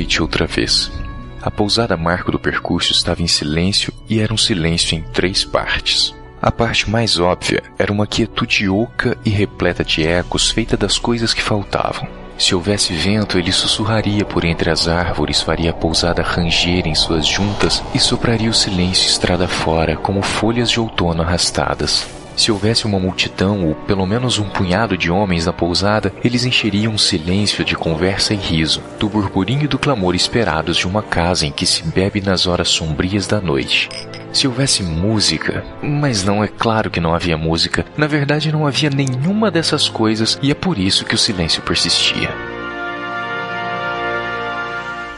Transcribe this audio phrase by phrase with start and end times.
[0.00, 0.90] noite outra vez.
[1.42, 6.14] A pousada Marco do Percurso estava em silêncio e era um silêncio em três partes.
[6.40, 11.34] A parte mais óbvia era uma quietude oca e repleta de ecos feita das coisas
[11.34, 12.08] que faltavam.
[12.38, 17.26] Se houvesse vento, ele sussurraria por entre as árvores, faria a pousada ranger em suas
[17.26, 22.08] juntas e sopraria o silêncio estrada fora, como folhas de outono arrastadas.
[22.40, 26.94] Se houvesse uma multidão ou pelo menos um punhado de homens na pousada, eles encheriam
[26.94, 31.44] um silêncio de conversa e riso, do burburinho e do clamor esperados de uma casa
[31.46, 33.90] em que se bebe nas horas sombrias da noite.
[34.32, 38.88] Se houvesse música, mas não é claro que não havia música, na verdade não havia
[38.88, 42.30] nenhuma dessas coisas e é por isso que o silêncio persistia.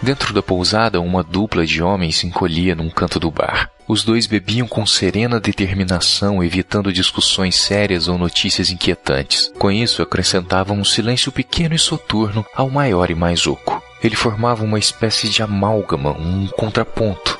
[0.03, 3.72] Dentro da pousada, uma dupla de homens se encolhia num canto do bar.
[3.87, 9.53] Os dois bebiam com serena determinação, evitando discussões sérias ou notícias inquietantes.
[9.59, 13.83] Com isso, acrescentavam um silêncio pequeno e soturno ao maior e mais oco.
[14.03, 17.39] Ele formava uma espécie de amálgama, um contraponto.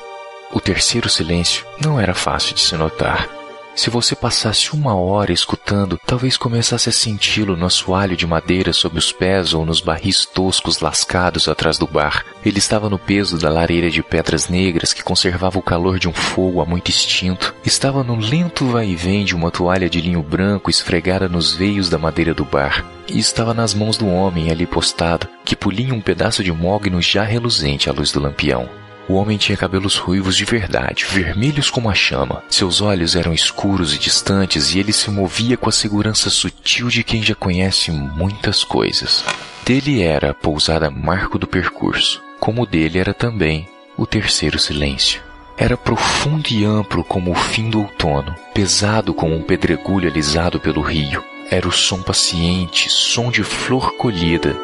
[0.51, 3.27] O terceiro silêncio não era fácil de se notar.
[3.75, 8.99] Se você passasse uma hora escutando, talvez começasse a senti-lo no assoalho de madeira sob
[8.99, 12.23] os pés ou nos barris toscos lascados atrás do bar.
[12.45, 16.13] Ele estava no peso da lareira de pedras negras que conservava o calor de um
[16.13, 17.55] fogo há muito extinto.
[17.65, 22.33] Estava no lento vai-vem de uma toalha de linho branco esfregada nos veios da madeira
[22.33, 22.85] do bar.
[23.07, 27.23] E estava nas mãos do homem ali postado, que pulinha um pedaço de mogno já
[27.23, 28.82] reluzente à luz do lampião.
[29.07, 32.43] O homem tinha cabelos ruivos de verdade, vermelhos como a chama.
[32.49, 37.03] Seus olhos eram escuros e distantes e ele se movia com a segurança sutil de
[37.03, 39.23] quem já conhece muitas coisas.
[39.65, 45.21] Dele era a pousada marco do percurso, como dele era também o terceiro silêncio.
[45.57, 50.81] Era profundo e amplo como o fim do outono, pesado como um pedregulho alisado pelo
[50.81, 51.23] rio.
[51.51, 54.55] Era o som paciente, som de flor colhida,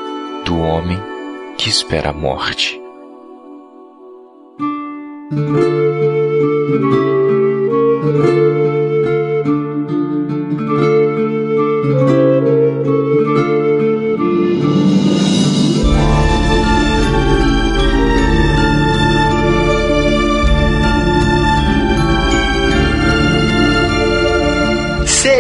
[0.45, 0.99] do homem
[1.57, 2.78] que espera a morte.
[5.31, 6.28] Música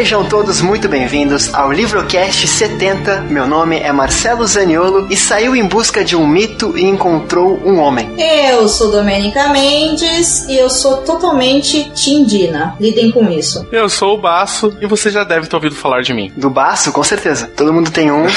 [0.09, 3.27] Sejam todos muito bem-vindos ao Livrocast 70.
[3.29, 7.77] Meu nome é Marcelo Zaniolo e saiu em busca de um mito e encontrou um
[7.77, 8.15] homem.
[8.17, 12.75] Eu sou Domenica Mendes e eu sou totalmente tindina.
[12.79, 13.67] Lidem com isso.
[13.71, 16.31] Eu sou o Baço e você já deve ter ouvido falar de mim.
[16.35, 17.45] Do Baço, com certeza.
[17.55, 18.25] Todo mundo tem um.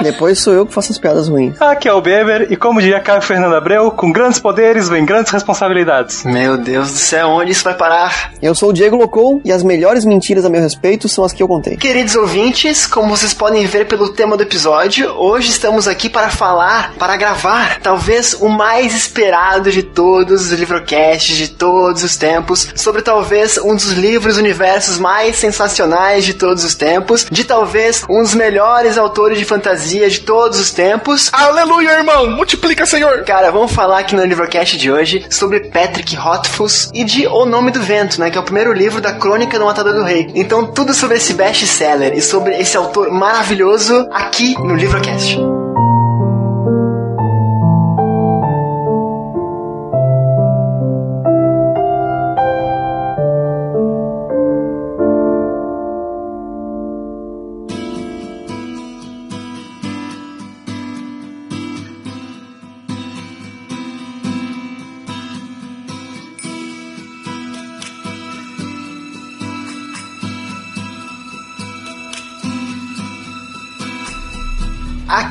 [0.00, 1.60] Depois sou eu que faço as piadas ruins.
[1.60, 5.30] Aqui é o Beber e como diria Caio Fernando Abreu, com grandes poderes vem grandes
[5.30, 6.24] responsabilidades.
[6.24, 8.32] Meu Deus do céu, onde isso vai parar?
[8.40, 11.42] Eu sou o Diego Locou e as melhores mentiras a meu respeito são as que
[11.42, 11.76] eu contei.
[11.76, 16.94] Queridos ouvintes, como vocês podem ver pelo tema do episódio, hoje estamos aqui para falar,
[16.94, 23.02] para gravar, talvez o mais esperado de todos os livrocasts de todos os tempos, sobre
[23.02, 28.34] talvez um dos livros universos mais sensacionais de todos os tempos, de talvez um dos
[28.34, 31.30] melhores autores de fantasia de todos os tempos.
[31.32, 32.30] Aleluia, irmão!
[32.30, 33.24] Multiplica, Senhor!
[33.24, 37.70] Cara, vamos falar aqui no livrocast de hoje sobre Patrick Rothfuss e de O Nome
[37.70, 40.30] do Vento, né, que é o primeiro livro da Crônica do Matador do Rei.
[40.34, 45.49] Então, tudo sobre esse best-seller e sobre esse autor maravilhoso aqui no livrocast.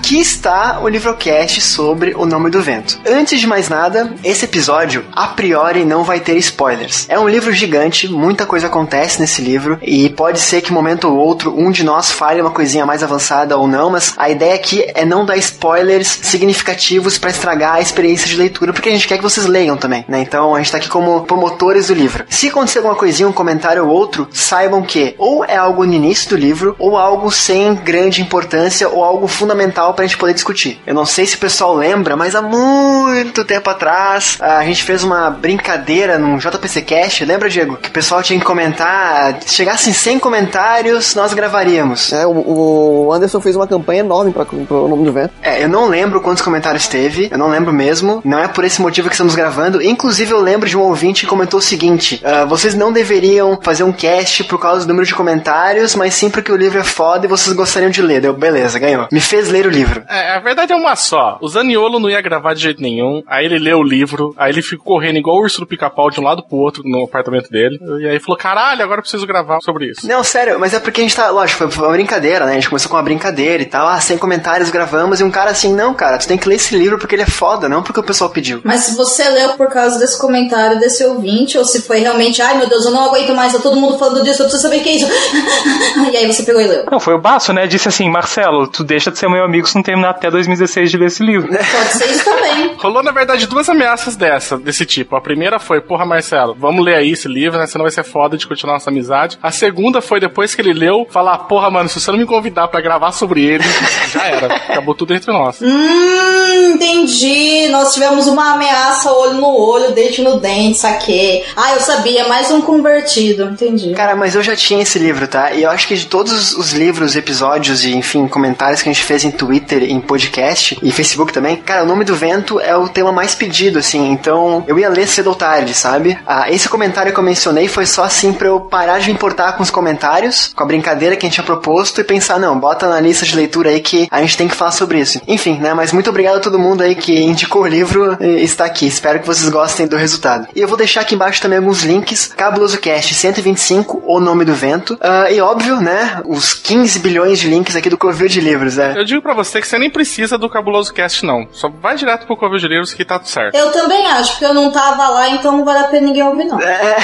[0.09, 2.99] Aqui está o livrocast sobre O Nome do Vento.
[3.07, 7.05] Antes de mais nada, esse episódio, a priori, não vai ter spoilers.
[7.07, 11.07] É um livro gigante, muita coisa acontece nesse livro, e pode ser que um momento
[11.07, 14.55] ou outro um de nós fale uma coisinha mais avançada ou não, mas a ideia
[14.55, 19.07] aqui é não dar spoilers significativos para estragar a experiência de leitura, porque a gente
[19.07, 20.21] quer que vocês leiam também, né?
[20.21, 22.25] Então a gente tá aqui como promotores do livro.
[22.29, 26.29] Se acontecer alguma coisinha, um comentário ou outro, saibam que ou é algo no início
[26.31, 30.79] do livro, ou algo sem grande importância, ou algo fundamental pra gente poder discutir.
[30.87, 35.03] Eu não sei se o pessoal lembra, mas há muito tempo atrás a gente fez
[35.03, 37.75] uma brincadeira num JPC Cast, lembra, Diego?
[37.75, 42.13] Que o pessoal tinha que comentar, se chegassem 100 comentários, nós gravaríamos.
[42.13, 45.33] É, o, o Anderson fez uma campanha enorme para o nome do vento.
[45.41, 48.21] É, eu não lembro quantos comentários teve, eu não lembro mesmo.
[48.23, 49.81] Não é por esse motivo que estamos gravando.
[49.81, 53.83] Inclusive, eu lembro de um ouvinte que comentou o seguinte: uh, vocês não deveriam fazer
[53.83, 57.25] um cast por causa do número de comentários, mas sim porque o livro é foda
[57.25, 58.21] e vocês gostariam de ler.
[58.21, 59.07] Deu, beleza, ganhou.
[59.11, 59.88] Me fez ler o livro.
[60.09, 61.37] É, a verdade é uma só.
[61.39, 63.21] O Zaniolo não ia gravar de jeito nenhum.
[63.27, 66.19] Aí ele leu o livro, aí ele ficou correndo igual o urso do pica-pau de
[66.19, 67.79] um lado pro outro no apartamento dele.
[68.01, 70.07] E aí falou: caralho, agora eu preciso gravar sobre isso.
[70.07, 72.53] Não, sério, mas é porque a gente tá, lógico, foi uma brincadeira, né?
[72.53, 75.51] A gente começou com uma brincadeira e tal, ah, sem comentários gravamos, e um cara
[75.51, 77.99] assim, não, cara, tu tem que ler esse livro porque ele é foda, não porque
[77.99, 78.61] o pessoal pediu.
[78.63, 82.57] Mas se você leu por causa desse comentário desse ouvinte, ou se foi realmente, ai
[82.57, 84.83] meu Deus, eu não aguento mais, tá todo mundo falando disso, eu preciso saber o
[84.83, 85.07] que é isso.
[86.11, 86.85] e aí você pegou e leu.
[86.91, 87.67] Não, foi o Baço, né?
[87.67, 90.97] Disse assim, Marcelo, tu deixa de ser meu amigo se não terminar até 2016 de
[90.97, 91.47] ler esse livro.
[91.49, 92.75] Pode ser isso também.
[92.77, 95.15] Rolou, na verdade, duas ameaças dessa, desse tipo.
[95.15, 97.65] A primeira foi, porra, Marcelo, vamos ler aí esse livro, né?
[97.65, 99.39] Senão vai ser foda de continuar nossa amizade.
[99.41, 102.67] A segunda foi, depois que ele leu, falar, porra, mano, se você não me convidar
[102.67, 103.63] pra gravar sobre ele,
[104.11, 104.55] já era.
[104.55, 105.61] Acabou tudo entre nós.
[105.61, 107.67] Hum, entendi.
[107.69, 111.45] Nós tivemos uma ameaça olho no olho, dente no dente, saquei.
[111.55, 113.93] Ah, eu sabia, mais um convertido, entendi.
[113.93, 115.51] Cara, mas eu já tinha esse livro, tá?
[115.51, 119.03] E eu acho que de todos os livros, episódios e, enfim, comentários que a gente
[119.03, 122.87] fez em Twitter, em podcast e Facebook também, cara, o nome do vento é o
[122.87, 124.11] tema mais pedido, assim.
[124.11, 126.17] Então, eu ia ler cedo ou tarde, sabe?
[126.25, 129.53] Ah, esse comentário que eu mencionei foi só assim pra eu parar de me importar
[129.53, 132.87] com os comentários, com a brincadeira que a gente tinha proposto e pensar, não, bota
[132.87, 135.21] na lista de leitura aí que a gente tem que falar sobre isso.
[135.27, 135.73] Enfim, né?
[135.73, 138.87] Mas muito obrigado a todo mundo aí que indicou o livro e está aqui.
[138.87, 140.47] Espero que vocês gostem do resultado.
[140.55, 142.31] E eu vou deixar aqui embaixo também alguns links.
[142.35, 144.97] Cabuloso Cast 125, O Nome do Vento.
[145.01, 146.21] Ah, e óbvio, né?
[146.25, 148.93] Os 15 bilhões de links aqui do Covil de Livros, né?
[148.95, 151.47] Eu digo pra você que você nem precisa do Cabuloso Cast, não.
[151.51, 153.55] Só vai direto pro Covil de Livros que tá tudo certo.
[153.55, 156.45] Eu também acho, porque eu não tava lá, então não vale a pena ninguém ouvir,
[156.45, 156.59] não.
[156.59, 156.97] É.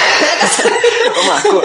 [1.16, 1.42] Vamos lá.
[1.42, 1.62] Co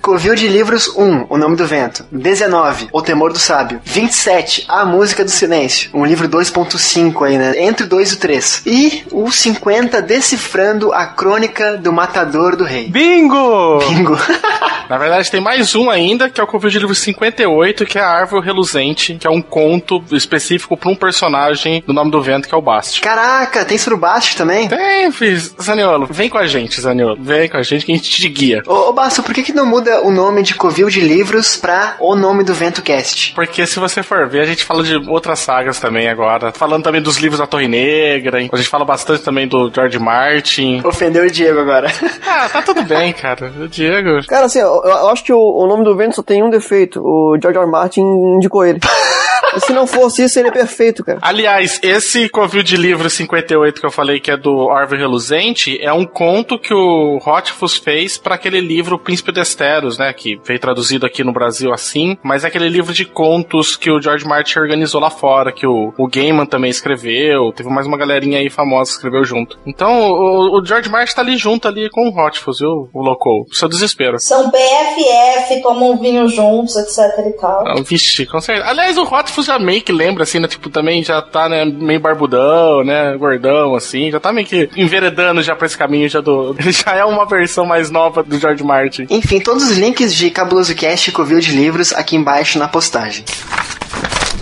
[0.14, 2.04] Covil de Livros 1, O Nome do Vento.
[2.10, 3.80] 19, O Temor do Sábio.
[3.84, 5.90] 27, A Música do Silêncio.
[5.92, 7.54] Um livro 2.5 aí, né?
[7.56, 8.62] Entre o 2 e o 3.
[8.66, 12.88] E o 50, Decifrando a Crônica do Matador do Rei.
[12.88, 13.78] Bingo!
[13.78, 14.16] Bingo.
[14.88, 18.02] Na verdade, tem mais um ainda, que é o Covil de Livro 58, que é
[18.02, 22.46] a Árvore Reluzente, que é um conto específico pra um personagem do Nome do Vento,
[22.46, 23.00] que é o Bast.
[23.00, 24.68] Caraca, tem Surubast também?
[24.68, 25.54] Tem, fiz.
[25.60, 27.16] Zaniolo, vem com a gente, Zaniolo.
[27.18, 28.62] Vem com a gente que a gente te guia.
[28.66, 31.96] Ô, ô Basso, por que, que não muda o nome de Covil de Livros pra
[31.98, 33.32] O Nome do Vento Cast?
[33.34, 36.52] Porque se você for ver, a gente fala de outras sagas também agora.
[36.52, 38.38] Falando também dos livros da Torre Negra.
[38.38, 40.82] A gente fala bastante também do George Martin.
[40.84, 41.90] Ofendeu o Diego agora.
[42.26, 43.52] Ah, tá tudo bem, cara.
[43.60, 44.26] O Diego.
[44.26, 47.00] Cara, assim, eu, eu acho que o, o nome do vento só tem um defeito.
[47.00, 47.54] O George.
[47.58, 47.66] R.
[47.66, 48.80] Martin indicou ele.
[49.60, 51.18] Se não fosse isso, ele é perfeito, cara.
[51.22, 55.92] Aliás, esse covil de livro 58 que eu falei que é do Árvore Reluzente é
[55.92, 61.06] um conto que o Rothfuss fez para aquele livro Príncipe Desteros, né, que veio traduzido
[61.06, 65.00] aqui no Brasil assim, mas é aquele livro de contos que o George Martin organizou
[65.00, 68.96] lá fora, que o, o Gaiman também escreveu, teve mais uma galerinha aí famosa que
[68.96, 69.58] escreveu junto.
[69.66, 73.44] Então, o, o George Martin tá ali junto ali com o Rothfuss, viu, o Locou.
[73.52, 74.18] Seu desespero.
[74.18, 77.66] São BFF, tomam vinho juntos, etc e tal.
[77.66, 78.68] Ah, Vixe, com certeza.
[78.68, 80.48] Aliás, o Rothfuss já meio que lembra, assim, né?
[80.48, 83.16] Tipo, também já tá, né, meio barbudão, né?
[83.16, 84.10] Gordão, assim.
[84.10, 86.56] Já tá meio que enveredando já pra esse caminho já do...
[86.74, 89.06] Já é uma versão mais nova do George Martin.
[89.08, 93.24] Enfim, todos os links de Cabuloso Cast e de Livros aqui embaixo na postagem.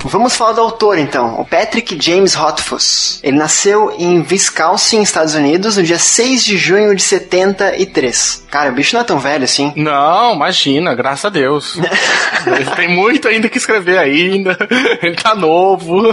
[0.05, 3.21] Vamos falar do autor então, o Patrick James Rothfuss.
[3.23, 8.45] Ele nasceu em Wisconsin, Estados Unidos, no dia 6 de junho de 73.
[8.51, 9.73] Cara, o bicho não é tão velho assim.
[9.77, 11.79] Não, imagina, graças a Deus.
[12.47, 14.57] Ele tem muito ainda que escrever ainda.
[15.03, 16.03] Ele tá novo.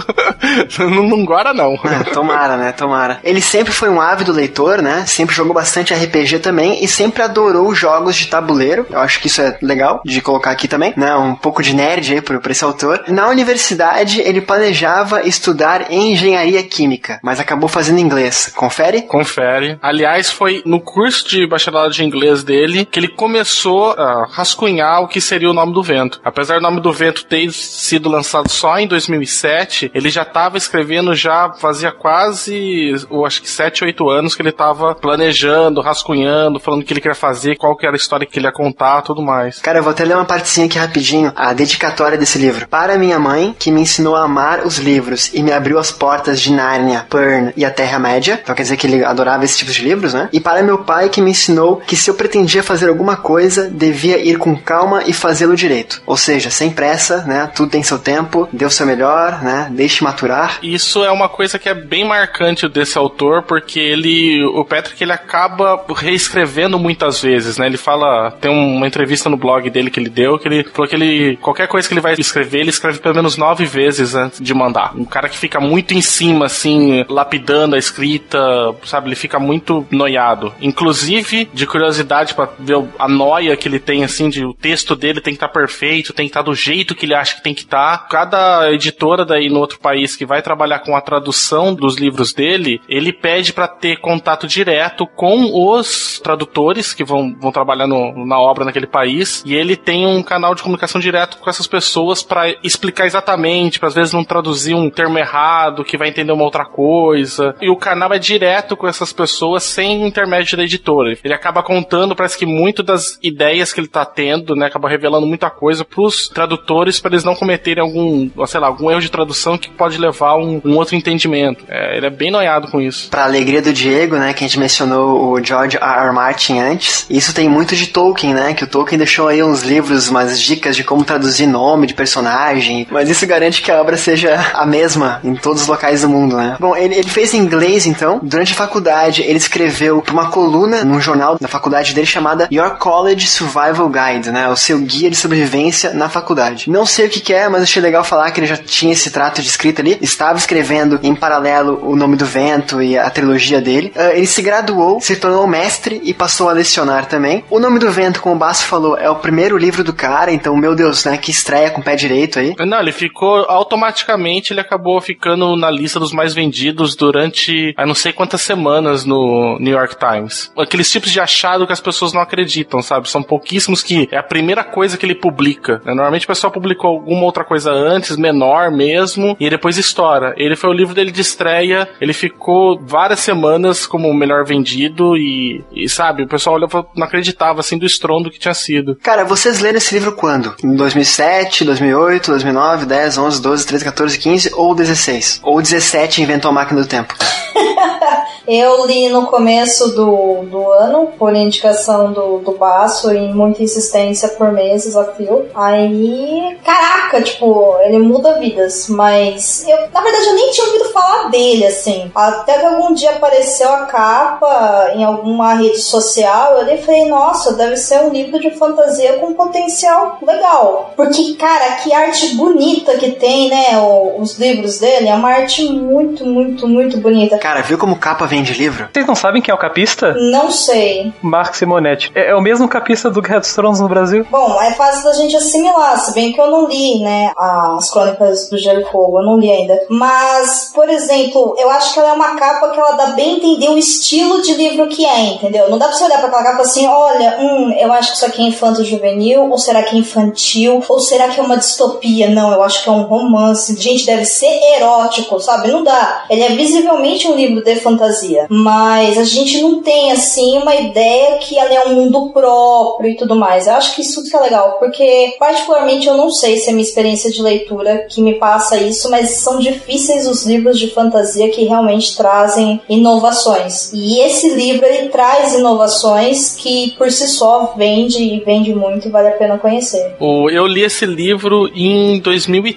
[0.78, 1.74] Não, não guarda, não.
[1.74, 2.72] É, tomara, né?
[2.72, 3.20] Tomara.
[3.22, 5.04] Ele sempre foi um ávido leitor, né?
[5.06, 8.86] Sempre jogou bastante RPG também e sempre adorou jogos de tabuleiro.
[8.90, 11.14] Eu acho que isso é legal de colocar aqui também, né?
[11.14, 13.04] Um pouco de nerd aí pra, pra esse autor.
[13.08, 13.79] Na universidade,
[14.20, 18.52] ele planejava estudar engenharia química, mas acabou fazendo inglês.
[18.54, 19.02] Confere?
[19.02, 19.78] Confere.
[19.82, 25.08] Aliás, foi no curso de bacharelado de inglês dele que ele começou a rascunhar o
[25.08, 26.20] que seria o nome do vento.
[26.24, 31.14] Apesar do nome do vento ter sido lançado só em 2007, ele já estava escrevendo
[31.14, 36.82] já fazia quase, eu acho que 7, 8 anos que ele estava planejando, rascunhando, falando
[36.82, 39.22] o que ele queria fazer, qual que era a história que ele ia contar, tudo
[39.22, 39.58] mais.
[39.60, 42.68] Cara, eu vou até ler uma partezinha aqui rapidinho, a dedicatória desse livro.
[42.68, 46.40] Para minha mãe, que me ensinou a amar os livros e me abriu as portas
[46.40, 48.38] de Nárnia, Pern e a Terra-média.
[48.42, 50.28] Então quer dizer que ele adorava esse tipo de livros, né?
[50.32, 54.18] E para meu pai, que me ensinou que se eu pretendia fazer alguma coisa, devia
[54.18, 56.02] ir com calma e fazê-lo direito.
[56.06, 57.50] Ou seja, sem pressa, né?
[57.54, 59.68] Tudo tem seu tempo, dê o seu melhor, né?
[59.70, 60.58] Deixe maturar.
[60.62, 65.12] Isso é uma coisa que é bem marcante desse autor, porque ele, o Patrick, ele
[65.12, 67.66] acaba reescrevendo muitas vezes, né?
[67.66, 70.94] Ele fala, tem uma entrevista no blog dele que ele deu, que ele falou que
[70.94, 74.40] ele, qualquer coisa que ele vai escrever, ele escreve pelo menos nove nove vezes antes
[74.40, 74.92] de mandar.
[74.96, 78.38] Um cara que fica muito em cima, assim, lapidando a escrita,
[78.84, 79.08] sabe?
[79.08, 80.52] Ele fica muito noiado.
[80.60, 85.20] Inclusive, de curiosidade, para ver a noia que ele tem, assim, de o texto dele
[85.20, 87.42] tem que estar tá perfeito, tem que estar tá do jeito que ele acha que
[87.42, 87.98] tem que estar.
[87.98, 88.06] Tá.
[88.08, 92.80] Cada editora daí no outro país que vai trabalhar com a tradução dos livros dele,
[92.88, 98.38] ele pede para ter contato direto com os tradutores que vão, vão trabalhar no, na
[98.38, 102.54] obra naquele país e ele tem um canal de comunicação direto com essas pessoas para
[102.62, 106.64] explicar exatamente, para às vezes não traduzir um termo errado, que vai entender uma outra
[106.64, 107.54] coisa.
[107.60, 111.16] E o canal é direto com essas pessoas sem intermédio da editora.
[111.22, 115.26] Ele acaba contando, parece que muito das ideias que ele tá tendo, né, acaba revelando
[115.26, 119.58] muita coisa pros tradutores para eles não cometerem algum, sei lá, algum erro de tradução
[119.58, 121.64] que pode levar a um, um outro entendimento.
[121.68, 123.10] É, ele é bem noiado com isso.
[123.10, 126.06] Pra alegria do Diego, né, que a gente mencionou o George R.
[126.06, 126.12] R.
[126.12, 130.08] Martin antes, isso tem muito de Tolkien, né, que o Tolkien deixou aí uns livros,
[130.08, 134.38] umas dicas de como traduzir nome de personagem, mas isso garante que a obra seja
[134.52, 136.56] a mesma em todos os locais do mundo, né.
[136.60, 141.00] Bom, ele, ele fez em inglês, então, durante a faculdade ele escreveu uma coluna num
[141.00, 145.94] jornal da faculdade dele chamada Your College Survival Guide, né, o seu guia de sobrevivência
[145.94, 146.68] na faculdade.
[146.68, 149.10] Não sei o que, que é, mas achei legal falar que ele já tinha esse
[149.10, 153.60] trato de escrita ali, estava escrevendo em paralelo o nome do vento e a trilogia
[153.60, 153.92] dele.
[153.96, 157.42] Uh, ele se graduou, se tornou mestre e passou a lecionar também.
[157.48, 160.54] O nome do vento, como o Basso falou, é o primeiro livro do cara, então,
[160.56, 162.54] meu Deus, né, que estreia com o pé direito aí.
[162.58, 167.94] Não, ele ficou automaticamente, ele acabou ficando na lista dos mais vendidos durante, a não
[167.94, 170.52] sei quantas semanas no New York Times.
[170.56, 173.08] Aqueles tipos de achado que as pessoas não acreditam, sabe?
[173.08, 175.80] São pouquíssimos que é a primeira coisa que ele publica.
[175.84, 175.94] Né?
[175.94, 180.34] Normalmente o pessoal publicou alguma outra coisa antes, menor mesmo, e depois estoura.
[180.36, 185.16] Ele foi o livro dele de estreia, ele ficou várias semanas como o melhor vendido
[185.16, 186.58] e, e sabe, o pessoal
[186.94, 188.96] não acreditava assim do estrondo que tinha sido.
[188.96, 190.54] Cara, vocês leram esse livro quando?
[190.64, 195.40] Em 2007, 2008, 2009, 10, 11, 12, 13, 14, 15 ou 16?
[195.42, 197.14] Ou 17 inventou a máquina do tempo?
[198.52, 204.28] Eu li no começo do, do ano, por indicação do, do Baço, e muita insistência
[204.30, 205.46] por meses a fio.
[205.54, 208.88] Aí, caraca, tipo, ele muda vidas.
[208.88, 212.10] Mas eu, na verdade, eu nem tinha ouvido falar dele, assim.
[212.12, 217.76] Até que algum dia apareceu a capa em alguma rede social, eu falei, nossa, deve
[217.76, 220.92] ser um livro de fantasia com potencial legal.
[220.96, 223.80] Porque, cara, que arte bonita que tem, né?
[224.18, 227.38] os livros dele, é uma arte muito, muito, muito bonita.
[227.38, 228.88] Cara, viu como capa vende livro?
[228.92, 230.14] Vocês não sabem quem é o capista?
[230.14, 231.12] Não sei.
[231.22, 232.12] Mark Simonetti.
[232.14, 234.26] É, é o mesmo capista do Guerra dos Tronos no Brasil?
[234.30, 238.50] Bom, é fácil da gente assimilar, se bem que eu não li, né, as Crônicas
[238.50, 239.80] do Gelo e Fogo, eu não li ainda.
[239.88, 243.70] Mas, por exemplo, eu acho que ela é uma capa que ela dá bem entender
[243.70, 245.70] o estilo de livro que é, entendeu?
[245.70, 248.26] Não dá pra você olhar pra aquela capa assim, olha, hum, eu acho que isso
[248.26, 252.28] aqui é infanto juvenil, ou será que é infantil, ou será que é uma distopia?
[252.28, 253.80] Não, eu acho que é um romance.
[253.80, 255.68] Gente, deve ser erótico, sabe?
[255.68, 256.24] Não dá.
[256.28, 261.38] Ele é visivelmente um livro de fantasia, mas a gente não tem assim uma ideia
[261.38, 263.66] que ela é um mundo próprio e tudo mais.
[263.66, 266.84] Eu acho que isso que é legal, porque particularmente eu não sei se é minha
[266.84, 271.64] experiência de leitura que me passa isso, mas são difíceis os livros de fantasia que
[271.64, 273.92] realmente trazem inovações.
[273.92, 279.10] E esse livro ele traz inovações que por si só vende e vende muito e
[279.10, 280.16] vale a pena conhecer.
[280.20, 282.20] Eu li esse livro em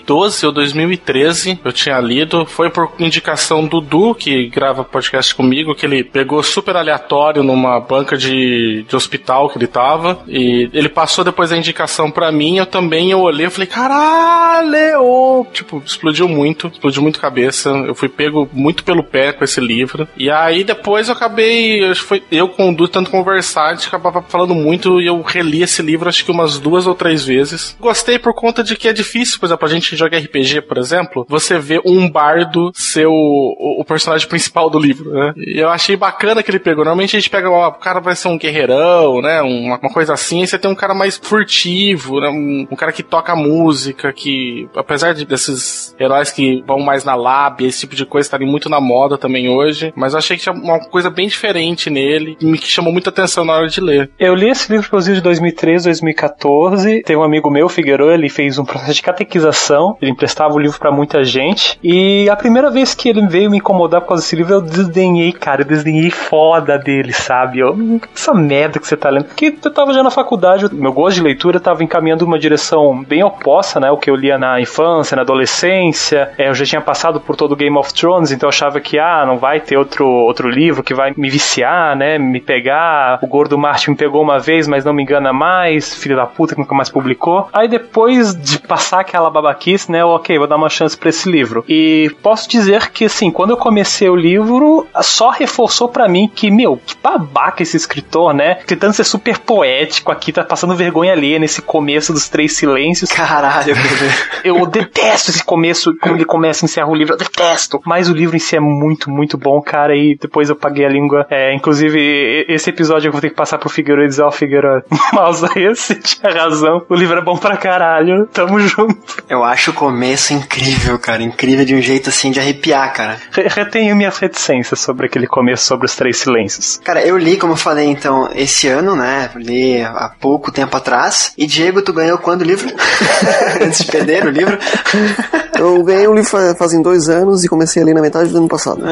[0.06, 5.76] 2012 ou 2013, eu tinha lido, foi por indicação do Du, que grava podcast comigo,
[5.76, 10.90] que ele pegou super aleatório numa banca de, de hospital que ele tava, e ele
[10.90, 15.46] passou depois a indicação para mim, eu também eu olhei, eu falei, caralho!
[15.52, 20.08] Tipo, explodiu muito, explodiu muito cabeça, eu fui pego muito pelo pé com esse livro,
[20.18, 23.88] e aí depois eu acabei, que foi eu com o Du tanto conversar, a gente
[23.88, 27.76] acabava falando muito, e eu reli esse livro acho que umas duas ou três vezes.
[27.80, 31.26] Gostei por conta de que é difícil, por exemplo, a gente joga RPG, por exemplo,
[31.28, 35.34] você vê um bardo ser o, o personagem principal do livro, né?
[35.38, 36.84] E eu achei bacana que ele pegou.
[36.84, 39.42] Normalmente a gente pega, ó, o cara vai ser um guerreirão, né?
[39.42, 42.30] Uma, uma coisa assim, e você tem um cara mais furtivo, né?
[42.30, 47.16] Um, um, cara que toca música, que, apesar de, desses heróis que vão mais na
[47.16, 50.44] lábia, esse tipo de coisa estarem muito na moda também hoje, mas eu achei que
[50.44, 54.12] tinha uma coisa bem diferente nele, que me chamou muita atenção na hora de ler.
[54.20, 57.04] Eu li esse livro, inclusive, de 2013, 2014.
[57.04, 60.80] Tem um amigo meu, Figueiredo, ele fez um processo de catequização, ele emprestava o livro
[60.80, 64.36] para muita gente, e a primeira vez que ele veio me incomodar por causa desse
[64.36, 67.60] livro, eu desdenhei, cara, eu desdenhei foda dele, sabe?
[67.60, 69.26] Eu, essa merda que você tá lendo.
[69.26, 73.24] Porque eu tava já na faculdade, meu gosto de leitura tava encaminhando uma direção bem
[73.24, 73.92] oposta, né?
[73.92, 76.32] O que eu lia na infância, na adolescência.
[76.38, 79.00] É, eu já tinha passado por todo o Game of Thrones, então eu achava que,
[79.00, 82.18] ah, não vai ter outro, outro livro que vai me viciar, né?
[82.18, 83.20] Me pegar.
[83.22, 85.96] O Gordo Martin me pegou uma vez, mas não me engana mais.
[85.96, 87.48] Filho da puta que nunca mais publicou.
[87.54, 91.64] Aí depois de passar aquela babaquice, né, ok, vou dar uma chance para esse livro.
[91.68, 96.50] E posso dizer que, assim, quando eu comecei o livro, só reforçou para mim que,
[96.50, 98.56] meu, que babaca esse escritor, né?
[98.66, 103.10] Tentando ser super poético aqui, tá passando vergonha alheia nesse começo dos Três Silêncios.
[103.12, 103.76] Caralho.
[104.44, 107.80] Eu detesto esse começo, quando ele começa e encerra o livro, eu detesto.
[107.86, 110.90] Mas o livro em si é muito, muito bom, cara, e depois eu paguei a
[110.90, 111.26] língua.
[111.30, 114.32] É, inclusive, esse episódio eu vou ter que passar pro Figueiredo e dizer, ó, oh,
[114.32, 116.86] Figueiredo, Mausa, esse tinha razão.
[116.90, 118.28] O livro é bom pra caralho.
[118.28, 119.24] Tamo junto.
[119.30, 121.22] Eu acho o começo incrível, cara.
[121.22, 123.18] Incrível de um jeito assim de arrepiar, cara.
[123.32, 126.80] Retenho minhas reticências sobre aquele começo, sobre os três silêncios.
[126.84, 129.30] Cara, eu li, como eu falei, então, esse ano, né?
[129.36, 131.34] Li há pouco tempo atrás.
[131.38, 132.68] E Diego, tu ganhou quando o livro?
[133.62, 134.58] Antes de perder o livro?
[135.56, 138.48] Eu ganhei o livro fazem dois anos e comecei a ler na metade do ano
[138.48, 138.82] passado.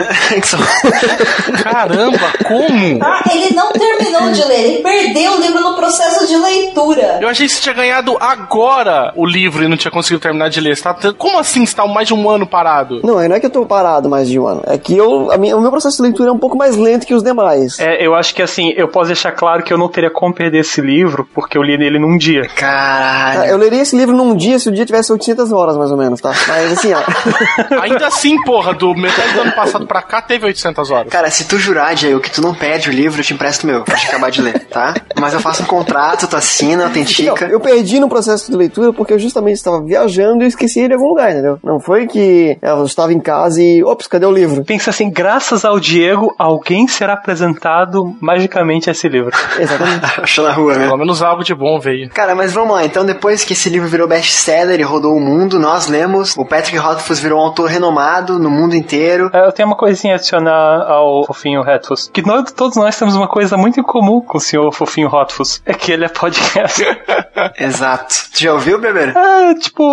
[1.63, 3.03] Caramba, como?
[3.03, 7.17] Ah, ele não terminou de ler, ele perdeu o livro no processo de leitura.
[7.19, 10.61] Eu achei que você tinha ganhado agora o livro e não tinha conseguido terminar de
[10.61, 10.79] ler.
[10.79, 13.01] Tá, como assim você tá mais de um ano parado?
[13.03, 14.61] Não, não é que eu tô parado mais de um ano.
[14.65, 17.05] É que eu, a minha, o meu processo de leitura é um pouco mais lento
[17.05, 17.79] que os demais.
[17.79, 20.59] É, eu acho que assim, eu posso deixar claro que eu não teria como perder
[20.59, 22.47] esse livro, porque eu li ele num dia.
[22.55, 23.49] Caralho.
[23.49, 26.19] Eu leria esse livro num dia se o dia tivesse 800 horas, mais ou menos,
[26.21, 26.33] tá?
[26.47, 27.01] Mas assim, ó.
[27.81, 31.11] Ainda assim, porra, do metade do ano passado pra cá teve 800 horas.
[31.11, 33.83] Cara, se tu jurar, Diego, que tu não perde o livro, eu te empresto meu,
[33.83, 34.93] pra te acabar de ler, tá?
[35.19, 37.47] Mas eu faço um contrato, tu assina, autentica.
[37.47, 40.93] Não, eu perdi no processo de leitura porque eu justamente estava viajando e esqueci ele
[40.93, 41.59] em algum lugar, entendeu?
[41.63, 44.63] Não foi que eu estava em casa e, ops, cadê o livro?
[44.63, 49.31] Pensa assim, graças ao Diego, alguém será apresentado magicamente a esse livro.
[49.59, 50.05] Exatamente.
[50.21, 50.85] Achou na rua, né?
[50.85, 52.09] Pelo menos algo de bom veio.
[52.09, 52.85] Cara, mas vamos lá.
[52.85, 56.35] Então, depois que esse livro virou best-seller e rodou o mundo, nós lemos.
[56.37, 59.29] O Patrick Rothfuss virou um autor renomado no mundo inteiro.
[59.33, 62.09] É, eu tenho uma coisinha a adicionar ao Fofinho Rothfuss.
[62.11, 65.61] Que nós, todos nós temos uma coisa muito em comum com o senhor Fofinho Rothfuss.
[65.65, 66.83] É que ele é podcast.
[67.59, 68.15] Exato.
[68.33, 69.15] Tu já ouviu, Beber?
[69.15, 69.83] É, tipo,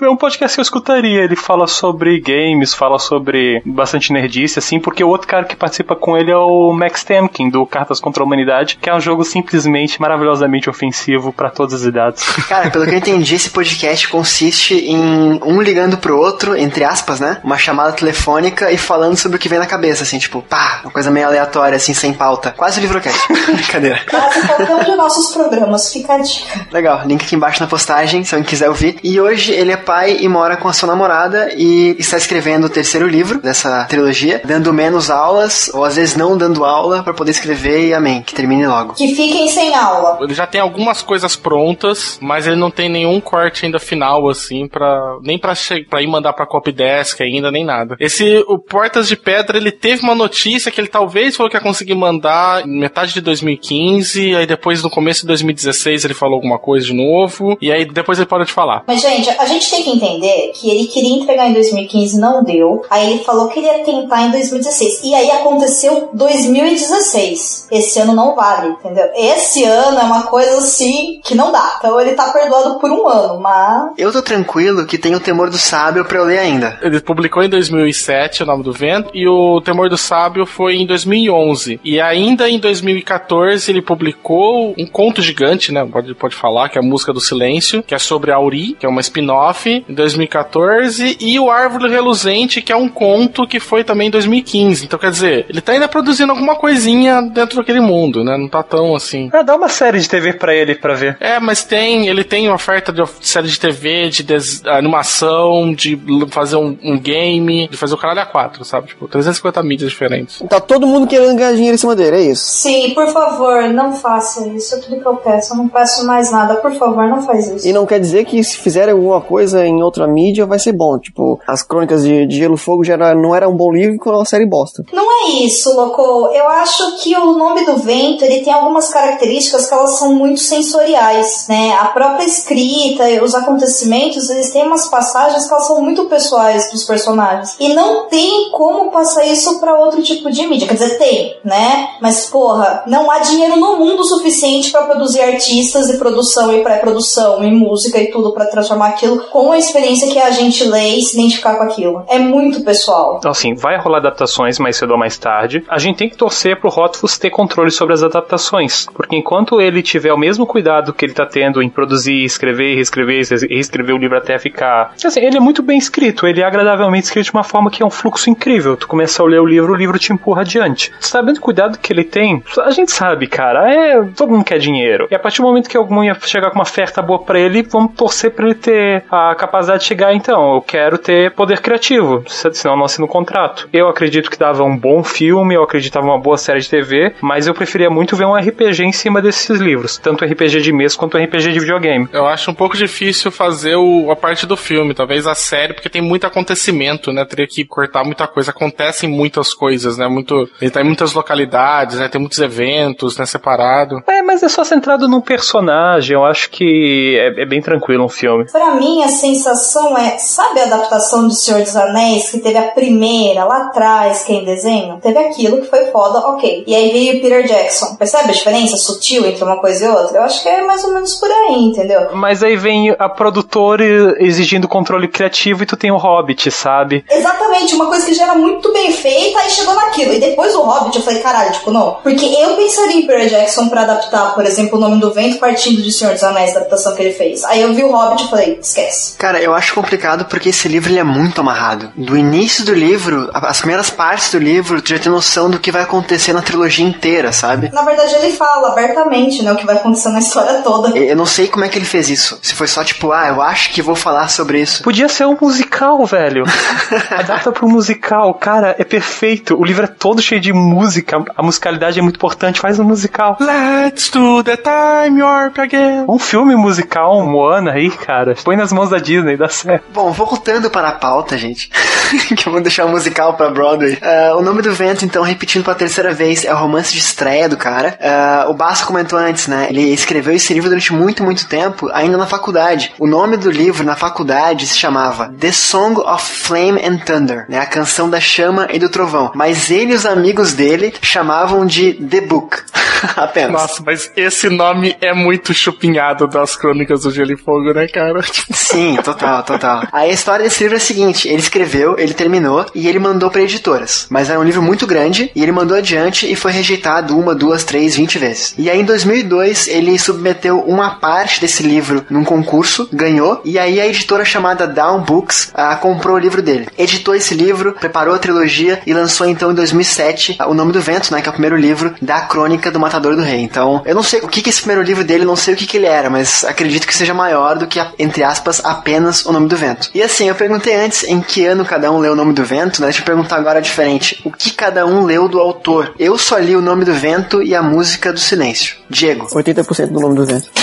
[0.00, 1.24] é um podcast que eu escutaria.
[1.24, 5.96] Ele fala sobre games, fala sobre bastante nerdice, assim, porque o outro cara que participa
[5.96, 9.24] com ele é o Max Temkin, do Cartas contra a Humanidade, que é um jogo
[9.24, 12.24] simplesmente maravilhosamente ofensivo para todas as idades.
[12.48, 17.20] Cara, pelo que eu entendi, esse podcast consiste em um ligando pro outro, entre aspas,
[17.20, 17.40] né?
[17.42, 20.92] Uma chamada telefônica e falando sobre o que vem na cabeça, assim, tipo, pá, uma
[20.92, 22.54] coisa meio aleatória, assim, sem pauta.
[22.56, 23.20] Quase o livrocast.
[23.52, 24.00] Brincadeira.
[24.08, 26.66] Quase qualquer um de nossos programas, fica a dica.
[26.70, 28.98] Legal, link aqui embaixo na postagem, se alguém quiser ouvir.
[29.02, 32.68] E hoje ele é pai e mora com a sua namorada e está escrevendo o
[32.68, 37.30] terceiro livro dessa trilogia, dando menos aulas, ou às vezes não dando aula, para poder
[37.30, 38.92] escrever e amém, que termine logo.
[38.92, 40.18] Que fiquem sem aula.
[40.20, 44.68] Ele já tem algumas coisas prontas, mas ele não tem nenhum corte ainda final, assim,
[44.68, 45.54] para nem pra,
[45.88, 47.96] pra ir mandar pra Copydesk ainda, nem nada.
[47.98, 51.62] Esse, o Portas de Pedra, ele teve uma notícia que ele talvez falou que ia
[51.62, 56.58] conseguir mandar em metade de 2015, aí depois no começo de 2016 ele falou alguma
[56.58, 58.84] coisa de novo, e aí depois ele parou de falar.
[58.86, 62.82] Mas, gente, a gente tem que entender que ele queria entregar em 2015, não deu.
[62.90, 65.00] Aí ele falou que ele ia tentar em 2016.
[65.04, 67.68] E aí aconteceu 2016.
[67.70, 69.06] Esse ano não vale, entendeu?
[69.14, 71.76] Esse ano é uma coisa assim que não dá.
[71.78, 73.92] Então ele tá perdoado por um ano, mas.
[73.96, 76.78] Eu tô tranquilo que tem o Temor do Sábio pra eu ler ainda.
[76.82, 80.86] Ele publicou em 2007 O Nome do Vento, e o Temor do Sábio foi em
[80.86, 81.80] 2011.
[81.84, 85.86] E ainda em 2014 ele publicou um conto gigante, né?
[85.90, 88.86] Pode, pode falar, que é a Música do Silêncio, que é sobre a Auri, que
[88.86, 93.84] é uma spin-off, em 2014, e o Árvore Reluzente, que é um conto que foi
[93.84, 94.84] também em 2015.
[94.84, 98.36] Então, quer dizer, ele tá ainda produzindo alguma coisinha dentro daquele mundo, né?
[98.36, 99.30] Não tá tão assim.
[99.32, 101.16] Ah, dá uma série de TV pra ele pra ver.
[101.20, 105.98] É, mas tem, ele tem oferta de série de TV, de des, animação, de
[106.30, 108.88] fazer um, um, game, de fazer o caralho a quatro, sabe?
[108.88, 110.42] Tipo, 350 mídias diferentes.
[110.48, 112.44] Tá todo mundo querendo ganhar dinheiro em cima dele, é isso?
[112.44, 114.74] Sim, por favor, não faça isso.
[114.74, 115.52] É tudo que eu peço.
[115.52, 116.56] Eu não peço mais nada.
[116.56, 117.68] Por favor, não faz isso.
[117.68, 120.98] E não quer dizer que se fizerem alguma coisa em outra mídia vai ser bom.
[120.98, 124.10] Tipo, as crônicas de, de Gelo Fogo já era, não era um bom livro com
[124.10, 124.84] uma série bosta.
[124.92, 126.30] Não é isso, Loco.
[126.32, 130.40] Eu acho que o nome do vento ele tem algumas características que elas são muito
[130.40, 131.72] sensoriais, né?
[131.80, 136.84] A própria escrita, os acontecimentos, eles têm umas passagens que elas são muito pessoais dos
[136.84, 137.56] personagens.
[137.58, 140.66] E não tem como passar isso para outro tipo de mídia.
[140.66, 141.90] Quer dizer, tem, né?
[142.00, 147.42] Mas, porra, não há dinheiro no mundo suficiente para produzir artistas e produção e pré-produção
[147.44, 151.02] e música e tudo para transformar aquilo com a experiência que a gente lê e
[151.02, 152.04] se identificar com aquilo.
[152.08, 153.16] É muito pessoal.
[153.18, 155.64] Então, assim, vai rolar adaptações mais cedo ou mais tarde.
[155.68, 158.86] A gente tem que torcer pro Rothfuss ter controle sobre as adaptações.
[158.94, 163.24] Porque enquanto ele tiver o mesmo cuidado que ele tá tendo em produzir, escrever, reescrever,
[163.48, 164.92] reescrever o livro até ficar.
[165.04, 166.26] Assim, ele é muito bem escrito.
[166.26, 168.76] Ele é agradavelmente escrito de uma forma que é um fluxo incrível.
[168.76, 170.92] Tu começa a ler o livro, o livro te empurra adiante.
[171.00, 175.08] Sabendo o cuidado que ele tem, a gente sabe, cara, é todo mundo quer dinheiro.
[175.10, 177.62] E a partir do momento que algum ia chegar com uma oferta boa para ele,
[177.62, 182.24] vamos torcer para ele ter a capacidade de chegar, então, eu quero ter poder criativo,
[182.26, 183.68] senão não assino o contrato.
[183.72, 187.46] Eu acredito que dava um bom filme, eu acreditava uma boa série de TV, mas
[187.46, 191.18] eu preferia muito ver um RPG em cima desses livros, tanto RPG de mesa quanto
[191.18, 192.08] RPG de videogame.
[192.12, 195.88] Eu acho um pouco difícil fazer o, a parte do filme, talvez a série, porque
[195.88, 197.24] tem muito acontecimento, né?
[197.24, 198.50] Teria que cortar muita coisa.
[198.50, 200.08] Acontecem muitas coisas, né?
[200.08, 202.08] Muito, ele tá em muitas localidades, né?
[202.08, 203.26] Tem muitos eventos, né?
[203.26, 204.02] Separado.
[204.06, 206.14] É, mas é só centrado num personagem.
[206.14, 208.46] Eu acho que é, é bem tranquilo um filme.
[208.50, 212.68] Pra mim, a sensação é, sabe a adaptação do Senhor dos Anéis, que teve a
[212.68, 214.98] primeira lá atrás, que é em desenho?
[215.02, 216.64] Teve aquilo que foi foda, ok.
[216.66, 217.96] E aí veio o Peter Jackson.
[217.96, 220.18] Percebe a diferença sutil entre uma coisa e outra?
[220.18, 222.08] Eu acho que é mais ou menos por aí, entendeu?
[222.12, 223.84] Mas aí vem a produtora
[224.18, 227.04] exigindo controle criativo e tu tem o Hobbit, sabe?
[227.10, 230.14] Exatamente, uma coisa que já era muito bem feita, aí chegou naquilo.
[230.14, 231.98] E depois o Hobbit, eu falei, caralho, tipo, não.
[232.02, 235.82] Porque eu pensaria em Peter Jackson pra adaptar, por exemplo, o nome do vento partindo
[235.82, 237.44] de Senhor dos Anéis, da adaptação que ele fez.
[237.44, 239.07] Aí eu vi o Hobbit e falei, esquece.
[239.16, 241.90] Cara, eu acho complicado porque esse livro ele é muito amarrado.
[241.96, 245.72] Do início do livro, as primeiras partes do livro, tu já tem noção do que
[245.72, 247.70] vai acontecer na trilogia inteira, sabe?
[247.72, 250.96] Na verdade, ele fala abertamente, né, o que vai acontecer na história toda.
[250.98, 252.38] Eu não sei como é que ele fez isso.
[252.42, 254.82] Se foi só tipo, ah, eu acho que vou falar sobre isso.
[254.82, 256.44] Podia ser um musical, velho.
[257.10, 258.34] Adapta pro musical.
[258.34, 259.58] Cara, é perfeito.
[259.58, 261.22] O livro é todo cheio de música.
[261.36, 262.60] A musicalidade é muito importante.
[262.60, 263.36] Faz um musical.
[263.40, 266.04] Let's do the time warp again.
[266.08, 268.34] Um filme musical, um Moana aí, cara.
[268.44, 269.84] Põe nas mãos da Disney, dá certo.
[269.92, 271.70] Bom, voltando para a pauta, gente.
[272.36, 273.94] que eu vou deixar o musical pra Broadway.
[273.94, 277.48] Uh, o nome do vento, então, repetindo pela terceira vez, é o romance de estreia
[277.48, 277.98] do cara.
[278.00, 279.66] Uh, o Basso comentou antes, né?
[279.68, 282.92] Ele escreveu esse livro durante muito, muito tempo, ainda na faculdade.
[282.98, 287.58] O nome do livro na faculdade se chamava The Song of Flame and Thunder, né?
[287.58, 289.32] A canção da chama e do trovão.
[289.34, 292.58] Mas ele e os amigos dele chamavam de The Book.
[293.16, 293.52] Apenas.
[293.52, 298.20] Nossa, mas esse nome é muito chupinhado das crônicas do Gelo e Fogo, né, cara?
[298.50, 299.82] Sim, total, total.
[299.92, 303.42] A história desse livro é a seguinte: ele escreveu, ele terminou e ele mandou para
[303.42, 304.06] editoras.
[304.08, 307.64] Mas era um livro muito grande e ele mandou adiante e foi rejeitado uma, duas,
[307.64, 308.54] três, vinte vezes.
[308.58, 313.80] E aí em 2002 ele submeteu uma parte desse livro num concurso, ganhou e aí
[313.80, 316.68] a editora chamada Down Books ah, comprou o livro dele.
[316.76, 320.80] Editou esse livro, preparou a trilogia e lançou então em 2007 ah, O Nome do
[320.80, 323.40] Vento, né, que é o primeiro livro da crônica do Matador do Rei.
[323.40, 325.66] Então, eu não sei o que que esse primeiro livro dele, não sei o que
[325.66, 329.48] que ele era, mas acredito que seja maior do que, entre aspas, apenas O Nome
[329.48, 329.90] do Vento.
[329.94, 332.80] E assim, eu perguntei antes em que ano cada um leu O Nome do Vento,
[332.80, 332.86] né?
[332.88, 334.20] Deixa eu perguntar agora diferente.
[334.24, 335.94] O que cada um leu do autor?
[335.98, 338.76] Eu só li O Nome do Vento e a Música do Silêncio.
[338.88, 339.26] Diego.
[339.26, 340.48] 80% do Nome do Vento.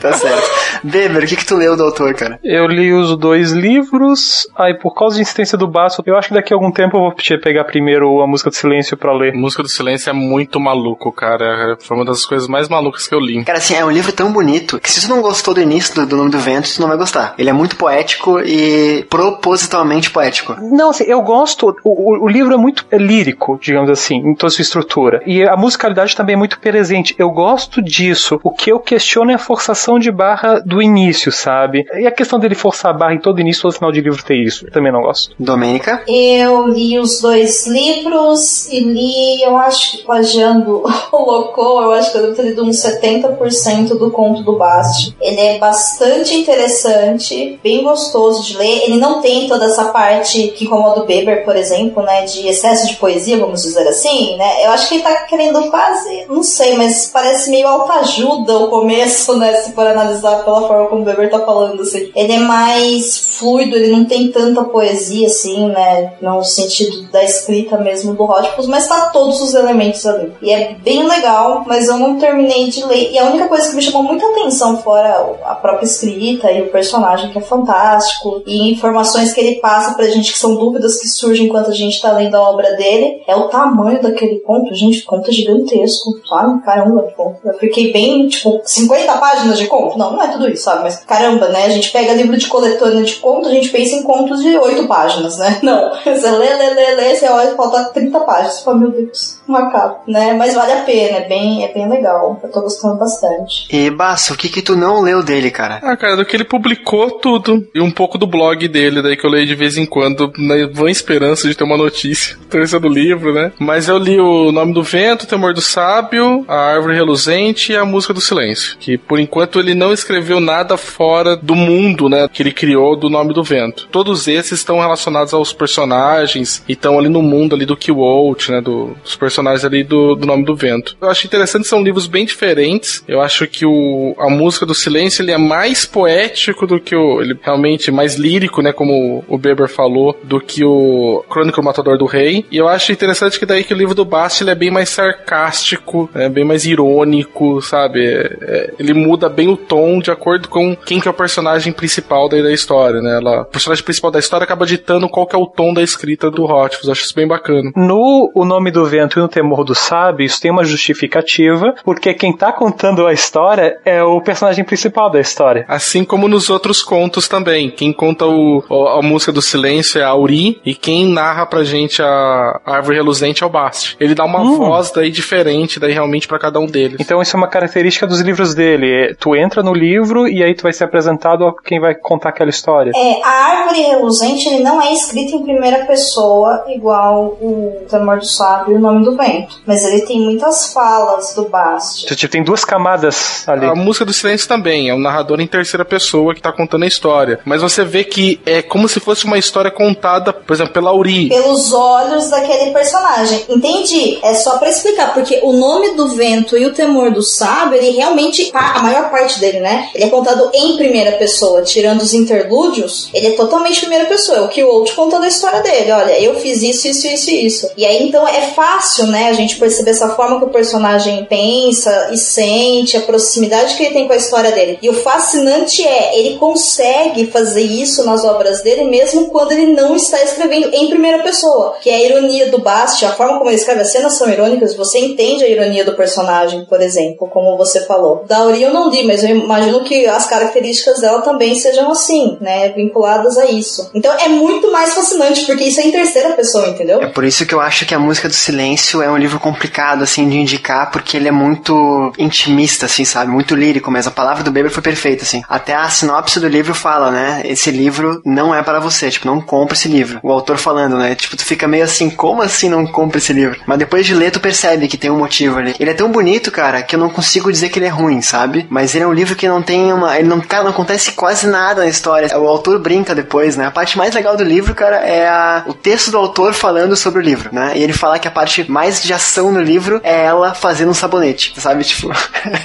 [0.00, 0.50] tá certo.
[0.82, 2.38] Beber, o que que tu leu do autor, cara?
[2.42, 6.34] Eu li os dois livros, aí por causa de insistência do Basso, eu acho que
[6.34, 9.34] daqui a algum tempo eu vou pegar primeiro a Música do Silêncio pra ler.
[9.34, 11.76] Música do Silêncio é muito maluco, cara.
[11.80, 13.44] Foi uma das coisas mais malucas que eu li.
[13.44, 16.06] Cara, assim, é um livro tão bonito que se você não gostou do início do,
[16.06, 17.34] do Nome do Vento, você não vai gostar.
[17.38, 20.56] Ele é muito poético e propositalmente poético.
[20.60, 21.76] Não, assim, eu gosto.
[21.84, 25.22] O, o, o livro é muito lírico, digamos assim, em toda sua estrutura.
[25.26, 27.14] E a musicalidade também é muito presente.
[27.18, 28.40] Eu gosto disso.
[28.42, 31.86] O que eu questiono é a forçação de barra do início, sabe?
[31.94, 34.36] E a questão dele forçar a barra em todo início, todo final de livro ter
[34.36, 34.66] isso.
[34.66, 35.34] Eu também não gosto.
[35.38, 36.02] Domênica?
[36.06, 42.12] Eu li os dois livros e li, eu acho que plagiando o Locou, eu acho
[42.12, 45.14] que eu devo ter lido uns 70% do conto do Bast.
[45.20, 48.82] Ele é bastante interessante, bem gostoso de ler.
[48.82, 52.24] Ele não tem toda essa parte que incomoda o Beber, por exemplo, né?
[52.24, 54.64] De excesso de poesia, vamos dizer assim, né?
[54.66, 59.36] Eu acho que ele tá querendo quase, não sei, mas parece meio autoajuda o começo,
[59.36, 59.54] né?
[59.60, 62.10] Se for analisar pela forma como o Beber tá falando, assim.
[62.16, 66.14] Ele é mais fluido, ele não tem tanta poesia, assim, né?
[66.20, 70.32] No sentido da escrita mesmo do Hotfus, mas tá todos os elementos ali.
[70.42, 73.12] E é bem legal, mas eu não terminei de ler.
[73.12, 76.70] E a única coisa que me chamou muita atenção, fora a própria escrita e o
[76.70, 81.08] personagem, que é fantástico, e informações que ele passa pra gente que são dúvidas que
[81.08, 84.74] surgem enquanto a gente tá lendo a obra dele, é o tamanho daquele conto.
[84.74, 86.62] Gente, conto é gigantesco, sabe?
[86.62, 89.98] Caramba, tipo, eu fiquei bem, tipo, 50 páginas de conto?
[89.98, 90.84] Não, não é tudo isso, sabe?
[90.84, 91.66] Mas caramba, né?
[91.66, 94.86] A gente pega livro de coletânea de conto, a gente pensa em contos de 8
[94.86, 95.58] páginas, né?
[95.62, 95.90] Não.
[96.04, 98.54] Você lê, lê, lê, lê, você olha e falta 30 páginas.
[98.54, 100.34] Você fala, meu Deus, não acaba, né?
[100.34, 102.38] Mas vale a pena, é bem, é bem legal.
[102.42, 103.66] Eu tô gostando bastante.
[103.74, 105.80] E, Basso, o que que tu não leu dele, cara?
[105.82, 107.66] Ah, cara, do que ele publicou tudo.
[107.74, 110.66] E um pouco do blog dele, daí que eu leio de vez em quando, na
[110.72, 112.36] vã esperança de ter uma notícia.
[112.48, 113.52] Terceiro livro, né?
[113.58, 117.76] Mas eu li o Nome do Vento, o Temor do Sábio, a Árvore Reluzente e
[117.76, 118.76] a Música do Silêncio.
[118.78, 123.10] Que por enquanto ele não escreveu nada fora do mundo, né, que ele criou do
[123.10, 123.88] Nome do Vento.
[123.90, 128.60] Todos esses estão relacionados aos personagens e estão ali no mundo ali do Kiwalt, né,
[128.60, 130.96] do, dos personagens ali do, do Nome do Vento.
[131.00, 133.02] Eu acho interessante, são livros bem diferentes.
[133.06, 133.72] Eu acho que o,
[134.18, 138.62] a música do silêncio ele é mais poético do que o, ele realmente mais lírico,
[138.62, 142.44] né, como o Beber falou, do que o Crônico Matador do Rei.
[142.50, 144.88] E eu acho interessante que daí que o livro do Bast ele é bem mais
[144.88, 148.04] sarcástico, é bem mais irônico, sabe?
[148.04, 151.72] É, é, ele muda bem o tom de acordo com quem que é o personagem
[151.72, 153.16] principal daí da história, né?
[153.16, 156.30] Ela, o personagem principal da história acaba ditando qual que é o tom da escrita
[156.30, 156.88] do Rothfuss.
[156.88, 157.70] Acho isso bem bacana.
[157.76, 162.14] No O Nome do Vento e no Temor do Sábio, isso tem uma justificativa, porque
[162.14, 165.64] quem tá contando a história é o personagem principal da história.
[165.68, 167.70] Assim como nos outros contos também.
[167.70, 168.62] Quem conta o,
[168.98, 173.42] a música do silêncio é a Auri, e quem narra pra gente a árvore reluzente
[173.42, 173.96] é o Bast.
[174.00, 174.56] Ele dá uma hum.
[174.56, 176.98] voz daí diferente, daí realmente para cada um deles.
[177.00, 179.14] Então isso é uma característica dos livros dele.
[179.18, 182.50] Tu entra no livro e aí tu vai ser apresentado a quem vai contar aquela
[182.50, 182.92] história.
[182.94, 188.26] É, a árvore reluzente ele não é escrito em primeira pessoa igual o Temor do
[188.26, 189.56] Sábio e o Nome do Vento.
[189.66, 192.04] Mas ele tem muitas falas do Bast.
[192.04, 195.84] Então, tipo, tem duas camadas A música do silêncio também, é um narrador em terceira
[195.84, 197.40] pessoa que tá contando a história.
[197.44, 201.28] Mas você vê que é como se fosse uma história contada, por exemplo, pela Uri.
[201.28, 203.44] Pelos olhos daquele personagem.
[203.48, 204.18] Entendi.
[204.22, 207.90] É só para explicar, porque o nome do vento e o temor do sábio, ele
[207.90, 209.88] realmente, a maior parte dele, né?
[209.94, 214.38] Ele é contado em primeira pessoa, tirando os interlúdios, ele é totalmente primeira pessoa.
[214.38, 215.92] É o que o outro contando a história dele.
[215.92, 217.70] Olha, eu fiz isso, isso, isso, isso.
[217.76, 222.10] E aí então é fácil, né, a gente perceber essa forma que o personagem pensa
[222.12, 224.78] e sente, a proximidade que ele tem com a história dele.
[224.82, 229.96] E o fascinante é, ele consegue fazer isso nas obras dele, mesmo quando ele não
[229.96, 231.76] está escrevendo em primeira pessoa.
[231.80, 234.76] Que é a ironia do Bast, a forma como ele escreve as cenas são irônicas,
[234.76, 238.24] você entende a ironia do personagem, por exemplo, como você falou.
[238.26, 242.36] Da Uri eu não li, mas eu imagino que as características dela também sejam assim,
[242.40, 242.70] né?
[242.70, 243.90] Vinculadas a isso.
[243.94, 247.02] Então é muito mais fascinante, porque isso é em terceira pessoa, entendeu?
[247.02, 250.02] É por isso que eu acho que a Música do Silêncio é um livro complicado,
[250.02, 253.30] assim, de indicar, porque ele é muito intimista, assim, sabe?
[253.38, 255.44] Muito lírico, mas a palavra do Beber foi perfeita, assim.
[255.48, 257.40] Até a sinopse do livro fala, né?
[257.44, 260.18] Esse livro não é para você, tipo, não compra esse livro.
[260.24, 261.14] O autor falando, né?
[261.14, 263.60] Tipo, tu fica meio assim, como assim não compra esse livro?
[263.64, 265.72] Mas depois de ler, tu percebe que tem um motivo ali.
[265.78, 268.66] Ele é tão bonito, cara, que eu não consigo dizer que ele é ruim, sabe?
[268.68, 270.18] Mas ele é um livro que não tem uma.
[270.18, 272.36] Ele não, cara, não acontece quase nada na história.
[272.36, 273.66] O autor brinca depois, né?
[273.66, 277.20] A parte mais legal do livro, cara, é a, o texto do autor falando sobre
[277.20, 277.74] o livro, né?
[277.76, 280.94] E ele fala que a parte mais de ação no livro é ela fazendo um
[280.94, 281.84] sabonete, sabe?
[281.88, 282.10] Tipo,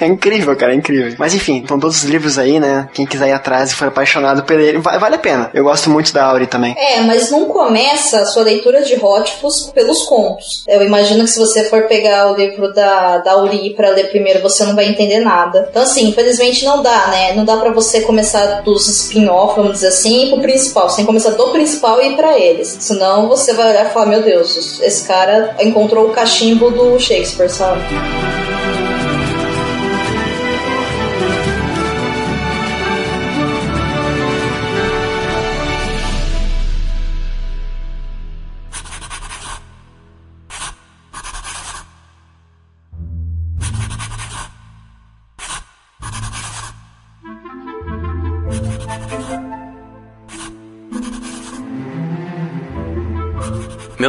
[0.01, 1.15] é incrível, cara, é incrível.
[1.17, 2.89] Mas enfim, estão todos os livros aí, né?
[2.93, 5.49] Quem quiser ir atrás e for apaixonado por ele, vale a pena.
[5.53, 6.75] Eu gosto muito da Auri também.
[6.77, 10.63] É, mas não começa a sua leitura de Rothfuss pelos contos.
[10.67, 14.41] Eu imagino que se você for pegar o livro da, da Auri para ler primeiro,
[14.41, 15.67] você não vai entender nada.
[15.69, 17.33] Então, assim, infelizmente não dá, né?
[17.33, 20.89] Não dá para você começar dos spin-off, vamos dizer assim, pro principal.
[20.89, 22.77] Você tem que começar do principal e ir pra eles.
[22.79, 27.49] Senão você vai olhar e falar, meu Deus, esse cara encontrou o cachimbo do Shakespeare,
[27.49, 27.81] sabe?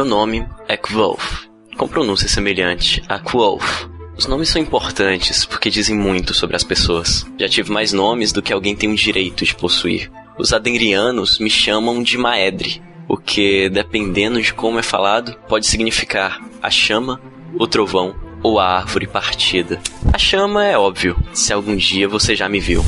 [0.05, 3.87] Meu nome é Kwolf, com pronúncia semelhante a Kwolf.
[4.15, 7.25] Os nomes são importantes porque dizem muito sobre as pessoas.
[7.39, 10.11] Já tive mais nomes do que alguém tem o direito de possuir.
[10.37, 16.39] Os adengrianos me chamam de Maedre, o que, dependendo de como é falado, pode significar
[16.61, 17.19] a chama,
[17.57, 19.81] o trovão ou a árvore partida.
[20.13, 22.85] A chama é óbvio, se algum dia você já me viu.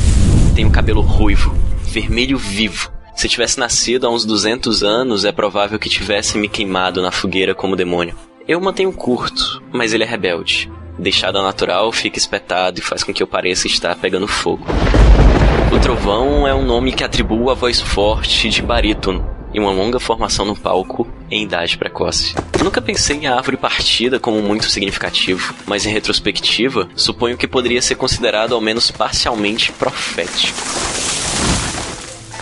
[0.53, 1.51] Tenho cabelo ruivo,
[1.83, 7.01] vermelho vivo, se tivesse nascido há uns 200 anos, é provável que tivesse me queimado
[7.01, 8.15] na fogueira como demônio.
[8.47, 10.71] Eu mantenho curto, mas ele é rebelde.
[10.99, 14.63] Deixado ao natural, fica espetado e faz com que eu pareça estar pegando fogo.
[15.75, 19.99] O trovão é um nome que atribua a voz forte de barítono e uma longa
[19.99, 22.35] formação no palco em idade precoce.
[22.63, 27.81] nunca pensei em a árvore partida como muito significativo, mas em retrospectiva, suponho que poderia
[27.81, 31.16] ser considerado ao menos parcialmente profético.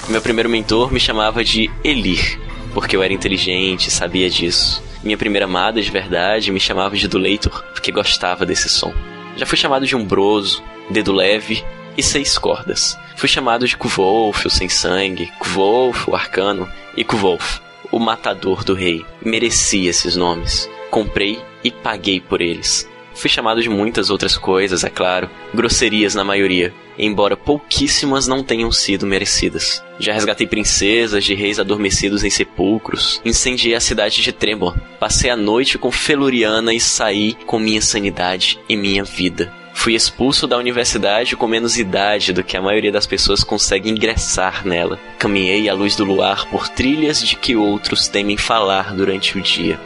[0.07, 2.39] Meu primeiro mentor me chamava de Elir,
[2.75, 4.83] porque eu era inteligente sabia disso.
[5.03, 8.93] Minha primeira amada de verdade me chamava de Duleitor, porque gostava desse som.
[9.35, 11.63] Já fui chamado de Umbroso, Dedo Leve
[11.97, 12.97] e Seis Cordas.
[13.15, 17.59] Fui chamado de Kvolf, o Sem Sangue, Kvolf, o Arcano, e Kvolf,
[17.91, 19.03] o Matador do Rei.
[19.23, 20.69] Mereci esses nomes.
[20.91, 22.87] Comprei e paguei por eles.
[23.15, 28.71] Fui chamado de muitas outras coisas, é claro, grosserias na maioria, embora pouquíssimas não tenham
[28.71, 29.81] sido merecidas.
[29.97, 35.37] Já resgatei princesas de reis adormecidos em sepulcros, incendiei a cidade de Tremor, passei a
[35.37, 39.51] noite com Feluriana e saí com minha sanidade e minha vida.
[39.73, 44.65] Fui expulso da universidade com menos idade do que a maioria das pessoas consegue ingressar
[44.65, 44.99] nela.
[45.19, 49.79] Caminhei à luz do luar por trilhas de que outros temem falar durante o dia.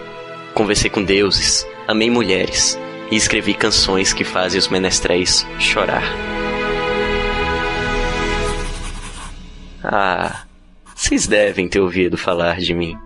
[0.53, 2.79] Conversei com deuses, amei mulheres,
[3.11, 6.03] e escrevi canções que fazem os menestréis chorar.
[9.83, 10.43] Ah,
[10.95, 12.97] vocês devem ter ouvido falar de mim.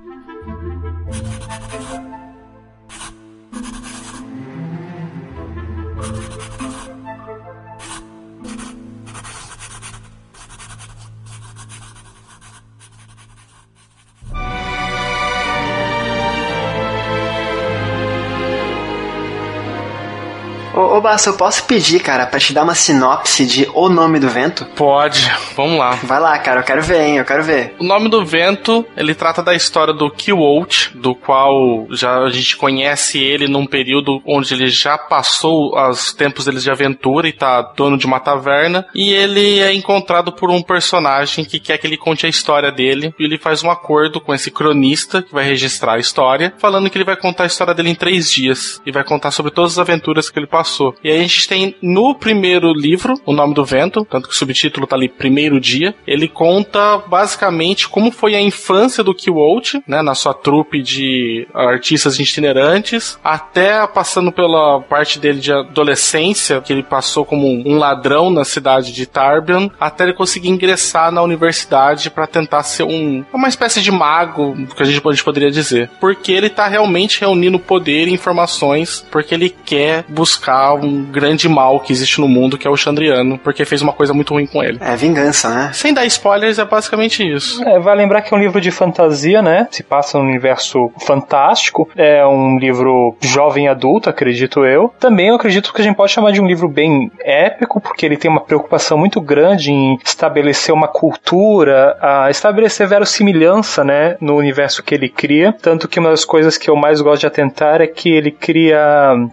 [20.73, 24.19] Ô, ô Basta, eu posso pedir, cara, pra te dar uma sinopse de O Nome
[24.19, 24.65] do Vento?
[24.75, 25.91] Pode, vamos lá.
[26.03, 27.75] Vai lá, cara, eu quero ver, hein, eu quero ver.
[27.79, 32.57] O nome do vento, ele trata da história do Kiwolt, do qual já a gente
[32.57, 37.61] conhece ele num período onde ele já passou os tempos deles de aventura e tá
[37.61, 38.87] dono de uma taverna.
[38.95, 43.13] E ele é encontrado por um personagem que quer que ele conte a história dele.
[43.19, 46.97] E ele faz um acordo com esse cronista que vai registrar a história, falando que
[46.97, 48.81] ele vai contar a história dele em três dias.
[48.85, 50.62] E vai contar sobre todas as aventuras que ele passou.
[51.03, 54.37] E aí a gente tem no primeiro livro, O Nome do Vento, tanto que o
[54.37, 60.01] subtítulo tá ali Primeiro Dia, ele conta basicamente como foi a infância do Kiwolt, né,
[60.01, 66.83] na sua trupe de artistas itinerantes, até passando pela parte dele de adolescência, que ele
[66.83, 72.27] passou como um ladrão na cidade de Tarbian, até ele conseguir ingressar na universidade para
[72.27, 75.89] tentar ser um uma espécie de mago, que a gente, a gente poderia dizer.
[75.99, 81.79] Porque ele tá realmente reunindo poder e informações, porque ele quer buscar um grande mal
[81.79, 84.63] que existe no mundo, que é o Chandriano, porque fez uma coisa muito ruim com
[84.63, 84.77] ele.
[84.81, 85.71] É vingança, né?
[85.73, 87.63] Sem dar spoilers, é basicamente isso.
[87.63, 89.67] É, vai lembrar que é um livro de fantasia, né?
[89.71, 91.89] Se passa num universo fantástico.
[91.95, 94.93] É um livro jovem adulto, acredito eu.
[94.99, 98.17] Também eu acredito que a gente pode chamar de um livro bem épico, porque ele
[98.17, 104.83] tem uma preocupação muito grande em estabelecer uma cultura, a estabelecer verossimilhança, né, no universo
[104.83, 105.53] que ele cria.
[105.61, 108.79] Tanto que uma das coisas que eu mais gosto de atentar é que ele cria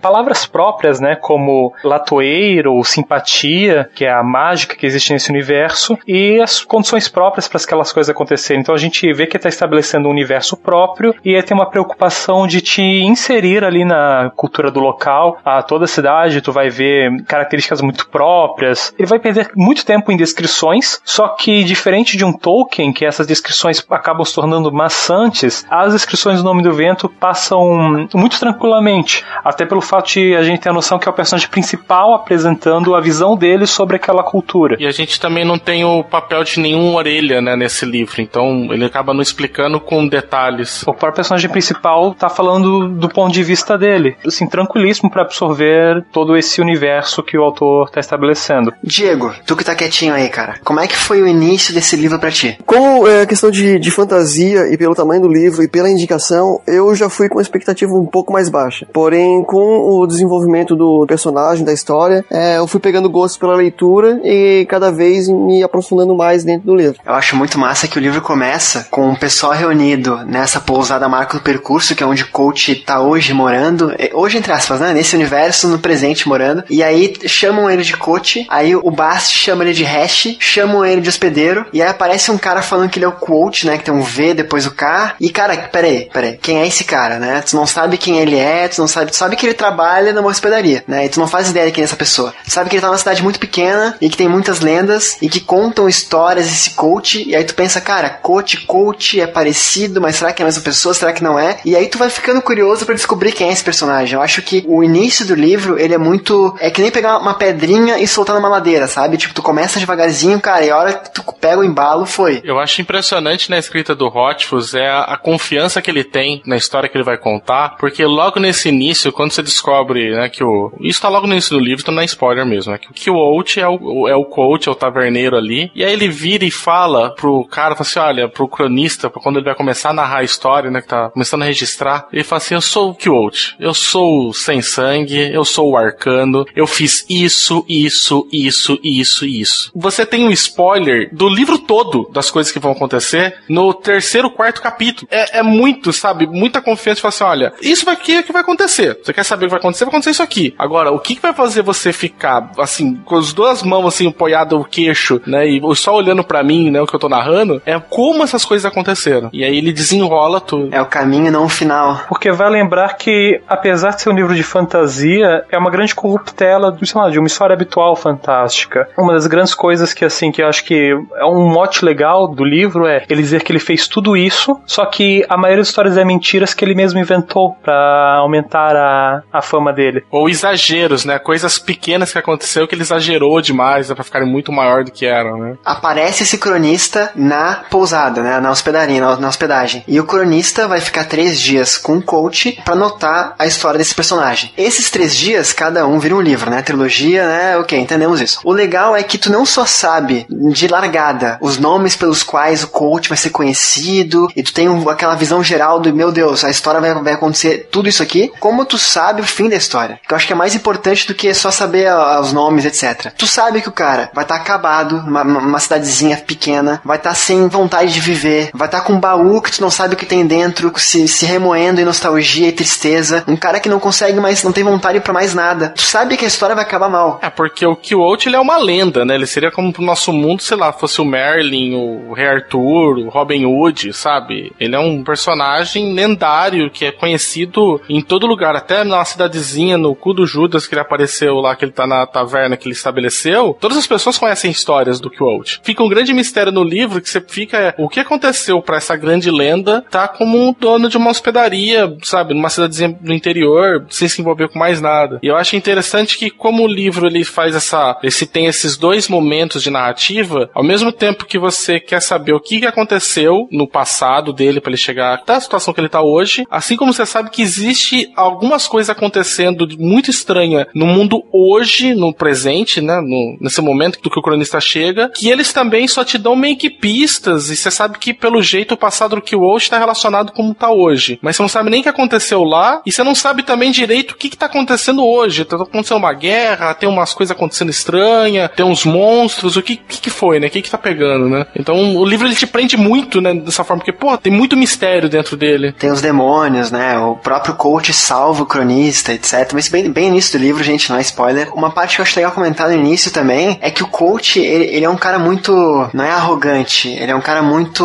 [0.00, 6.40] palavras próprias, né, como latoeiro, simpatia, que é a mágica que existe nesse universo, e
[6.40, 8.60] as condições próprias para aquelas coisas acontecerem.
[8.60, 12.60] Então a gente vê que está estabelecendo um universo próprio e tem uma preocupação de
[12.60, 15.38] te inserir ali na cultura do local.
[15.44, 18.94] A toda a cidade tu vai ver características muito próprias.
[18.98, 23.26] Ele vai perder muito tempo em descrições, só que diferente de um Tolkien, que essas
[23.26, 29.24] descrições acabam se tornando maçantes, as descrições do Nome do Vento passam muito tranquilamente.
[29.44, 32.94] Até pelo fato de a gente ter a noção que é o personagem principal apresentando
[32.94, 34.76] a visão dele sobre aquela cultura.
[34.78, 38.20] E a gente também não tem o papel de nenhuma orelha, né, nesse livro.
[38.20, 40.82] Então ele acaba não explicando com detalhes.
[40.82, 44.16] O próprio personagem principal tá falando do ponto de vista dele.
[44.26, 48.72] Assim, tranquilíssimo para absorver todo esse universo que o autor tá estabelecendo.
[48.82, 50.60] Diego, tu que tá quietinho aí, cara.
[50.64, 52.58] Como é que foi o início desse livro para ti?
[52.66, 56.94] Como é questão de, de fantasia e pelo tamanho do livro e pela indicação, eu
[56.94, 58.86] já fui com uma expectativa um pouco mais baixa.
[58.92, 64.20] Porém, com o desenvolvimento do personagem, da história, é, eu fui pegando gosto pela leitura
[64.24, 67.00] e cada vez me aprofundando mais dentro do livro.
[67.04, 71.36] Eu acho muito massa que o livro começa com o pessoal reunido nessa pousada Marco
[71.36, 73.92] do Percurso, que é onde coach tá hoje morando.
[73.98, 74.92] É, hoje, entre aspas, né?
[74.92, 76.64] Nesse universo, no presente morando.
[76.70, 81.00] E aí chamam ele de coach, aí o Bast chama ele de hash, chamam ele
[81.00, 83.78] de hospedeiro, e aí aparece um cara falando que ele é o quote, né?
[83.78, 85.14] Que tem um V depois o K.
[85.20, 87.42] E cara, peraí, peraí, quem é esse cara, né?
[87.42, 90.28] Tu não sabe quem ele é, tu não sabe, tu sabe que ele trabalha numa
[90.28, 91.06] hospedaria, né?
[91.06, 92.34] E tu não faz ideia de quem é essa pessoa.
[92.44, 95.28] Tu sabe que ele tá numa cidade muito pequena e que tem muitas lendas e
[95.28, 100.16] que contam histórias esse coach, e aí tu pensa, cara, coach, coach é parecido, mas
[100.16, 100.94] será que é a mesma pessoa?
[100.94, 101.58] Será que não é?
[101.64, 104.14] E aí tu vai ficando curioso para descobrir quem é esse personagem.
[104.14, 106.54] Eu acho que o início do livro, ele é muito.
[106.60, 109.16] É que nem pegar uma pedrinha e soltar numa madeira, sabe?
[109.16, 112.40] Tipo, tu começa devagarzinho, cara, e a hora que tu pega o embalo, foi.
[112.44, 116.56] Eu acho impressionante na escrita do Hotfuss é a, a confiança que ele tem na
[116.56, 120.69] história que ele vai contar, porque logo nesse início, quando você descobre, né, que o.
[120.80, 122.78] Isso tá logo no início do livro, então não é spoiler mesmo, né?
[122.78, 126.08] Que o Kiwolt é o, é o coach, é o taverneiro ali, e aí ele
[126.08, 129.90] vira e fala pro cara, fala assim: olha, pro cronista, pra quando ele vai começar
[129.90, 132.90] a narrar a história, né, que tá começando a registrar, ele fala assim: eu sou
[132.90, 138.26] o Kiwolt, eu sou o sem sangue, eu sou o arcano, eu fiz isso, isso,
[138.32, 139.70] isso, isso isso.
[139.74, 144.60] Você tem um spoiler do livro todo das coisas que vão acontecer no terceiro, quarto
[144.60, 145.08] capítulo.
[145.10, 146.26] É, é muito, sabe?
[146.26, 148.98] Muita confiança de falar assim: olha, isso aqui é que vai acontecer.
[149.02, 149.84] Você quer saber o que vai acontecer?
[149.84, 150.49] Vai acontecer isso aqui.
[150.58, 154.58] Agora, o que, que vai fazer você ficar, assim, com as duas mãos, assim, apoiado
[154.58, 157.78] o queixo, né, e só olhando para mim, né, o que eu tô narrando, é
[157.78, 159.30] como essas coisas aconteceram.
[159.32, 160.68] E aí ele desenrola tudo.
[160.72, 162.02] É o caminho, não o final.
[162.08, 166.70] Porque vai lembrar que, apesar de ser um livro de fantasia, é uma grande corruptela
[166.84, 168.88] sei lá, de uma história habitual fantástica.
[168.98, 172.44] Uma das grandes coisas que, assim, que eu acho que é um mote legal do
[172.44, 175.96] livro é ele dizer que ele fez tudo isso, só que a maioria das histórias
[175.96, 180.04] é mentiras que ele mesmo inventou para aumentar a, a fama dele.
[180.10, 181.18] Ou exageros, né?
[181.18, 183.94] Coisas pequenas que aconteceu que ele exagerou demais, né?
[183.94, 185.56] pra ficarem muito maior do que eram, né?
[185.64, 188.40] Aparece esse cronista na pousada, né?
[188.40, 189.84] Na hospedaria, na, na hospedagem.
[189.86, 193.94] E o cronista vai ficar três dias com o coach para anotar a história desse
[193.94, 194.52] personagem.
[194.56, 196.62] Esses três dias, cada um vira um livro, né?
[196.62, 197.56] Trilogia, né?
[197.58, 198.40] Ok, entendemos isso.
[198.44, 202.68] O legal é que tu não só sabe de largada os nomes pelos quais o
[202.68, 206.50] coach vai ser conhecido, e tu tem um, aquela visão geral do, meu Deus, a
[206.50, 210.00] história vai, vai acontecer tudo isso aqui, como tu sabe o fim da história.
[210.06, 213.12] Que eu acho que é mais importante do que só saber a, os nomes, etc.
[213.18, 217.10] Tu sabe que o cara vai estar tá acabado, numa, numa cidadezinha pequena, vai estar
[217.10, 219.94] tá sem vontade de viver, vai estar tá com um baú que tu não sabe
[219.94, 223.80] o que tem dentro, se, se remoendo em nostalgia e tristeza, um cara que não
[223.80, 225.70] consegue mais, não tem vontade para mais nada.
[225.70, 227.18] Tu sabe que a história vai acabar mal.
[227.20, 229.16] É, porque o Quixote, ele é uma lenda, né?
[229.16, 233.08] Ele seria como pro nosso mundo, sei lá, fosse o Merlin, o Rei Arthur, o
[233.08, 234.52] Robin Hood, sabe?
[234.60, 239.92] Ele é um personagem lendário que é conhecido em todo lugar, até na cidadezinha, no
[239.92, 243.56] cu do Judas, que ele apareceu lá, que ele tá na taverna que ele estabeleceu.
[243.58, 245.60] Todas as pessoas conhecem histórias do Quixote.
[245.62, 248.96] Fica um grande mistério no livro que você fica, é, o que aconteceu para essa
[248.96, 252.34] grande lenda tá como um dono de uma hospedaria, sabe?
[252.34, 255.18] Numa cidadezinha do interior, sem se envolver com mais nada.
[255.22, 259.08] E eu acho interessante que como o livro ele faz essa, esse tem esses dois
[259.08, 264.32] momentos de narrativa, ao mesmo tempo que você quer saber o que aconteceu no passado
[264.32, 267.30] dele para ele chegar até a situação que ele tá hoje, assim como você sabe
[267.30, 273.60] que existe algumas coisas acontecendo muito estranha no mundo hoje, no presente, né, no, nesse
[273.60, 277.50] momento do que o cronista chega, que eles também só te dão meio que pistas
[277.50, 281.18] e você sabe que pelo jeito o passado do Killwatch está relacionado como tá hoje,
[281.22, 284.12] mas você não sabe nem o que aconteceu lá e você não sabe também direito
[284.12, 285.44] o que, que tá acontecendo hoje.
[285.44, 290.00] Tá acontecendo uma guerra, tem umas coisas acontecendo estranhas, tem uns monstros, o que, que,
[290.00, 290.46] que foi, né?
[290.46, 291.46] O que, que tá pegando, né?
[291.54, 293.34] Então o livro ele te prende muito, né?
[293.34, 295.72] Dessa forma, porque, pô, tem muito mistério dentro dele.
[295.72, 296.98] Tem os demônios, né?
[296.98, 299.52] O próprio coach salva o cronista, etc.
[299.52, 301.52] Mas bem, bem início do livro, gente, não é spoiler.
[301.54, 304.64] Uma parte que eu acho legal comentar no início também é que o coach, ele,
[304.64, 305.52] ele é um cara muito.
[305.92, 307.84] Não é arrogante, ele é um cara muito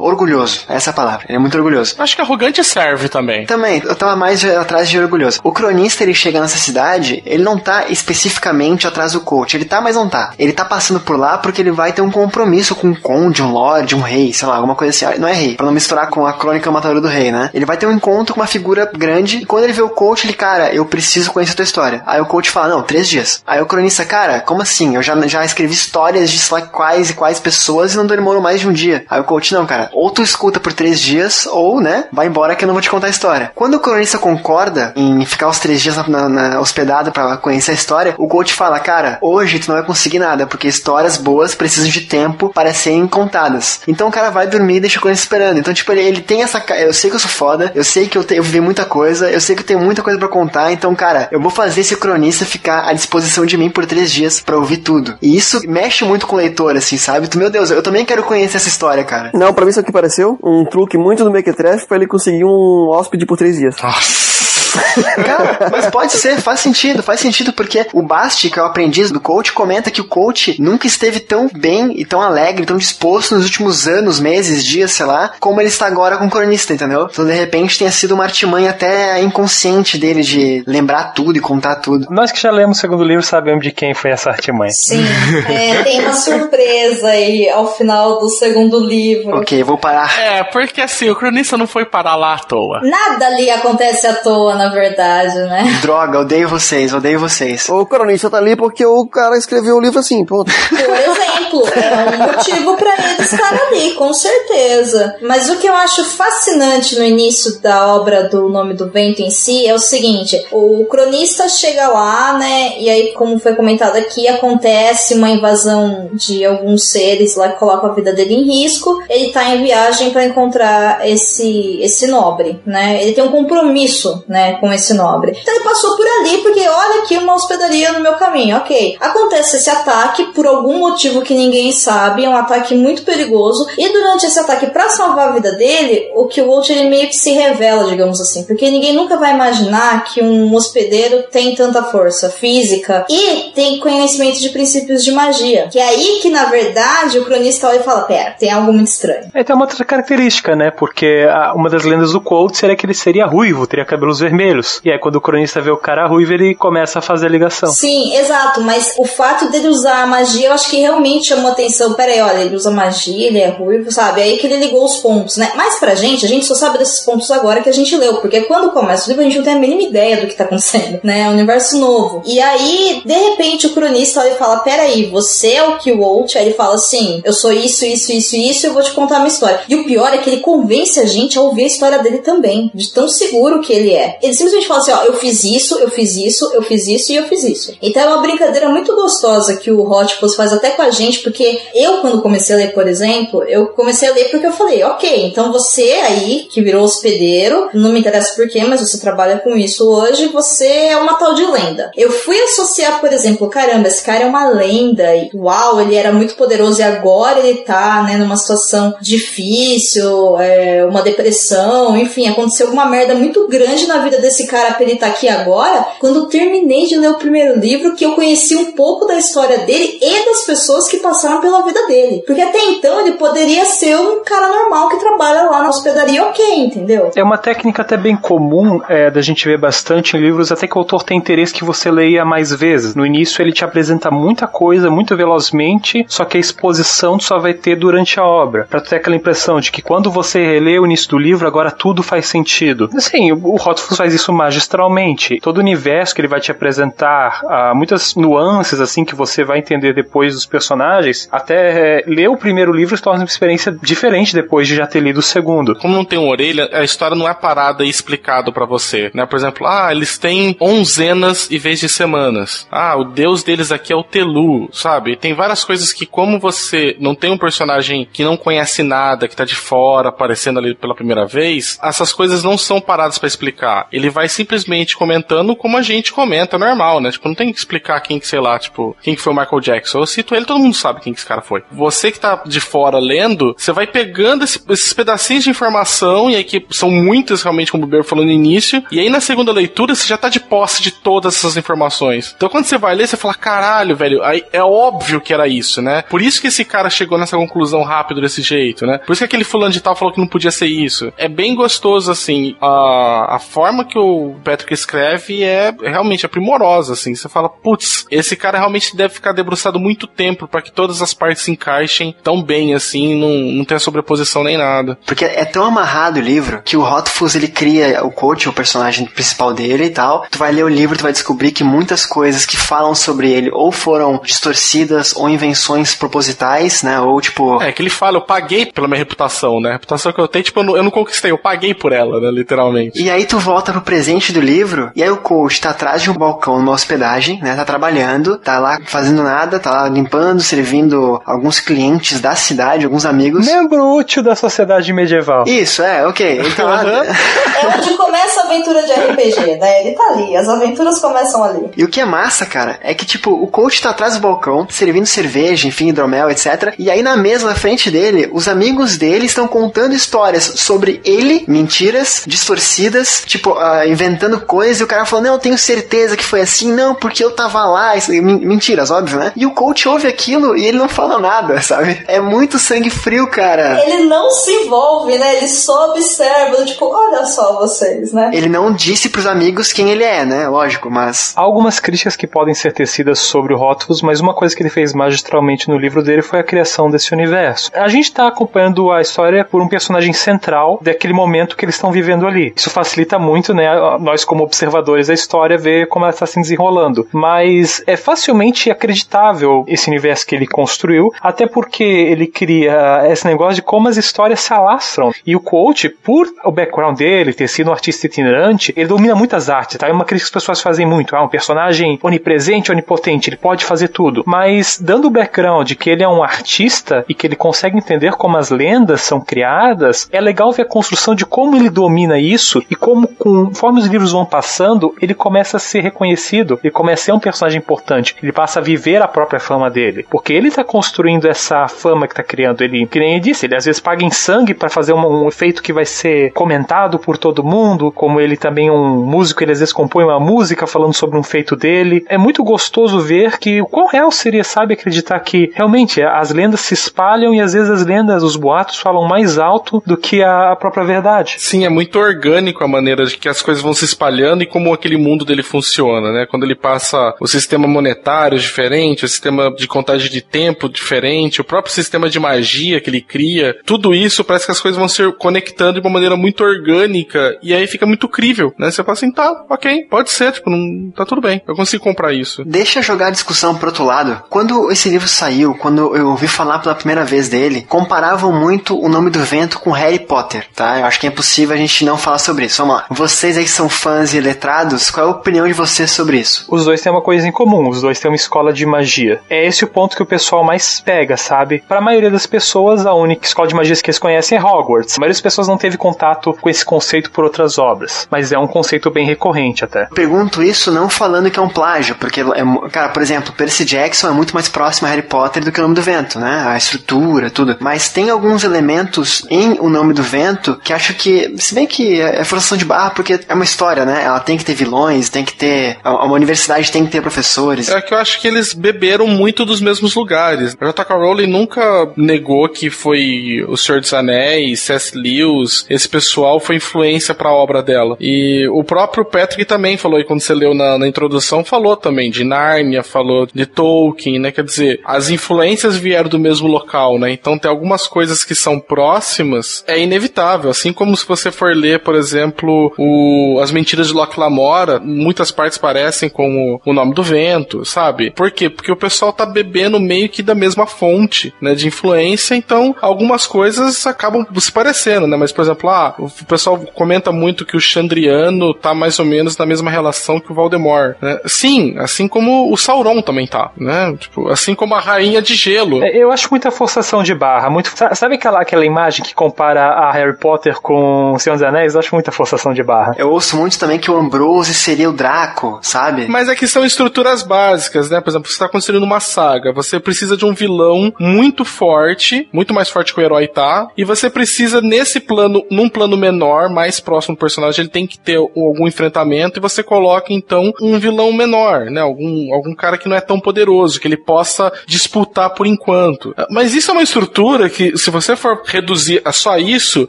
[0.00, 0.64] orgulhoso.
[0.68, 1.26] Essa é a palavra.
[1.28, 1.94] Ele é muito orgulhoso.
[1.98, 3.46] Acho que arrogante serve também.
[3.46, 5.40] Também, eu tava mais atrás de orgulhoso.
[5.42, 9.56] O cronista, ele chega nessa cidade, ele não tá especificamente atrás do coach.
[9.56, 10.32] Ele tá, mas não tá.
[10.38, 13.52] Ele tá passando por lá porque ele vai ter um compromisso com um conde, um
[13.52, 15.20] lord, um rei, sei lá, alguma coisa assim.
[15.20, 17.50] Não é rei, pra não misturar com a crônica matadora do rei, né?
[17.52, 20.26] Ele vai ter um encontro com uma figura grande e quando ele vê o coach,
[20.26, 22.02] ele, cara, eu preciso conhecer a tua história.
[22.06, 23.42] Aí o coach fala, não, três dias.
[23.46, 24.96] Aí o cronista, cara, como assim?
[24.96, 28.40] Eu já, já escrevi histórias de sei lá quais e quais pessoas e não demorou
[28.40, 29.04] mais de um dia.
[29.08, 32.54] Aí o coach, não, cara, ou tu escuta por três dias ou, né, vai embora
[32.54, 33.52] que eu não vou te contar a história.
[33.54, 37.72] Quando o cronista concorda em ficar os três dias na, na, na hospedado para conhecer
[37.72, 41.54] a história, o coach fala, cara, hoje tu não vai conseguir nada, porque histórias boas
[41.54, 43.80] precisam de tempo para serem contadas.
[43.86, 45.58] Então o cara vai dormir e deixa o cronista esperando.
[45.58, 46.62] Então, tipo, ele, ele tem essa.
[46.76, 49.30] Eu sei que eu sou foda, eu sei que eu, te, eu vivi muita coisa,
[49.30, 51.96] eu sei que eu tenho muita coisa para contar, então, cara, eu vou fazer esse
[51.96, 55.18] cronista ficar à disposição de mim por três dias para ouvir tudo.
[55.20, 57.26] E isso mexe muito com o leitor, assim, sabe?
[57.26, 59.32] Tu, meu Deus, eu também quero conhecer essa história, cara.
[59.34, 62.88] Não, pra mim isso aqui pareceu um truque muito do Mequetrefe pra ele conseguir um
[62.88, 63.74] hóspede por três dias.
[63.82, 64.33] Nossa.
[65.24, 69.10] Cara, mas pode ser, faz sentido, faz sentido, porque o Basti, que é o aprendiz
[69.10, 73.34] do coach, comenta que o coach nunca esteve tão bem e tão alegre, tão disposto
[73.34, 77.08] nos últimos anos, meses, dias, sei lá, como ele está agora com o cronista, entendeu?
[77.10, 81.76] Então, de repente, tenha sido uma artimanha até inconsciente dele de lembrar tudo e contar
[81.76, 82.06] tudo.
[82.10, 84.70] Nós que já lemos o segundo livro sabemos de quem foi essa artimanha.
[84.72, 85.04] Sim,
[85.48, 89.38] é, tem uma surpresa aí ao final do segundo livro.
[89.38, 90.18] Ok, vou parar.
[90.18, 92.80] É, porque assim, o cronista não foi parar lá à toa.
[92.82, 95.78] Nada ali acontece à toa, na verdade, né?
[95.82, 97.68] Droga, odeio vocês, odeio vocês.
[97.68, 100.50] O cronista tá ali porque o cara escreveu o livro assim, pronto.
[100.68, 105.16] Por exemplo, é um motivo para ele estar ali, com certeza.
[105.22, 109.30] Mas o que eu acho fascinante no início da obra do Nome do Vento em
[109.30, 112.74] si é o seguinte: o cronista chega lá, né?
[112.78, 117.90] E aí, como foi comentado aqui, acontece uma invasão de alguns seres lá que colocam
[117.90, 119.02] a vida dele em risco.
[119.08, 123.02] Ele tá em viagem para encontrar esse esse nobre, né?
[123.02, 124.53] Ele tem um compromisso, né?
[124.60, 125.36] Com esse nobre.
[125.40, 128.96] Então ele passou por ali porque olha aqui uma hospedaria no meu caminho, ok.
[129.00, 133.92] Acontece esse ataque por algum motivo que ninguém sabe, é um ataque muito perigoso e
[133.92, 137.16] durante esse ataque para salvar a vida dele, o que o Walt ele meio que
[137.16, 142.30] se revela, digamos assim, porque ninguém nunca vai imaginar que um hospedeiro tem tanta força
[142.30, 145.68] física e tem conhecimento de princípios de magia.
[145.70, 148.88] Que é aí que na verdade o cronista olha e fala, pera, tem algo muito
[148.88, 149.30] estranho.
[149.34, 150.70] É, tem uma outra característica, né?
[150.70, 154.43] Porque a, uma das lendas do Colt seria que ele seria ruivo, teria cabelos vermelhos.
[154.84, 157.70] E aí quando o cronista vê o cara ruivo, ele começa a fazer a ligação.
[157.72, 161.94] Sim, exato, mas o fato dele usar a magia, eu acho que realmente chamou atenção.
[161.94, 164.22] Pera aí, olha, ele usa magia, ele é ruivo, sabe?
[164.22, 165.52] Aí que ele ligou os pontos, né?
[165.54, 168.42] Mas pra gente, a gente só sabe desses pontos agora que a gente leu, porque
[168.42, 171.00] quando começa o livro a gente não tem a mínima ideia do que tá acontecendo,
[171.02, 171.20] né?
[171.20, 172.22] É um universo novo.
[172.26, 176.36] E aí, de repente, o cronista olha e fala: Pera aí, você é o Walt?
[176.36, 179.18] Aí ele fala assim: Eu sou isso, isso, isso, isso, eu vou te contar a
[179.20, 179.60] minha história.
[179.68, 182.70] E o pior é que ele convence a gente a ouvir a história dele também,
[182.74, 184.18] de tão seguro que ele é.
[184.22, 187.16] Ele simplesmente fala assim: Ó, eu fiz isso, eu fiz isso, eu fiz isso e
[187.16, 187.76] eu fiz isso.
[187.80, 191.60] Então é uma brincadeira muito gostosa que o Hotfuss faz até com a gente, porque
[191.74, 195.26] eu, quando comecei a ler, por exemplo, eu comecei a ler porque eu falei: Ok,
[195.26, 199.56] então você aí, que virou hospedeiro, não me interessa por quê, mas você trabalha com
[199.56, 201.90] isso hoje, você é uma tal de lenda.
[201.96, 206.12] Eu fui associar, por exemplo, caramba, esse cara é uma lenda, e uau, ele era
[206.12, 212.66] muito poderoso e agora ele tá, né, numa situação difícil, é, uma depressão, enfim, aconteceu
[212.66, 215.86] alguma merda muito grande na vida desse cara pra ele estar tá aqui agora.
[215.98, 219.58] Quando eu terminei de ler o primeiro livro, que eu conheci um pouco da história
[219.58, 222.22] dele e das pessoas que passaram pela vida dele.
[222.26, 226.58] Porque até então ele poderia ser um cara normal que trabalha lá na hospedaria, ok,
[226.58, 227.10] entendeu?
[227.14, 230.76] É uma técnica até bem comum é, da gente ver bastante em livros, até que
[230.76, 232.94] o autor tem interesse que você leia mais vezes.
[232.94, 237.54] No início ele te apresenta muita coisa, muito velozmente, só que a exposição só vai
[237.54, 238.66] ter durante a obra.
[238.68, 242.02] Pra ter aquela impressão de que quando você relê o início do livro, agora tudo
[242.02, 242.90] faz sentido.
[242.94, 245.38] Assim, o Rothfuss faz isso magistralmente.
[245.40, 249.58] Todo o universo que ele vai te apresentar, ah, muitas nuances assim que você vai
[249.58, 254.34] entender depois dos personagens, até é, ler o primeiro livro se torna uma experiência diferente
[254.34, 255.74] depois de já ter lido o segundo.
[255.76, 259.24] Como não tem uma orelha, a história não é parada e explicado para você, né?
[259.24, 262.66] Por exemplo, ah, eles têm onzenas em vez de semanas.
[262.70, 265.16] Ah, o deus deles aqui é o Telu, sabe?
[265.16, 269.36] Tem várias coisas que como você não tem um personagem que não conhece nada, que
[269.36, 273.88] tá de fora, aparecendo ali pela primeira vez, essas coisas não são paradas para explicar.
[273.94, 277.10] Ele vai simplesmente comentando como a gente comenta, normal, né?
[277.10, 279.60] Tipo, não tem que explicar quem que, sei lá, tipo, quem que foi o Michael
[279.60, 280.00] Jackson.
[280.00, 281.62] Eu cito ele, todo mundo sabe quem que esse cara foi.
[281.70, 286.36] Você que tá de fora lendo, você vai pegando esse, esses pedacinhos de informação, e
[286.36, 289.52] aí que são muitas realmente, como o Beber falou no início, e aí na segunda
[289.52, 292.34] leitura você já tá de posse de todas essas informações.
[292.36, 295.80] Então quando você vai ler, você fala, caralho, velho, aí é óbvio que era isso,
[295.80, 296.02] né?
[296.02, 298.98] Por isso que esse cara chegou nessa conclusão rápido desse jeito, né?
[298.98, 301.12] Por isso que aquele fulano de tal falou que não podia ser isso.
[301.16, 307.14] É bem gostoso, assim, a, a forma que o Patrick escreve é realmente primorosa, assim.
[307.14, 311.14] Você fala, putz, esse cara realmente deve ficar debruçado muito tempo para que todas as
[311.14, 314.98] partes se encaixem tão bem, assim, não, não tenha sobreposição nem nada.
[315.06, 319.06] Porque é tão amarrado o livro que o Hotfuss ele cria o coach, o personagem
[319.06, 320.26] principal dele e tal.
[320.30, 323.50] Tu vai ler o livro, tu vai descobrir que muitas coisas que falam sobre ele
[323.52, 327.00] ou foram distorcidas ou invenções propositais, né?
[327.00, 327.62] Ou tipo.
[327.62, 329.70] É, que ele fala, eu paguei pela minha reputação, né?
[329.70, 332.20] A reputação que eu tenho, tipo, eu não, eu não conquistei, eu paguei por ela,
[332.20, 332.30] né?
[332.30, 333.00] Literalmente.
[333.00, 336.08] E aí tu volta pro presente do livro, e aí o coach tá atrás de
[336.08, 337.56] um balcão numa hospedagem, né?
[337.56, 343.04] Tá trabalhando, tá lá fazendo nada, tá lá limpando, servindo alguns clientes da cidade, alguns
[343.04, 343.46] amigos.
[343.46, 345.44] Membro útil da sociedade medieval.
[345.48, 346.24] Isso, é, ok.
[346.24, 346.84] Ele tá lá.
[346.84, 349.80] É onde começa a aventura de RPG, né?
[349.80, 351.70] Ele tá ali, as aventuras começam ali.
[351.76, 354.66] E o que é massa, cara, é que, tipo, o coach tá atrás do balcão,
[354.70, 356.74] servindo cerveja, enfim, hidromel, etc.
[356.78, 361.44] E aí na mesa na frente dele, os amigos dele estão contando histórias sobre ele,
[361.48, 366.24] mentiras, distorcidas, tipo, uh, inventando coisas, e o cara falou, não, eu tenho certeza que
[366.24, 369.32] foi assim, não, porque eu tava lá, isso, mentiras, óbvio, né?
[369.34, 372.02] E o coach ouve aquilo e ele não fala nada, sabe?
[372.06, 373.82] É muito sangue frio, cara.
[373.84, 375.36] Ele não se envolve, né?
[375.36, 378.30] Ele só observa, tipo, olha só vocês, né?
[378.32, 380.48] Ele não disse pros amigos quem ele é, né?
[380.48, 381.32] Lógico, mas.
[381.36, 384.70] Há algumas críticas que podem ser tecidas sobre o Rótulos, mas uma coisa que ele
[384.70, 387.70] fez magistralmente no livro dele foi a criação desse universo.
[387.74, 391.92] A gente tá acompanhando a história por um personagem central daquele momento que eles estão
[391.92, 392.52] vivendo ali.
[392.56, 393.68] Isso facilita muito, né?
[394.00, 397.06] Nós, como observadores da história, ver como ela está se desenrolando.
[397.12, 403.56] Mas é facilmente acreditável esse universo que ele construiu, até porque ele cria esse negócio
[403.56, 405.12] de como as histórias se alastram.
[405.26, 409.48] E o coach, por o background dele, ter sido um artista itinerante, ele domina muitas
[409.48, 409.88] artes, tá?
[409.88, 411.14] É uma crítica que as pessoas fazem muito.
[411.14, 414.22] Ah, um personagem onipresente, onipotente, ele pode fazer tudo.
[414.26, 418.12] Mas, dando o background de que ele é um artista e que ele consegue entender
[418.12, 422.62] como as lendas são criadas, é legal ver a construção de como ele domina isso
[422.70, 427.02] e como, com conforme os livros vão passando, ele começa a ser reconhecido, ele começa
[427.02, 430.50] a ser um personagem importante, ele passa a viver a própria fama dele, porque ele
[430.50, 432.62] tá construindo essa fama que tá criando.
[432.62, 435.28] Ele, que nem ele disse, ele às vezes paga em sangue para fazer um, um,
[435.28, 439.52] efeito que vai ser comentado por todo mundo, como ele também é um músico, ele
[439.52, 442.04] às vezes compõe uma música falando sobre um feito dele.
[442.08, 446.60] É muito gostoso ver que o quão real seria, sabe, acreditar que realmente as lendas
[446.60, 450.56] se espalham e às vezes as lendas, os boatos falam mais alto do que a
[450.56, 451.36] própria verdade.
[451.38, 454.70] Sim, é muito orgânico a maneira de que as coisas vão se espalhando e como
[454.70, 456.26] aquele mundo dele funciona, né?
[456.26, 461.44] Quando ele passa o sistema monetário diferente, o sistema de contagem de tempo diferente, o
[461.44, 465.10] próprio sistema de magia que ele cria, tudo isso parece que as coisas vão se
[465.12, 468.70] conectando de uma maneira muito orgânica e aí fica muito crível, né?
[468.70, 472.12] Você fala assim, tá, ok, pode ser, tipo, não, tá tudo bem, eu consigo comprar
[472.12, 472.44] isso.
[472.44, 474.22] Deixa jogar a discussão pro outro lado.
[474.28, 478.86] Quando esse livro saiu, quando eu ouvi falar pela primeira vez dele, comparavam muito o
[478.86, 480.80] nome do vento com Harry Potter, tá?
[480.80, 482.58] Eu acho que é impossível a gente não falar sobre isso.
[482.58, 482.86] Vamos lá.
[483.14, 486.44] Vocês aí que são fãs e letrados, qual é a opinião de vocês sobre isso?
[486.48, 489.20] Os dois têm uma coisa em comum, os dois têm uma escola de magia.
[489.30, 491.62] É esse o ponto que o pessoal mais pega, sabe?
[491.68, 494.96] Para a maioria das pessoas, a única escola de magia que eles conhecem é Hogwarts.
[494.96, 498.38] A maioria das pessoas não teve contato com esse conceito por outras obras, mas é
[498.38, 499.86] um conceito bem recorrente até.
[499.94, 504.08] Pergunto isso não falando que é um plágio, porque, é, cara, por exemplo, Percy Jackson
[504.08, 506.46] é muito mais próximo a Harry Potter do que o Nome do Vento, né?
[506.48, 507.56] A estrutura, tudo.
[507.60, 512.00] Mas tem alguns elementos em O Nome do Vento que acho que, se bem que
[512.00, 514.02] é forçação de barra, porque é uma história, né?
[514.02, 515.76] Ela tem que ter vilões, tem que ter.
[515.84, 517.68] Uma universidade tem que ter professores.
[517.68, 520.56] É que eu acho que eles beberam muito dos mesmos lugares.
[520.58, 520.96] A J.K.
[520.96, 524.96] Rowling nunca negou que foi O Senhor dos Anéis, C.S.
[524.96, 527.96] Lewis, esse pessoal foi influência para a obra dela.
[528.00, 532.10] E o próprio Patrick também falou, e quando você leu na, na introdução, falou também
[532.10, 534.32] de Nárnia, falou de Tolkien, né?
[534.32, 537.12] Quer dizer, as influências vieram do mesmo local, né?
[537.12, 540.50] Então tem algumas coisas que são próximas, é inevitável.
[540.50, 542.93] Assim como se você for ler, por exemplo, o,
[543.40, 548.10] As Mentiras de Locke Lamora, muitas partes parecem com o, o Nome do Vento, sabe?
[548.10, 548.48] Por quê?
[548.48, 551.54] Porque o pessoal tá bebendo meio que da mesma fonte, né?
[551.54, 555.16] De influência, então algumas coisas acabam se parecendo, né?
[555.16, 559.36] Mas, por exemplo, ah, o pessoal comenta muito que o Chandriano tá mais ou menos
[559.36, 561.20] na mesma relação que o Voldemort, né?
[561.26, 563.94] Sim, assim como o Sauron também tá, né?
[563.98, 565.82] Tipo, assim como a Rainha de Gelo.
[565.82, 567.72] É, eu acho muita forçação de barra, muito...
[567.94, 571.74] Sabe aquela, aquela imagem que compara a Harry Potter com o Senhor dos Anéis?
[571.74, 572.83] Eu acho muita forçação de barra.
[572.96, 576.06] Eu ouço muito também que o Ambrose seria o Draco, sabe?
[576.08, 578.00] Mas é que são estruturas básicas, né?
[578.00, 582.54] Por exemplo, você tá construindo uma saga, você precisa de um vilão muito forte, muito
[582.54, 586.80] mais forte que o herói tá, e você precisa nesse plano, num plano menor, mais
[586.80, 591.12] próximo do personagem, ele tem que ter algum enfrentamento e você coloca então um vilão
[591.12, 591.80] menor, né?
[591.80, 596.14] Algum, algum cara que não é tão poderoso, que ele possa disputar por enquanto.
[596.30, 599.88] Mas isso é uma estrutura que, se você for reduzir a só isso,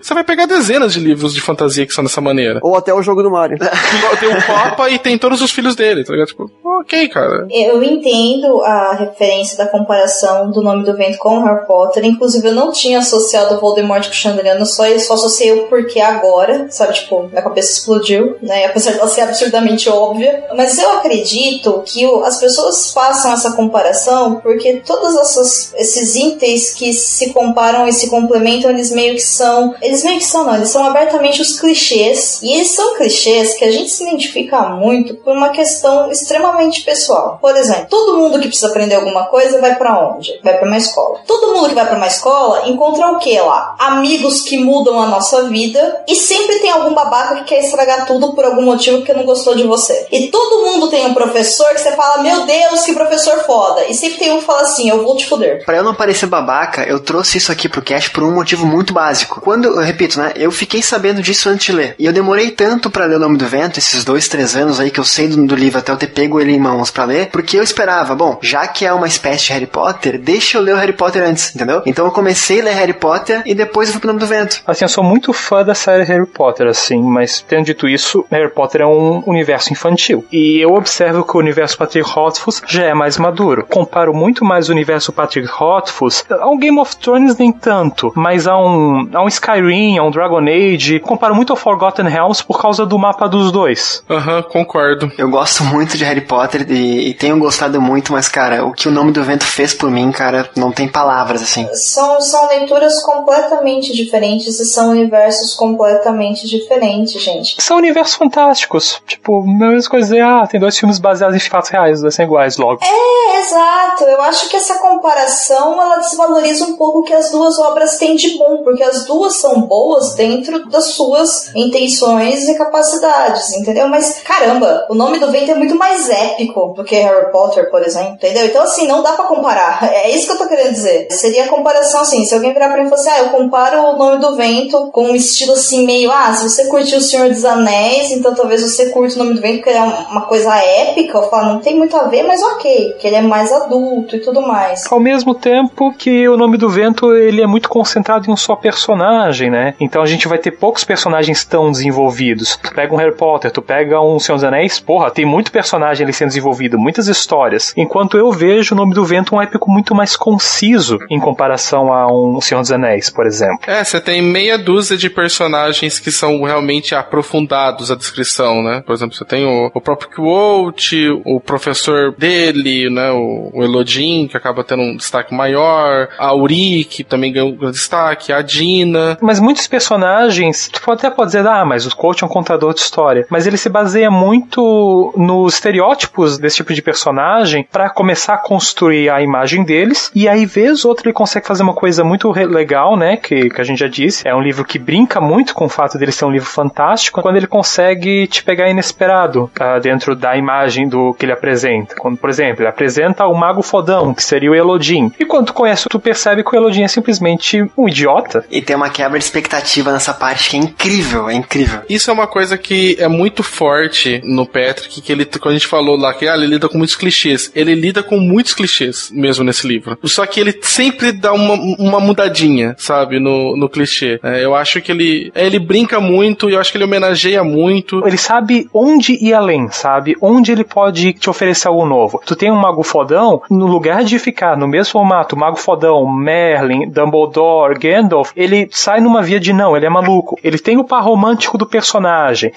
[0.02, 2.60] você vai pegar dezenas de livros de fantasia que são dessa maneira.
[2.62, 3.58] Ou até o jogo do Mario.
[4.20, 6.28] tem o Papa e tem todos os filhos dele, tá ligado?
[6.28, 7.48] Tipo, ok, cara.
[7.50, 12.06] Eu entendo a referência da comparação do nome do vento com Harry Potter.
[12.06, 16.00] Inclusive, eu não tinha associado o Voldemort com o Chandriano, só, só associei o porquê
[16.00, 16.94] agora, sabe?
[16.94, 18.66] Tipo, minha cabeça explodiu, né?
[18.76, 20.46] Apesar de ela ser absurdamente óbvia.
[20.56, 26.72] Mas eu acredito que o, as pessoas façam essa comparação porque todos essas, esses itens
[26.74, 29.74] que se comparam e se complementam, eles meio que são.
[29.82, 32.40] Eles meio que são, não, eles são abertamente os clichês.
[32.44, 37.40] E eles são clichês que a gente se identifica muito por uma questão extremamente pessoal.
[37.42, 40.40] Por exemplo, todo mundo que precisa aprender alguma coisa vai para onde?
[40.44, 41.20] Vai para uma escola.
[41.26, 43.76] Todo mundo que vai para uma escola encontra o que lá?
[43.80, 48.34] Amigos que mudam a nossa vida e sempre tem algum babaca que quer estragar tudo
[48.34, 50.08] por algum motivo que não gostou de você.
[50.12, 53.86] E todo mundo tem um professor que você fala, meu Deus, que professor foda.
[53.86, 55.64] E sempre tem um que fala assim, eu vou te foder.
[55.66, 58.94] Pra eu não parecer babaca, eu trouxe isso aqui pro cast por um motivo muito
[58.94, 59.40] básico.
[59.40, 61.96] Quando, eu repito, né, eu fiquei sabendo disso antes de ler.
[61.98, 64.90] E eu demorei tanto para ler O Nome do Vento, esses dois, três anos aí
[64.90, 67.30] que eu sei do, do livro até eu ter pego ele em mãos para ler,
[67.30, 70.74] porque eu esperava, bom, já que é uma espécie de Harry Potter, deixa eu ler
[70.74, 71.82] o Harry Potter antes, entendeu?
[71.86, 74.62] Então eu comecei a ler Harry Potter e depois eu fui pro Nome do Vento.
[74.66, 78.50] Assim, eu sou muito fã da série Harry Potter, assim, mas tendo dito isso, Harry
[78.50, 80.26] Potter é um universo infantil.
[80.32, 83.66] E eu observo que o universo Patrick Rothfuss já é mais maduro.
[83.66, 88.48] Comparo muito mais o universo Patrick Rothfuss a um Game of Thrones nem tanto, mas
[88.48, 91.00] a um, a um Skyrim, a um Dragon Age.
[91.00, 94.04] Comparo muito ao Forgotten Realms por causa do mapa dos dois.
[94.10, 95.12] Aham, uhum, concordo.
[95.18, 98.88] Eu gosto muito de Harry Potter e, e, tenho gostado muito, mas, cara, o que
[98.88, 101.68] o Nome do Vento fez por mim, cara, não tem palavras, assim.
[101.74, 107.62] São, são leituras completamente diferentes e são universos completamente diferentes, gente.
[107.62, 109.02] São universos fantásticos.
[109.06, 112.58] Tipo, a mesma coisa, ah, tem dois filmes baseados em fatos reais, dois são iguais
[112.58, 112.82] logo.
[112.84, 114.04] É, exato.
[114.04, 118.16] Eu acho que essa comparação, ela desvaloriza um pouco o que as duas obras têm
[118.16, 123.88] de bom, porque as duas são boas dentro das suas intenções poderes e capacidades, entendeu?
[123.88, 127.82] Mas, caramba, o nome do vento é muito mais épico do que Harry Potter, por
[127.82, 128.46] exemplo, entendeu?
[128.46, 129.80] Então, assim, não dá para comparar.
[129.84, 131.08] É isso que eu tô querendo dizer.
[131.12, 133.82] Seria a comparação, assim, se alguém virar pra mim e falar assim, ah, eu comparo
[133.82, 137.30] o nome do vento com um estilo, assim, meio, ah, se você curtiu O Senhor
[137.30, 141.18] dos Anéis, então talvez você curte o nome do vento porque é uma coisa épica,
[141.18, 144.20] eu falo, não tem muito a ver, mas ok, que ele é mais adulto e
[144.20, 144.92] tudo mais.
[144.92, 148.56] Ao mesmo tempo que o nome do vento, ele é muito concentrado em um só
[148.56, 149.76] personagem, né?
[149.80, 152.25] Então a gente vai ter poucos personagens tão desenvolvidos.
[152.62, 156.04] Tu pega um Harry Potter, tu pega um Senhor dos Anéis, porra, tem muito personagem
[156.04, 157.74] ali sendo desenvolvido, muitas histórias.
[157.76, 162.08] Enquanto eu vejo o nome do vento um épico muito mais conciso em comparação a
[162.08, 163.60] um Senhor dos Anéis, por exemplo.
[163.68, 168.84] É, você tem meia dúzia de personagens que são realmente aprofundados a descrição, né?
[168.86, 173.12] Por exemplo, você tem o, o próprio Quote, o professor dele, né?
[173.12, 177.72] O, o Elodin, que acaba tendo um destaque maior, a Uri, que também ganhou um
[177.72, 179.18] destaque, a Dina.
[179.22, 182.80] Mas muitos personagens, tu até pode dizer, ah, mas o coach é um contador de
[182.80, 183.28] história.
[183.30, 189.10] Mas ele se baseia muito nos estereótipos desse tipo de personagem para começar a construir
[189.10, 190.10] a imagem deles.
[190.16, 193.18] E aí, vez ou outra, ele consegue fazer uma coisa muito legal, né?
[193.18, 194.28] Que, que a gente já disse.
[194.28, 197.36] É um livro que brinca muito com o fato dele ser um livro fantástico, quando
[197.36, 201.96] ele consegue te pegar inesperado uh, dentro da imagem do que ele apresenta.
[201.96, 205.12] Quando, por exemplo, ele apresenta o Mago Fodão, que seria o Elodin.
[205.20, 208.46] E quando tu conhece, tu percebe que o Elodin é simplesmente um idiota.
[208.50, 211.82] E tem uma quebra de expectativa nessa parte que é incrível, é incrível.
[211.90, 215.68] Isso é uma coisa que é muito forte no Patrick, que ele, quando a gente
[215.68, 219.44] falou lá que ah, ele lida com muitos clichês, ele lida com muitos clichês mesmo
[219.44, 219.98] nesse livro.
[220.04, 224.20] Só que ele sempre dá uma, uma mudadinha, sabe, no, no clichê.
[224.24, 228.06] É, eu acho que ele, ele brinca muito e eu acho que ele homenageia muito.
[228.06, 230.16] Ele sabe onde ir além, sabe?
[230.22, 232.22] Onde ele pode te oferecer algo novo.
[232.26, 236.90] Tu tem um mago fodão, no lugar de ficar no mesmo formato, mago fodão, Merlin,
[236.90, 240.38] Dumbledore, Gandalf, ele sai numa via de não, ele é maluco.
[240.44, 241.95] Ele tem o par romântico do personagem.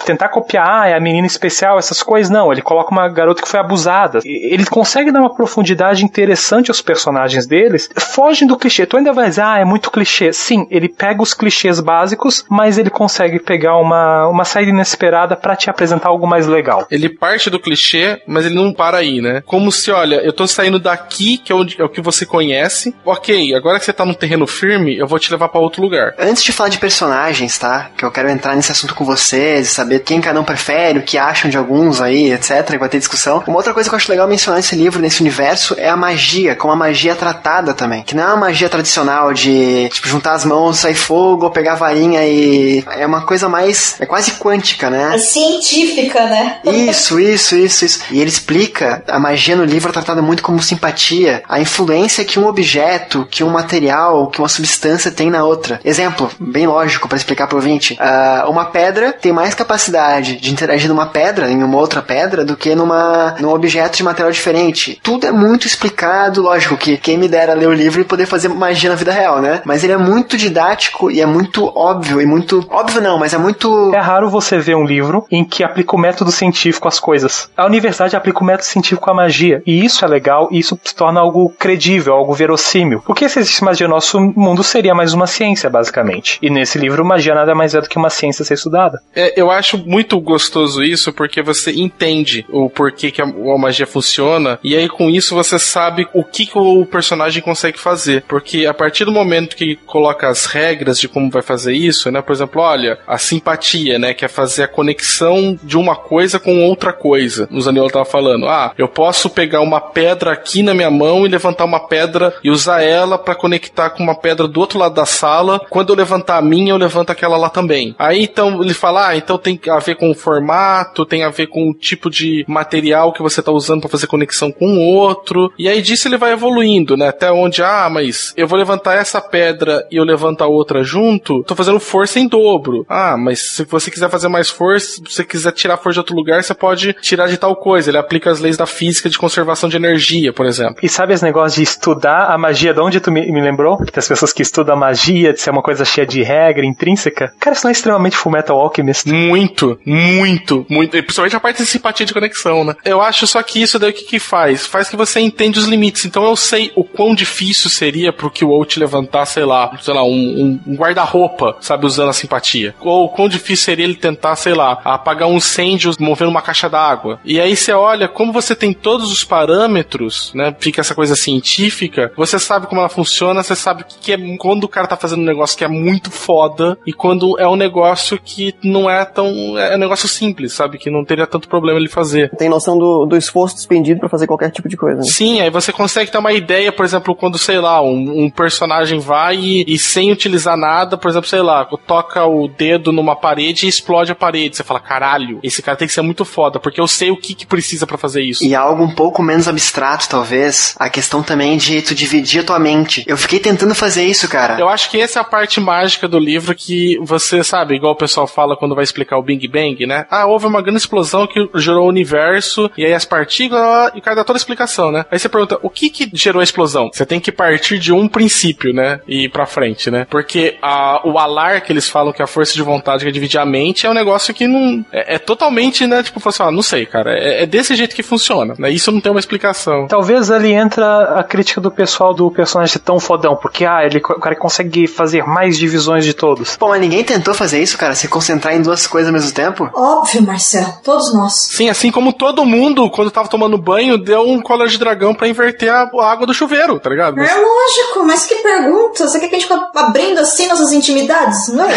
[0.05, 2.53] Tentar copiar, ah, é a menina especial, essas coisas, não.
[2.53, 4.20] Ele coloca uma garota que foi abusada.
[4.24, 8.86] Ele consegue dar uma profundidade interessante aos personagens deles, fogem do clichê.
[8.86, 10.32] Tu ainda vai dizer, ah, é muito clichê.
[10.32, 15.57] Sim, ele pega os clichês básicos, mas ele consegue pegar uma, uma saída inesperada para
[15.57, 16.86] te apresentar algo mais legal.
[16.91, 19.43] Ele parte do clichê, mas ele não para aí, né?
[19.47, 22.95] Como se, olha, eu tô saindo daqui, que é, onde, é o que você conhece.
[23.05, 26.14] Ok, agora que você tá no terreno firme, eu vou te levar para outro lugar.
[26.18, 27.91] Antes de falar de personagens, tá?
[27.97, 31.18] Que eu quero entrar nesse assunto com vocês, saber quem cada um prefere, o que
[31.18, 32.66] acham de alguns aí, etc.
[32.66, 33.42] Que vai ter discussão.
[33.46, 36.54] Uma outra coisa que eu acho legal mencionar nesse livro, nesse universo, é a magia,
[36.54, 38.02] como a magia é tratada também.
[38.02, 41.72] Que não é uma magia tradicional de, tipo, juntar as mãos, sair fogo, ou pegar
[41.72, 42.84] a varinha e.
[42.90, 43.96] É uma coisa mais.
[44.00, 45.14] É quase quântica, né?
[45.14, 46.60] É científica, né?
[46.64, 48.00] Isso, isso, isso, isso.
[48.10, 52.38] E ele explica a magia no livro é tratada muito como simpatia, a influência que
[52.38, 55.80] um objeto, que um material, que uma substância tem na outra.
[55.84, 57.94] Exemplo, bem lógico para explicar pro ouvinte.
[57.94, 62.56] Uh, uma pedra tem mais capacidade de interagir numa pedra, em uma outra pedra, do
[62.56, 64.98] que numa, num objeto de material diferente.
[65.02, 68.48] Tudo é muito explicado, lógico que quem me dera ler o livro e poder fazer
[68.48, 69.62] magia na vida real, né?
[69.64, 72.66] Mas ele é muito didático e é muito óbvio e muito.
[72.70, 73.92] Óbvio não, mas é muito.
[73.94, 77.50] É raro você ver um livro em que aplica o método científico às coisas.
[77.56, 79.62] A universidade aplica o método científico à magia.
[79.66, 83.02] E isso é legal e isso se torna algo credível, algo verossímil.
[83.04, 86.38] Porque se existe magia no nosso mundo, seria mais uma ciência, basicamente.
[86.42, 89.00] E nesse livro, magia nada mais é do que uma ciência ser estudada.
[89.14, 93.86] É, eu acho muito gostoso isso, porque você entende o porquê que a, a magia
[93.86, 98.24] funciona, e aí com isso você sabe o que, que o personagem consegue fazer.
[98.28, 102.22] Porque a partir do momento que coloca as regras de como vai fazer isso, né?
[102.22, 104.14] Por exemplo, olha, a simpatia, né?
[104.14, 107.48] Que é fazer a conexão de uma coisa com outra coisa.
[107.50, 111.28] O Zaniola tava falando, ah, eu posso pegar uma pedra aqui na minha mão e
[111.28, 115.06] levantar uma pedra e usar ela para conectar com uma pedra do outro lado da
[115.06, 115.61] sala.
[115.70, 117.94] Quando eu levantar a minha, eu levanto aquela lá também.
[117.98, 121.49] Aí então ele fala, ah, então tem a ver com o formato, tem a ver
[121.49, 125.53] com o tipo de material que você tá usando para fazer conexão com o outro.
[125.59, 127.09] E aí disso ele vai evoluindo, né?
[127.09, 131.43] Até onde, ah, mas eu vou levantar essa pedra e eu levanto a outra junto,
[131.45, 132.86] tô fazendo força em dobro.
[132.89, 136.16] Ah, mas se você quiser fazer mais força, se você quiser tirar força de outro
[136.16, 137.91] lugar, você pode tirar de tal coisa.
[137.91, 140.76] Ele aplica as leis da física de conservação de energia, por exemplo.
[140.82, 142.74] E sabe esse negócio de estudar a magia?
[142.74, 143.78] De onde tu me, me lembrou?
[143.95, 147.32] As pessoas que estudam a magia, de ser uma coisa cheia de regra, intrínseca.
[147.39, 148.77] Cara, isso não é extremamente Fullmetal Alchemist.
[149.14, 150.90] Muito, muito, muito.
[150.90, 152.74] Principalmente a parte de simpatia de conexão, né?
[152.84, 154.66] Eu acho só que isso daí o que, que faz?
[154.66, 156.04] Faz que você entende os limites.
[156.04, 160.02] Então eu sei o quão difícil seria pro que out levantar, sei lá, sei lá,
[160.04, 162.74] um, um guarda-roupa, sabe, usando a simpatia.
[162.80, 166.68] Ou o quão difícil seria ele tentar, sei lá, apagar um incêndio movendo uma caixa
[166.68, 167.20] d'água.
[167.24, 170.54] E aí você olha, como você tem todos os parâmetros, né?
[170.58, 174.68] Fica essa coisa científica, você sabe como ela funciona, você sabe que é quando o
[174.68, 178.54] cara tá fazendo um negócio que é muito foda e quando é um negócio que
[178.68, 179.58] não é tão.
[179.58, 180.78] É um negócio simples, sabe?
[180.78, 182.30] Que não teria tanto problema ele fazer.
[182.36, 184.98] Tem noção do, do esforço despendido para fazer qualquer tipo de coisa.
[184.98, 185.04] Né?
[185.04, 188.98] Sim, aí você consegue ter uma ideia, por exemplo, quando, sei lá, um, um personagem
[188.98, 193.66] vai e, e, sem utilizar nada, por exemplo, sei lá, toca o dedo numa parede
[193.66, 194.56] e explode a parede.
[194.56, 197.34] Você fala, caralho, esse cara tem que ser muito foda, porque eu sei o que,
[197.34, 198.44] que precisa para fazer isso.
[198.44, 202.58] E algo um pouco menos abstrato, talvez, a questão também de tu dividir a tua
[202.58, 203.04] mente.
[203.06, 204.58] Eu fiquei tentando fazer isso, cara.
[204.58, 207.96] Eu acho que essa é a parte mágica do livro que você sabe, igual o
[207.96, 210.06] pessoal fala quando vai explicar o Big Bang, né?
[210.11, 214.02] Ah, houve uma grande explosão que gerou o universo, e aí as partículas, e o
[214.02, 215.04] cara dá toda a explicação, né?
[215.11, 216.90] Aí você pergunta, o que que gerou a explosão?
[216.92, 219.00] Você tem que partir de um princípio, né?
[219.06, 220.06] E ir pra frente, né?
[220.11, 223.38] Porque a, o alar que eles falam que é a força de vontade que divide
[223.38, 224.84] a mente é um negócio que não.
[224.92, 226.02] É, é totalmente, né?
[226.02, 227.12] Tipo, assim, ah, não sei, cara.
[227.12, 228.70] É, é, desse jeito que funciona, né?
[228.70, 229.86] Isso não tem uma explicação.
[229.86, 233.98] Talvez ali entra a crítica do pessoal do personagem ser tão fodão, porque, ah, ele,
[233.98, 236.56] o cara consegue fazer mais divisões de todos.
[236.56, 237.94] Pô, mas ninguém tentou fazer isso, cara?
[237.94, 239.68] Se concentrar em duas coisas ao mesmo tempo?
[239.74, 240.74] Óbvio, Marcelo.
[240.82, 241.34] Todos nós.
[241.51, 245.28] Sim, assim como todo mundo, quando tava tomando banho, deu um colar de dragão para
[245.28, 247.20] inverter a, a, água do chuveiro, tá ligado?
[247.20, 249.07] É lógico, mas que pergunta?
[249.07, 251.49] Você quer que a gente fique abrindo assim nossas intimidades?
[251.49, 251.74] Não é?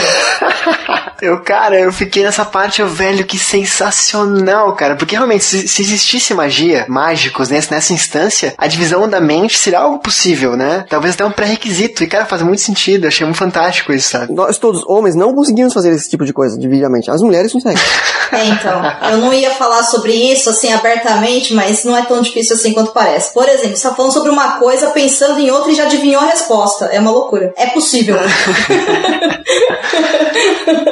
[1.21, 4.95] eu, cara, eu fiquei nessa parte, eu, velho, que sensacional, cara.
[4.95, 9.79] Porque realmente, se, se existisse magia, mágicos nessa, nessa instância, a divisão da mente seria
[9.79, 10.85] algo possível, né?
[10.89, 12.03] Talvez até um pré-requisito.
[12.03, 13.05] E, cara, faz muito sentido.
[13.05, 14.33] Eu achei muito fantástico isso, sabe?
[14.33, 17.11] Nós todos, homens, não conseguimos fazer esse tipo de coisa, dividir a mente.
[17.11, 17.81] As mulheres conseguem.
[18.31, 18.81] É, então.
[19.11, 22.93] Eu não ia falar sobre isso, assim, abertamente, mas não é tão difícil assim quanto
[22.93, 23.33] parece.
[23.33, 26.27] Por exemplo, você tá falando sobre uma coisa, pensando em outra e já adivinhou a
[26.27, 26.85] resposta.
[26.85, 27.53] É uma loucura.
[27.57, 28.15] É possível.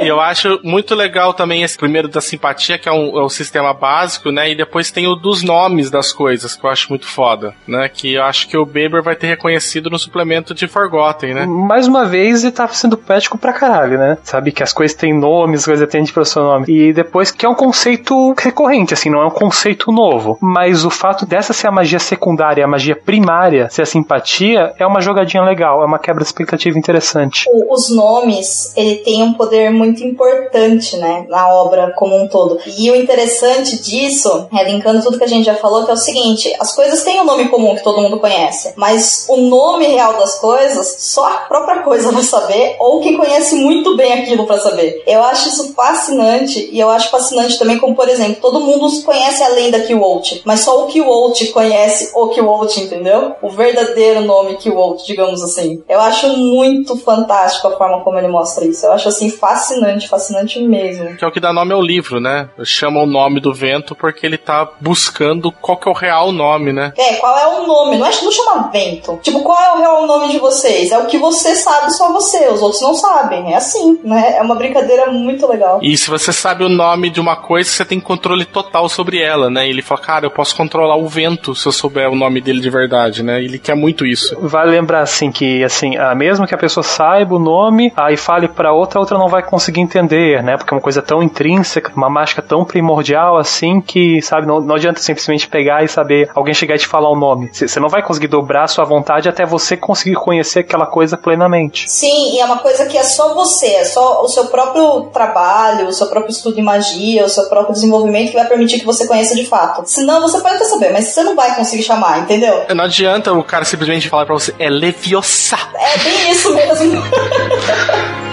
[0.01, 3.29] e eu acho muito legal também esse primeiro da simpatia, que é, um, é o
[3.29, 4.51] sistema básico, né?
[4.51, 7.87] E depois tem o dos nomes das coisas, que eu acho muito foda, né?
[7.87, 11.45] Que eu acho que o Beber vai ter reconhecido no suplemento de Forgotten, né?
[11.45, 14.17] Mais uma vez, ele tá sendo pético pra caralho, né?
[14.23, 16.65] Sabe que as coisas têm nomes, as coisas têm de seu nome.
[16.67, 20.37] E depois que é um conceito recorrente, assim, não é um conceito novo.
[20.41, 24.85] Mas o fato dessa ser a magia secundária, a magia primária, ser a simpatia, é
[24.85, 27.45] uma jogadinha legal, é uma quebra de expectativa interessante.
[27.69, 32.59] Os nomes, ele tem um poder muito importante, né, na obra como um todo.
[32.77, 36.53] E o interessante disso, linkando tudo que a gente já falou, que é o seguinte,
[36.59, 40.39] as coisas têm um nome comum que todo mundo conhece, mas o nome real das
[40.39, 45.03] coisas, só a própria coisa vai saber, ou quem conhece muito bem aquilo para saber.
[45.05, 49.43] Eu acho isso fascinante, e eu acho fascinante também como, por exemplo, todo mundo conhece
[49.43, 53.35] a lenda Kiwalt, mas só o Kiwalt conhece o Kiwalt, entendeu?
[53.41, 55.83] O verdadeiro nome Kiwalt, digamos assim.
[55.87, 58.85] Eu acho muito fantástico a forma como ele mostra isso.
[58.85, 61.15] Eu acho assim fascinante, fascinante mesmo.
[61.17, 62.49] Que é o que dá nome ao livro, né?
[62.63, 66.73] Chama o nome do vento porque ele tá buscando qual que é o real nome,
[66.73, 66.93] né?
[66.97, 67.97] É, qual é o nome?
[67.97, 69.19] Não, é, não chama vento.
[69.21, 70.91] Tipo, qual é o real nome de vocês?
[70.91, 73.53] É o que você sabe só você, os outros não sabem.
[73.53, 74.37] É assim, né?
[74.37, 75.79] É uma brincadeira muito legal.
[75.81, 79.49] E se você sabe o nome de uma coisa, você tem controle total sobre ela,
[79.49, 79.67] né?
[79.67, 82.69] Ele fala, cara, eu posso controlar o vento se eu souber o nome dele de
[82.69, 83.41] verdade, né?
[83.43, 84.35] Ele quer muito isso.
[84.41, 88.73] Vale lembrar, assim, que, assim, mesmo que a pessoa saiba o nome, aí fale para
[88.73, 90.57] outra, a outra não vai conseguir entender, né?
[90.57, 94.75] Porque é uma coisa tão intrínseca, uma mágica tão primordial, assim, que, sabe, não, não
[94.75, 97.49] adianta simplesmente pegar e saber, alguém chegar e te falar o nome.
[97.53, 101.89] Você não vai conseguir dobrar a sua vontade até você conseguir conhecer aquela coisa plenamente.
[101.89, 105.87] Sim, e é uma coisa que é só você, é só o seu próprio trabalho,
[105.87, 109.05] o seu próprio estudo em magia, o seu próprio desenvolvimento que vai permitir que você
[109.05, 109.83] conheça de fato.
[109.85, 112.65] Senão você pode até saber, mas você não vai conseguir chamar, entendeu?
[112.73, 115.57] Não adianta o cara simplesmente falar pra você, é Leviosa.
[115.75, 117.03] É bem isso mesmo.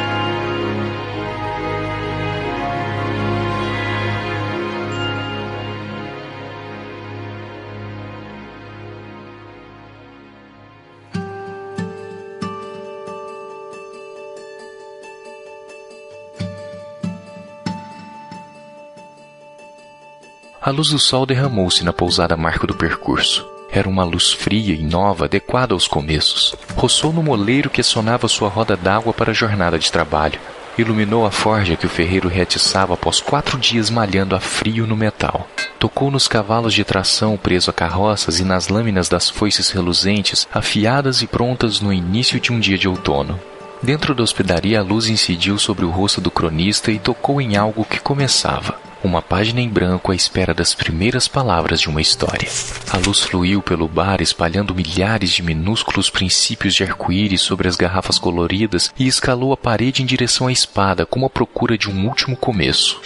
[20.67, 23.49] A luz do sol derramou-se na pousada marco do percurso.
[23.71, 26.57] Era uma luz fria e nova, adequada aos começos.
[26.75, 30.41] Roçou no moleiro que sonava sua roda d'água para a jornada de trabalho.
[30.77, 35.47] Iluminou a forja que o ferreiro reatiçava após quatro dias malhando a frio no metal.
[35.79, 41.23] Tocou nos cavalos de tração preso a carroças e nas lâminas das foices reluzentes, afiadas
[41.23, 43.39] e prontas no início de um dia de outono.
[43.81, 47.85] Dentro da hospedaria, a luz incidiu sobre o rosto do cronista e tocou em algo
[47.85, 52.49] que começava uma página em branco à espera das primeiras palavras de uma história.
[52.91, 58.19] A luz fluiu pelo bar, espalhando milhares de minúsculos princípios de arco-íris sobre as garrafas
[58.19, 62.37] coloridas e escalou a parede em direção à espada, como a procura de um último
[62.37, 63.01] começo.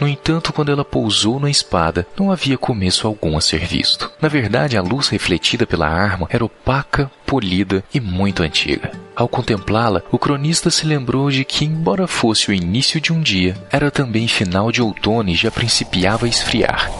[0.00, 4.10] No entanto, quando ela pousou na espada, não havia começo algum a ser visto.
[4.18, 8.92] Na verdade, a luz refletida pela arma era opaca, polida e muito antiga.
[9.14, 13.54] Ao contemplá-la, o cronista se lembrou de que, embora fosse o início de um dia,
[13.70, 16.90] era também final de outono e já principiava a esfriar.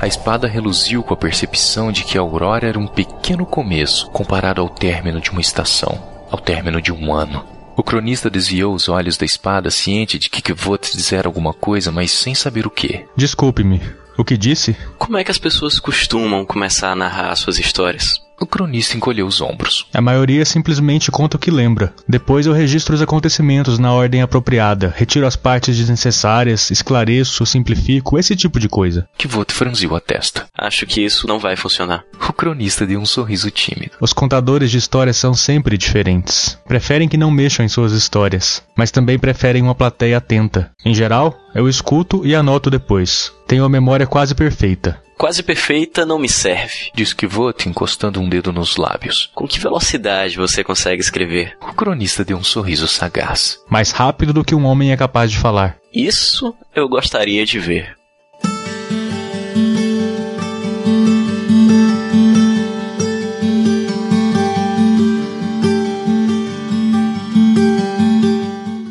[0.00, 4.60] A espada reluziu com a percepção de que a aurora era um pequeno começo comparado
[4.60, 7.59] ao término de uma estação, ao término de um ano.
[7.80, 12.10] O cronista desviou os olhos da espada, ciente de que Kvot dissera alguma coisa, mas
[12.10, 13.06] sem saber o que.
[13.16, 13.80] Desculpe-me.
[14.18, 14.76] O que disse?
[14.98, 18.20] Como é que as pessoas costumam começar a narrar suas histórias?
[18.40, 19.86] O cronista encolheu os ombros.
[19.92, 21.92] A maioria simplesmente conta o que lembra.
[22.08, 28.34] Depois eu registro os acontecimentos na ordem apropriada, retiro as partes desnecessárias, esclareço, simplifico, esse
[28.34, 29.06] tipo de coisa.
[29.18, 30.46] Kvot franziu a testa.
[30.56, 32.02] Acho que isso não vai funcionar.
[32.28, 33.92] O cronista deu um sorriso tímido.
[34.00, 36.58] Os contadores de histórias são sempre diferentes.
[36.66, 40.70] Preferem que não mexam em suas histórias, mas também preferem uma plateia atenta.
[40.82, 43.32] Em geral, eu escuto e anoto depois.
[43.50, 45.02] Tenho a memória quase perfeita.
[45.18, 46.92] Quase perfeita não me serve.
[46.94, 49.28] Disse Kvot, encostando um dedo nos lábios.
[49.34, 51.56] Com que velocidade você consegue escrever?
[51.60, 53.58] O cronista deu um sorriso sagaz.
[53.68, 55.76] Mais rápido do que um homem é capaz de falar.
[55.92, 57.96] Isso eu gostaria de ver.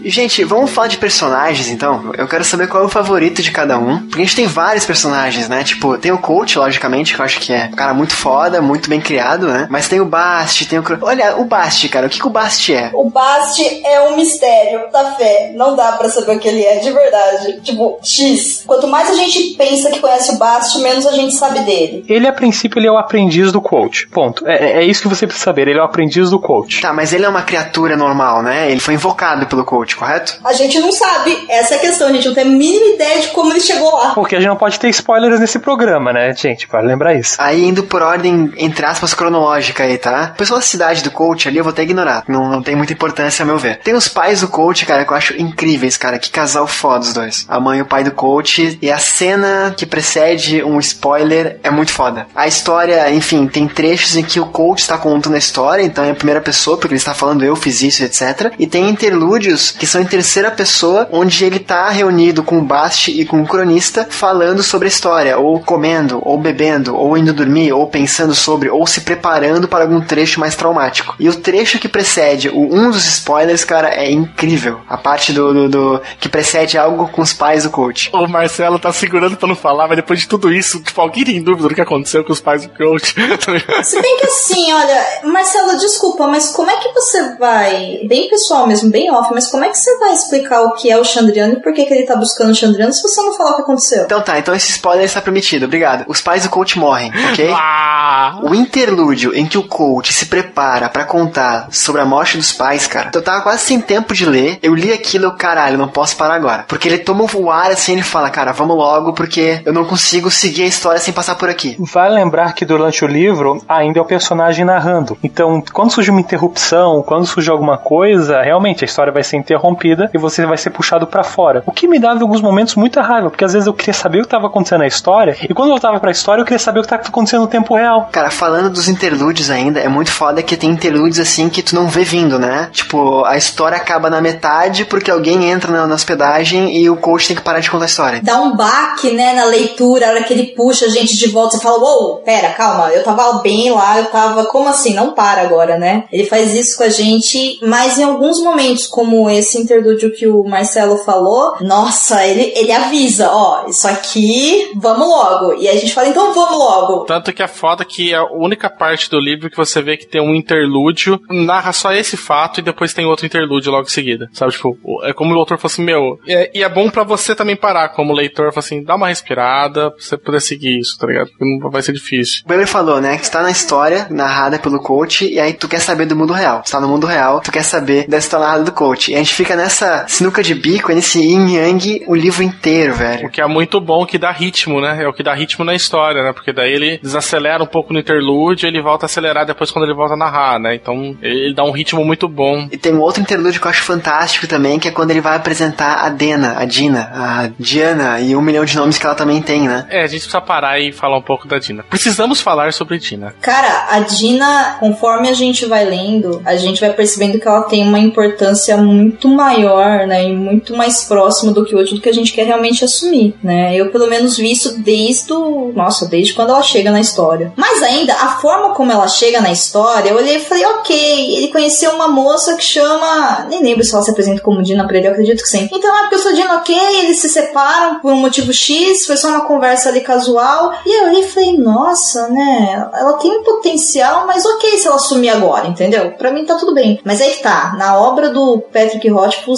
[0.09, 2.11] Gente, vamos falar de personagens então.
[2.17, 3.99] Eu quero saber qual é o favorito de cada um.
[3.99, 5.63] Porque a gente tem vários personagens, né?
[5.63, 8.89] Tipo, tem o coach, logicamente, que eu acho que é um cara muito foda, muito
[8.89, 9.67] bem criado, né?
[9.69, 10.83] Mas tem o Bast, tem o.
[11.01, 12.91] Olha, o Bast, cara, o que, que o Bast é?
[12.93, 15.51] O Bast é um mistério da fé.
[15.55, 17.61] Não dá pra saber o que ele é, de verdade.
[17.61, 18.63] Tipo, X.
[18.65, 22.03] Quanto mais a gente pensa que conhece o Bast, menos a gente sabe dele.
[22.07, 24.07] Ele, a princípio, ele é o aprendiz do coach.
[24.07, 24.47] Ponto.
[24.47, 25.67] É, é isso que você precisa saber.
[25.67, 26.81] Ele é o aprendiz do coach.
[26.81, 28.71] Tá, mas ele é uma criatura normal, né?
[28.71, 30.39] Ele foi invocado pelo coach, correto?
[30.43, 31.45] A gente não sabe.
[31.49, 32.07] Essa é a questão.
[32.07, 34.13] A gente não tem a mínima ideia de como ele chegou lá.
[34.13, 36.67] Porque a gente não pode ter spoilers nesse programa, né, gente?
[36.67, 37.35] Para lembrar isso.
[37.37, 40.33] Aí indo por ordem, entre aspas, cronológica aí, tá?
[40.37, 42.23] Pessoa da cidade do coach ali eu vou até ignorar.
[42.27, 43.79] Não, não tem muita importância a meu ver.
[43.79, 46.17] Tem os pais do coach, cara, que eu acho incríveis, cara.
[46.17, 47.45] Que casal foda os dois.
[47.49, 48.79] A mãe e o pai do coach.
[48.81, 52.27] E a cena que precede um spoiler é muito foda.
[52.35, 56.11] A história, enfim, tem trechos em que o coach está contando a história, então é
[56.11, 58.53] a primeira pessoa, porque ele está falando eu fiz isso, etc.
[58.57, 63.11] E tem interlúdios que são em terceira pessoa, onde ele tá reunido com o Bast
[63.11, 67.71] e com o cronista, falando sobre a história, ou comendo, ou bebendo, ou indo dormir,
[67.73, 71.15] ou pensando sobre, ou se preparando para algum trecho mais traumático.
[71.19, 74.79] E o trecho que precede o, um dos spoilers, cara, é incrível.
[74.87, 78.09] A parte do, do, do- que precede algo com os pais do coach.
[78.13, 81.41] O Marcelo tá segurando pra não falar, mas depois de tudo isso, tipo, alguém tem
[81.41, 83.13] dúvida do que aconteceu com os pais do coach.
[83.83, 88.67] Se bem que assim, olha, Marcelo, desculpa, mas como é que você vai, bem pessoal
[88.67, 91.53] mesmo, bem off, mas como é que você vai explicar o que é o Chandriano
[91.53, 93.61] e por que, que ele tá buscando o Chandriano se você não falar o que
[93.61, 94.03] aconteceu?
[94.03, 96.05] Então tá, então esse spoiler está permitido, obrigado.
[96.07, 97.51] Os pais do coach morrem, ok?
[97.53, 98.41] ah!
[98.43, 102.87] O interlúdio em que o coach se prepara pra contar sobre a morte dos pais,
[102.87, 104.59] cara, eu tava quase sem tempo de ler.
[104.61, 106.65] Eu li aquilo, eu, caralho, não posso parar agora.
[106.67, 110.29] Porque ele toma o ar assim, ele fala, cara, vamos logo, porque eu não consigo
[110.29, 111.75] seguir a história sem passar por aqui.
[111.79, 115.17] Vai lembrar que durante o livro ainda é o personagem narrando.
[115.23, 119.68] Então, quando surge uma interrupção, quando surge alguma coisa, realmente a história vai ser interrompida
[120.13, 121.63] e você vai ser puxado pra fora.
[121.65, 124.19] O que me dava em alguns momentos muita raiva, porque às vezes eu queria saber
[124.19, 126.79] o que estava acontecendo na história, e quando eu voltava pra história eu queria saber
[126.79, 128.09] o que estava acontecendo no tempo real.
[128.11, 131.87] Cara, falando dos interlúdios ainda, é muito foda que tem interlúdios assim que tu não
[131.87, 132.69] vê vindo, né?
[132.71, 137.27] Tipo, a história acaba na metade porque alguém entra na, na hospedagem e o coach
[137.27, 138.21] tem que parar de contar a história.
[138.21, 141.57] Dá um baque, né, na leitura, a hora que ele puxa a gente de volta,
[141.57, 144.93] você fala, uou, pera, calma, eu tava bem lá, eu tava, como assim?
[144.93, 146.05] Não para agora, né?
[146.11, 150.43] Ele faz isso com a gente, mas em alguns momentos, como esse interlúdio que o
[150.43, 155.53] Marcelo falou, nossa, ele, ele avisa, ó, isso aqui, vamos logo.
[155.55, 157.05] E a gente fala, então vamos logo.
[157.05, 160.21] Tanto que é foda que a única parte do livro que você vê que tem
[160.21, 164.27] um interlúdio narra só esse fato e depois tem outro interlúdio logo em seguida.
[164.33, 167.35] Sabe, tipo, é como o autor falou assim, meu, é- e é bom pra você
[167.35, 171.07] também parar, como leitor, falar assim, dá uma respirada pra você poder seguir isso, tá
[171.07, 171.27] ligado?
[171.29, 172.43] Porque não vai ser difícil.
[172.47, 175.79] O Weber falou, né, que está na história narrada pelo coach e aí tu quer
[175.79, 176.61] saber do mundo real.
[176.63, 179.11] Tu tá no mundo real, tu quer saber da história narrada do coach.
[179.11, 183.27] E a gente fica nessa sinuca de bico, nesse yin yang o livro inteiro, velho.
[183.27, 185.01] O que é muito bom que dá ritmo, né?
[185.01, 186.33] É o que dá ritmo na história, né?
[186.33, 189.85] Porque daí ele desacelera um pouco no interlúdio e ele volta a acelerar depois quando
[189.85, 190.75] ele volta a narrar, né?
[190.75, 192.67] Então ele dá um ritmo muito bom.
[192.69, 195.37] E tem um outro interlúdio que eu acho fantástico também, que é quando ele vai
[195.37, 199.41] apresentar a Dena, a Dina, a Diana e um milhão de nomes que ela também
[199.41, 199.85] tem, né?
[199.89, 201.81] É, a gente precisa parar e falar um pouco da Dina.
[201.89, 203.33] Precisamos falar sobre Dina.
[203.39, 207.87] Cara, a Dina, conforme a gente vai lendo, a gente vai percebendo que ela tem
[207.87, 212.13] uma importância muito maior, né, e muito mais próximo do que hoje do que a
[212.13, 213.75] gente quer realmente assumir, né?
[213.75, 217.53] Eu pelo menos vi isso desde o, nossa, desde quando ela chega na história.
[217.55, 221.47] Mas ainda a forma como ela chega na história, eu olhei e falei, ok, ele
[221.49, 225.07] conheceu uma moça que chama, nem lembro se ela se apresenta como Dina pra ele,
[225.07, 225.69] eu acredito que sim.
[225.71, 229.17] Então é porque eu sou Dina, ok, eles se separam por um motivo X, foi
[229.17, 230.73] só uma conversa ali casual.
[230.85, 232.89] E eu olhei e falei, nossa, né?
[232.93, 236.11] Ela tem um potencial, mas ok se ela sumir agora, entendeu?
[236.11, 236.99] Pra mim tá tudo bem.
[237.03, 239.07] Mas aí que tá, na obra do Patrick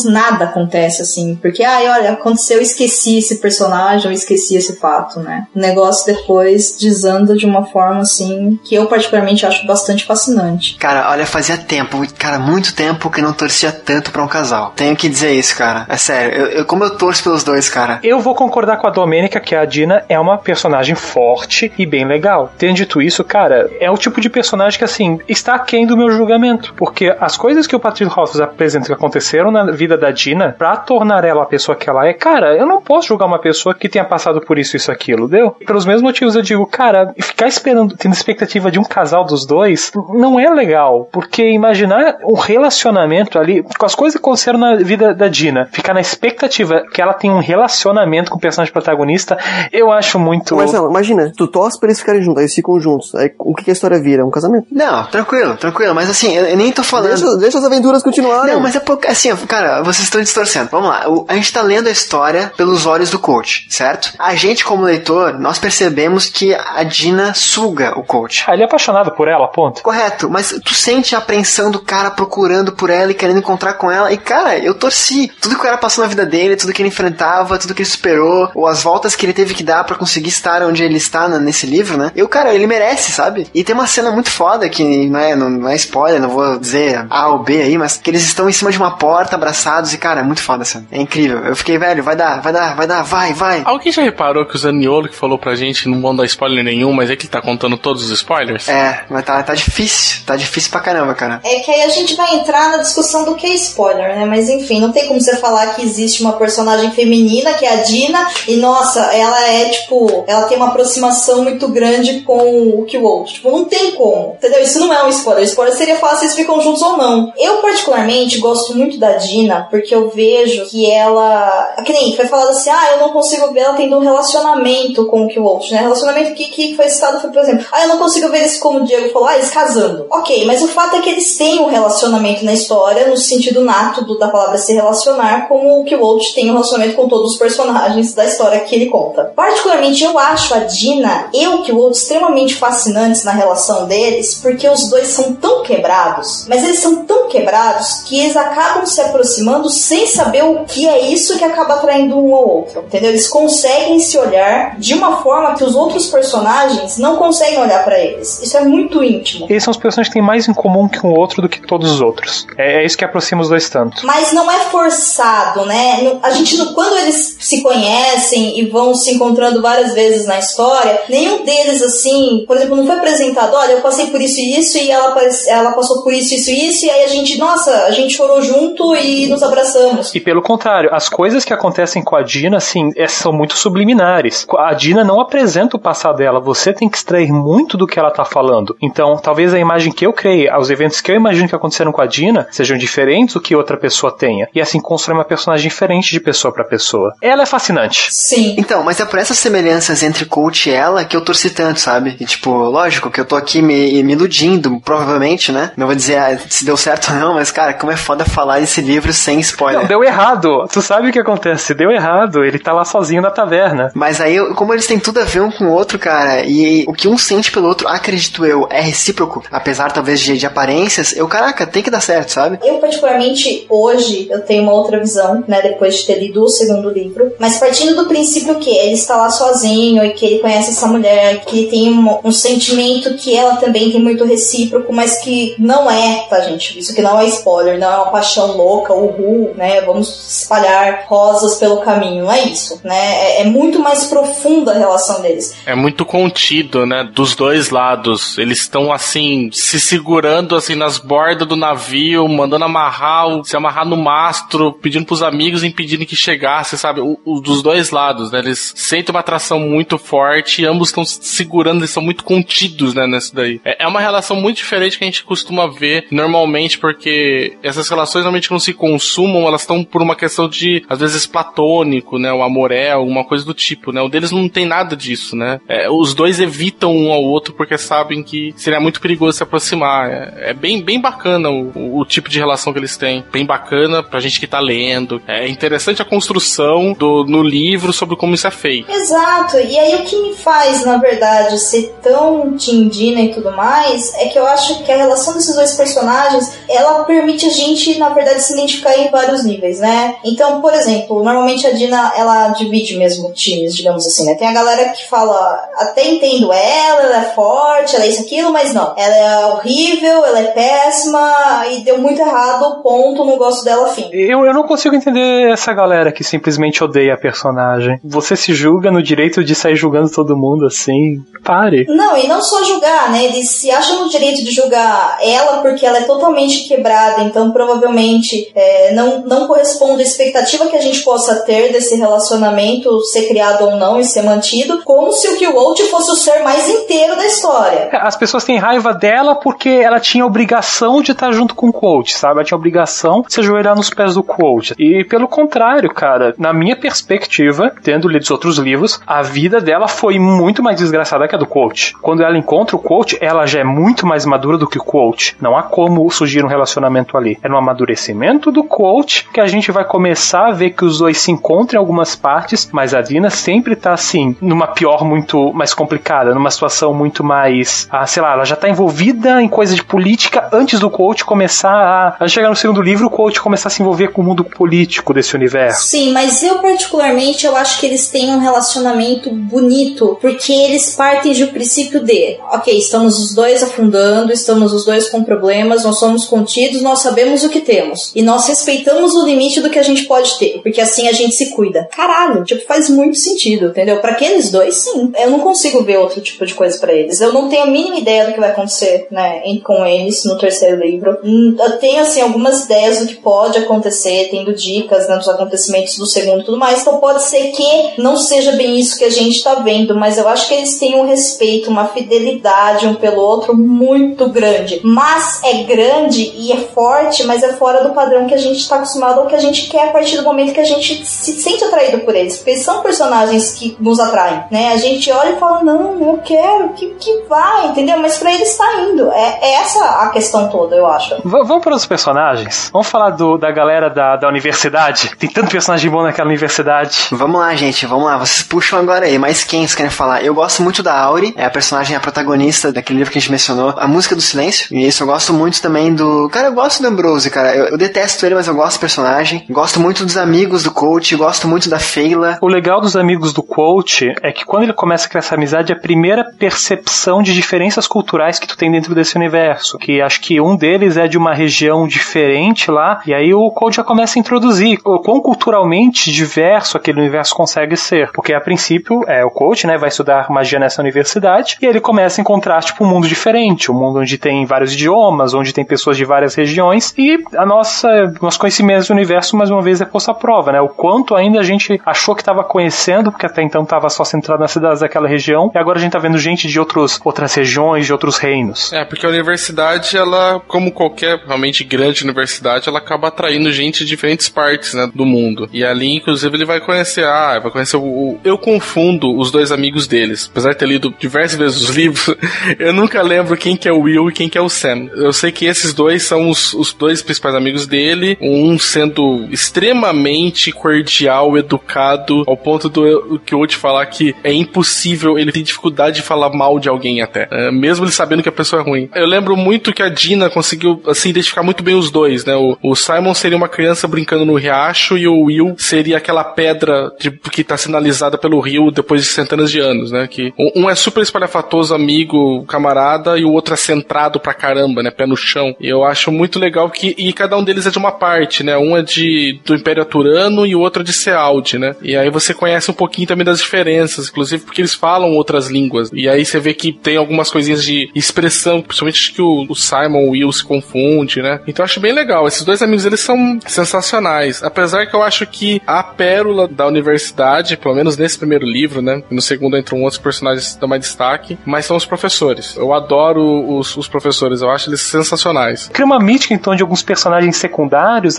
[0.06, 1.36] Nada acontece assim.
[1.42, 5.48] Porque, ai, olha, aconteceu, eu esqueci esse personagem, eu esqueci esse fato, né?
[5.56, 10.76] O negócio depois desanda de uma forma assim que eu particularmente acho bastante fascinante.
[10.78, 14.74] Cara, olha, fazia tempo, cara, muito tempo que eu não torcia tanto pra um casal.
[14.76, 15.86] Tenho que dizer isso, cara.
[15.88, 18.00] É sério, eu, eu, como eu torço pelos dois, cara.
[18.04, 22.06] Eu vou concordar com a Domênica que a Dina é uma personagem forte e bem
[22.06, 22.52] legal.
[22.58, 26.12] Tendo dito isso, cara, é o tipo de personagem que, assim, está aquém do meu
[26.12, 26.74] julgamento.
[26.76, 30.76] Porque as coisas que o Patrick Rothfuss apresenta que aconteceram na vida da Dina, pra
[30.78, 33.90] tornar ela a pessoa que ela é, cara, eu não posso julgar uma pessoa que
[33.90, 35.52] tenha passado por isso, isso, aquilo, deu?
[35.66, 39.92] Pelos mesmos motivos eu digo, cara, ficar esperando, tendo expectativa de um casal dos dois,
[40.10, 41.08] não é legal.
[41.12, 45.94] Porque imaginar um relacionamento ali, com as coisas que aconteceram na vida da Dina, ficar
[45.94, 49.38] na expectativa que ela tem um relacionamento com o personagem protagonista,
[49.72, 50.56] eu acho muito.
[50.56, 53.14] Mas não, imagina, tu torce pra eles ficarem juntos, aí eles ficam juntos.
[53.16, 54.26] Aí o que, que a história vira?
[54.26, 54.68] Um casamento.
[54.72, 55.94] Não, tranquilo, tranquilo.
[55.94, 57.10] Mas assim, eu, eu nem tô falando.
[57.10, 58.54] Deixa, deixa as aventuras continuarem.
[58.54, 59.08] Não, mas é pouco.
[59.08, 60.70] Assim, cara, vocês estão distorcendo.
[60.72, 61.10] Vamos lá.
[61.10, 64.14] O, a gente tá lendo a história pelos olhos do coach, certo?
[64.18, 68.44] A gente, como leitor, nós percebemos que a Dina suga o coach.
[68.48, 69.82] Ah, ele é apaixonado por ela, ponto.
[69.82, 73.92] Correto, mas tu sente a apreensão do cara procurando por ela e querendo encontrar com
[73.92, 74.12] ela.
[74.12, 75.32] E, cara, eu torci.
[75.40, 77.90] Tudo que o cara passou na vida dele, tudo que ele enfrentava, tudo que ele
[77.90, 81.28] superou, ou as voltas que ele teve que dar para conseguir estar onde ele está
[81.28, 82.12] nesse livro, né?
[82.16, 83.48] Eu, cara, ele merece, sabe?
[83.54, 86.58] E tem uma cena muito foda que não é, não, não é spoiler, não vou
[86.58, 89.94] dizer A ou B aí, mas que eles estão em cima de uma porta, abraçados,
[89.94, 90.84] e, cara, é muito foda essa.
[90.92, 91.46] É incrível.
[91.46, 93.62] Eu fiquei, velho, vai dar, vai dar, vai dar, vai, vai.
[93.66, 96.94] Alguém já reparou que o Zaniolo que falou pra gente não vão dar spoiler nenhum,
[96.94, 98.68] mas é que ele tá contando todos os spoilers?
[98.68, 100.22] É, mas tá, tá difícil.
[100.26, 101.40] Tá difícil pra caramba, cara.
[101.44, 104.26] É que aí a gente vai entrar na discussão do que é spoiler, né?
[104.26, 107.84] Mas enfim, não tem como você falar que existe uma personagem feminina, que é a
[107.84, 112.98] Dina, e nossa, ela é tipo, ela tem uma aproximação muito grande com o que
[112.98, 113.34] o outro.
[113.34, 114.36] Tipo, não tem como.
[114.38, 114.62] Entendeu?
[114.62, 115.44] Isso não é um spoiler.
[115.44, 117.34] Spoiler seria falar se eles ficam juntos ou não.
[117.38, 121.76] Eu, particularmente, gosto muito da Dina, porque eu vejo que ela.
[121.86, 125.26] Que nem foi falado assim, ah, eu não consigo ver ela tendo um relacionamento com
[125.26, 125.82] o outro, né?
[125.82, 128.80] Relacionamento que, que foi citado foi, por exemplo, ah, eu não consigo ver eles como
[128.80, 130.06] o Diego falou, ah, eles casando.
[130.12, 134.04] Ok, mas o fato é que eles têm um relacionamento na história, no sentido nato
[134.04, 138.14] do, da palavra se relacionar, como o outro tem um relacionamento com todos os personagens
[138.14, 139.32] da história que ele conta.
[139.36, 144.90] Particularmente, eu acho a Dina e o outro extremamente fascinantes na relação deles, porque os
[144.90, 150.08] dois são tão quebrados, mas eles são tão quebrados que eles acabam se aproximando sem
[150.08, 153.10] saber o que é isso que acaba atraindo um ao outro, entendeu?
[153.10, 158.00] Eles conseguem se olhar de uma forma que os outros personagens não conseguem olhar para
[158.00, 158.42] eles.
[158.42, 159.46] Isso é muito íntimo.
[159.50, 161.92] Eles são os personagens que têm mais em comum que um outro do que todos
[161.92, 162.48] os outros.
[162.58, 164.06] É, é isso que aproxima os dois tanto.
[164.06, 166.20] Mas não é forçado, né?
[166.24, 171.44] A gente, quando eles se conhecem e vão se encontrando várias vezes na história, nenhum
[171.44, 174.90] deles, assim, por exemplo, não foi apresentado, olha, eu passei por isso e isso, e
[174.90, 175.16] ela,
[175.48, 178.42] ela passou por isso, isso e isso, e aí a gente, nossa, a gente chorou
[178.42, 180.14] junto e nos abraçamos.
[180.14, 184.46] E pelo contrário, as coisas que acontecem com a Dina, assim, é, são muito subliminares.
[184.58, 188.12] A Dina não apresenta o passado dela, você tem que extrair muito do que ela
[188.12, 188.76] tá falando.
[188.82, 192.02] Então, talvez a imagem que eu criei, os eventos que eu imagino que aconteceram com
[192.02, 194.48] a Dina, sejam diferentes do que outra pessoa tenha.
[194.54, 197.14] E assim constrói uma personagem diferente de pessoa para pessoa.
[197.22, 198.08] Ela é fascinante.
[198.12, 198.56] Sim.
[198.58, 202.16] Então, mas é por essas semelhanças entre coach e ela que eu torci tanto, sabe?
[202.20, 205.72] E, tipo, lógico que eu tô aqui me, me iludindo, provavelmente, né?
[205.76, 208.60] Não vou dizer ah, se deu certo ou não, mas, cara, como é foda falar
[208.82, 209.82] desse livro sem spoiler.
[209.82, 210.68] Não, deu errado.
[210.72, 211.74] Tu sabe o que acontece?
[211.74, 212.44] Deu errado.
[212.44, 213.92] Ele tá lá sozinho na taverna.
[213.94, 216.94] Mas aí, como eles têm tudo a ver um com o outro, cara, e o
[216.94, 221.28] que um sente pelo outro, acredito eu, é recíproco, apesar talvez de, de aparências, eu,
[221.28, 222.60] caraca, tem que dar certo, sabe?
[222.64, 226.90] Eu, particularmente, hoje, eu tenho uma outra visão, né, depois de ter lido o segundo
[226.90, 230.88] livro, mas partindo do princípio que ele está lá sozinho e que ele conhece essa
[230.88, 235.56] mulher, que ele tem um, um sentimento que ela também tem muito recíproco, mas que
[235.60, 236.80] não é, tá, gente?
[236.80, 239.82] Isso que não é spoiler, não é uma paixão louca, uhul, né?
[239.82, 242.96] Vamos espalhar rosas pelo caminho, não é isso, né?
[242.96, 245.56] É, é muito mais profunda a relação deles.
[245.66, 247.04] É muito contido, né?
[247.04, 248.38] Dos dois lados.
[248.38, 253.98] Eles estão assim, se segurando assim nas bordas do navio, mandando amarrar, se amarrar no
[253.98, 257.02] mastro, pedindo pros amigos impedindo que chegasse, sabe?
[257.02, 258.40] O, o, dos dois lados, né?
[258.40, 263.08] Eles sentem uma atração muito forte e ambos estão segurando, eles são muito contidos, né?
[263.08, 263.62] Nessa daí.
[263.66, 268.24] É, é uma relação muito diferente que a gente costuma ver normalmente, porque essas relações
[268.24, 272.32] normalmente não se consumam, elas estão por uma questão de, às vezes, platônico, né?
[272.32, 274.02] O amor é, alguma coisa do tipo, né?
[274.02, 275.60] O deles não tem nada disso, né?
[275.68, 280.10] É, os dois evitam um ao outro porque sabem que seria muito perigoso se aproximar.
[280.10, 283.24] É, é bem, bem bacana o, o, o, tipo de relação que eles têm.
[283.32, 285.22] Bem bacana pra gente que tá lendo.
[285.28, 288.92] É interessante a construção do, no livro sobre como isso é feito.
[288.92, 289.58] Exato.
[289.58, 294.28] E aí o que me faz, na verdade, ser tão tindina e tudo mais, é
[294.28, 298.42] que eu acho que a relação desses dois personagens, ela permite a gente, na verdade,
[298.42, 300.16] se identificar em vários níveis, né?
[300.24, 304.36] Então, por exemplo, normalmente a Dina, ela divide mesmo times, digamos assim, né?
[304.36, 308.52] Tem a galera que fala, até entendo ela, ela é forte, ela é isso, aquilo,
[308.52, 308.94] mas não.
[308.98, 314.10] Ela é horrível, ela é péssima, e deu muito errado, ponto, não gosto dela, fim.
[314.12, 318.00] Eu, eu não consigo entender essa galera que simplesmente odeia a personagem.
[318.04, 321.18] Você se julga no direito de sair julgando todo mundo assim?
[321.44, 321.86] Pare.
[321.88, 323.26] Não, e não só julgar, né?
[323.26, 328.41] Eles se acham no direito de julgar ela porque ela é totalmente quebrada, então provavelmente
[328.56, 333.66] é, não, não corresponde à expectativa que a gente possa ter desse relacionamento ser criado
[333.66, 337.26] ou não e ser mantido, como se o Killwolf fosse o ser mais inteiro da
[337.26, 337.90] história.
[337.94, 342.14] As pessoas têm raiva dela porque ela tinha obrigação de estar junto com o coach,
[342.14, 342.36] sabe?
[342.36, 344.74] Ela tinha obrigação de se ajoelhar nos pés do coach.
[344.78, 349.88] E pelo contrário, cara, na minha perspectiva, tendo lido os outros livros, a vida dela
[349.88, 351.96] foi muito mais desgraçada que a do coach.
[352.02, 355.36] Quando ela encontra o coach, ela já é muito mais madura do que o coach.
[355.42, 357.38] Não há como surgir um relacionamento ali.
[357.44, 361.18] É no amadurecimento do coach que a gente vai começar a ver que os dois
[361.18, 365.74] se encontram em algumas partes, mas a Dina sempre tá assim, numa pior muito mais
[365.74, 369.84] complicada, numa situação muito mais, ah, sei lá, ela já tá envolvida em coisa de
[369.84, 373.72] política antes do coach começar a, a chegar no segundo livro, o coach começar a
[373.72, 375.88] se envolver com o mundo político desse universo.
[375.88, 381.34] Sim, mas eu particularmente eu acho que eles têm um relacionamento bonito, porque eles partem
[381.34, 386.26] do princípio de, ok, estamos os dois afundando, estamos os dois com problemas, nós somos
[386.26, 390.06] contidos, nós sabemos o que temos e nós respeitamos o limite do que a gente
[390.06, 391.88] pode ter, porque assim a gente se cuida.
[391.92, 393.98] Caralho, tipo, faz muito sentido, entendeu?
[393.98, 395.12] Para aqueles dois, sim.
[395.18, 397.22] Eu não consigo ver outro tipo de coisa para eles.
[397.22, 400.82] Eu não tenho a mínima ideia do que vai acontecer, né, com eles no terceiro
[400.82, 401.18] livro.
[401.24, 405.98] Hum, eu tenho, assim, algumas ideias do que pode acontecer, tendo dicas né, dos acontecimentos
[405.98, 406.82] do segundo e tudo mais.
[406.82, 410.28] Então pode ser que não seja bem isso que a gente tá vendo, mas eu
[410.28, 414.82] acho que eles têm um respeito, uma fidelidade um pelo outro muito grande.
[414.84, 418.76] Mas é grande e é forte, mas é fora do padrão que a gente tá
[418.76, 421.64] acostumado ou que a gente quer a partir do momento que a gente se sente
[421.64, 422.38] atraído por eles.
[422.38, 424.74] Porque são personagens que nos atraem, né?
[424.74, 427.98] A gente olha e fala, não, eu quero, que, que vai, entendeu?
[428.00, 429.12] Mas pra eles tá indo.
[429.12, 431.16] É, é essa a questão toda, eu acho.
[431.24, 432.70] V vamos para os personagens?
[432.72, 435.12] Vamos falar do, da galera da, da universidade?
[435.18, 437.08] Tem tanto personagem bom naquela universidade.
[437.12, 438.18] Vamos lá, gente, vamos lá.
[438.18, 439.18] Vocês puxam agora aí.
[439.18, 440.24] Mas quem vocês querem falar?
[440.24, 443.32] Eu gosto muito da Auri, é a personagem, a protagonista daquele livro que a gente
[443.32, 444.68] mencionou, A Música do Silêncio.
[444.72, 446.30] E isso eu gosto muito também do.
[446.30, 447.56] Cara, eu gosto do Ambrose, cara.
[447.56, 449.46] Eu, eu detesto ele, mas eu gosto do personagem.
[449.50, 452.38] Gosto muito dos amigos do coach, gosto muito da Feila.
[452.42, 455.74] O legal dos amigos do coach é que quando ele começa a criar essa amizade,
[455.74, 459.78] é a primeira percepção de diferenças culturais que tu tem dentro desse universo.
[459.78, 463.76] Que acho que um deles é de uma região diferente lá, e aí o coach
[463.76, 468.12] já começa a introduzir o quão culturalmente diverso aquele universo consegue ser.
[468.14, 472.22] Porque a princípio, é o coach, né, vai estudar magia nessa universidade, e ele começa
[472.22, 475.98] a encontrar, tipo, um mundo diferente, um mundo onde tem vários idiomas, onde tem pessoas
[475.98, 477.46] de várias regiões, e a
[477.82, 480.62] nossa, nosso conhecimento do universo, mais uma vez, é posto à prova, né?
[480.62, 484.42] O quanto ainda a gente achou que estava conhecendo, porque até então estava só centrado
[484.42, 487.86] nas cidades daquela região, e agora a gente tá vendo gente de outros, outras regiões,
[487.86, 488.72] de outros reinos.
[488.74, 493.86] É, porque a universidade, ela, como qualquer realmente grande universidade, ela acaba atraindo gente de
[493.86, 495.50] diferentes partes, né, do mundo.
[495.52, 499.52] E ali, inclusive, ele vai conhecer, ah, vai conhecer o, o eu confundo os dois
[499.52, 500.30] amigos deles.
[500.32, 502.16] Apesar de ter lido diversas vezes os livros,
[502.60, 504.90] eu nunca lembro quem que é o Will e quem que é o Sam.
[504.96, 510.52] Eu sei que esses dois são os, os dois principais amigos dele, um sendo extremamente
[510.52, 515.98] cordial, educado, ao ponto do que eu te falar que é impossível, ele tem dificuldade
[515.98, 518.90] de falar mal de alguém até, é, mesmo ele sabendo que a pessoa é ruim.
[518.94, 522.36] Eu lembro muito que a Dina conseguiu, assim, identificar muito bem os dois, né?
[522.36, 526.92] O, o Simon seria uma criança brincando no riacho e o Will seria aquela pedra
[527.00, 530.08] de, que tá sinalizada pelo rio depois de centenas de anos, né?
[530.08, 534.92] Que um é super espalhafatoso, amigo, camarada, e o outro é centrado pra caramba, né?
[534.92, 535.56] Pé no chão.
[535.60, 538.58] E eu acho muito legal que, e cada um deles é de uma parte, né?
[538.58, 541.76] Um é de, do Império Aturano e o outro de Sealdi, né?
[541.82, 545.90] E aí você conhece um pouquinho também das diferenças, inclusive porque eles falam outras línguas.
[545.94, 550.10] E aí você vê que tem algumas coisinhas de expressão, principalmente que o, o Simon,
[550.10, 551.40] Will se confunde, né?
[551.48, 552.28] Então eu acho bem legal.
[552.28, 554.44] Esses dois amigos, eles são sensacionais.
[554.44, 559.02] Apesar que eu acho que a pérola da universidade, pelo menos nesse primeiro livro, né?
[559.10, 562.56] No segundo entram outros personagens que dão mais destaque, mas são os professores.
[562.56, 565.70] Eu adoro os, os professores, eu acho eles sensacionais.
[565.72, 567.51] Cria uma mítica, então, de alguns personagens secundários,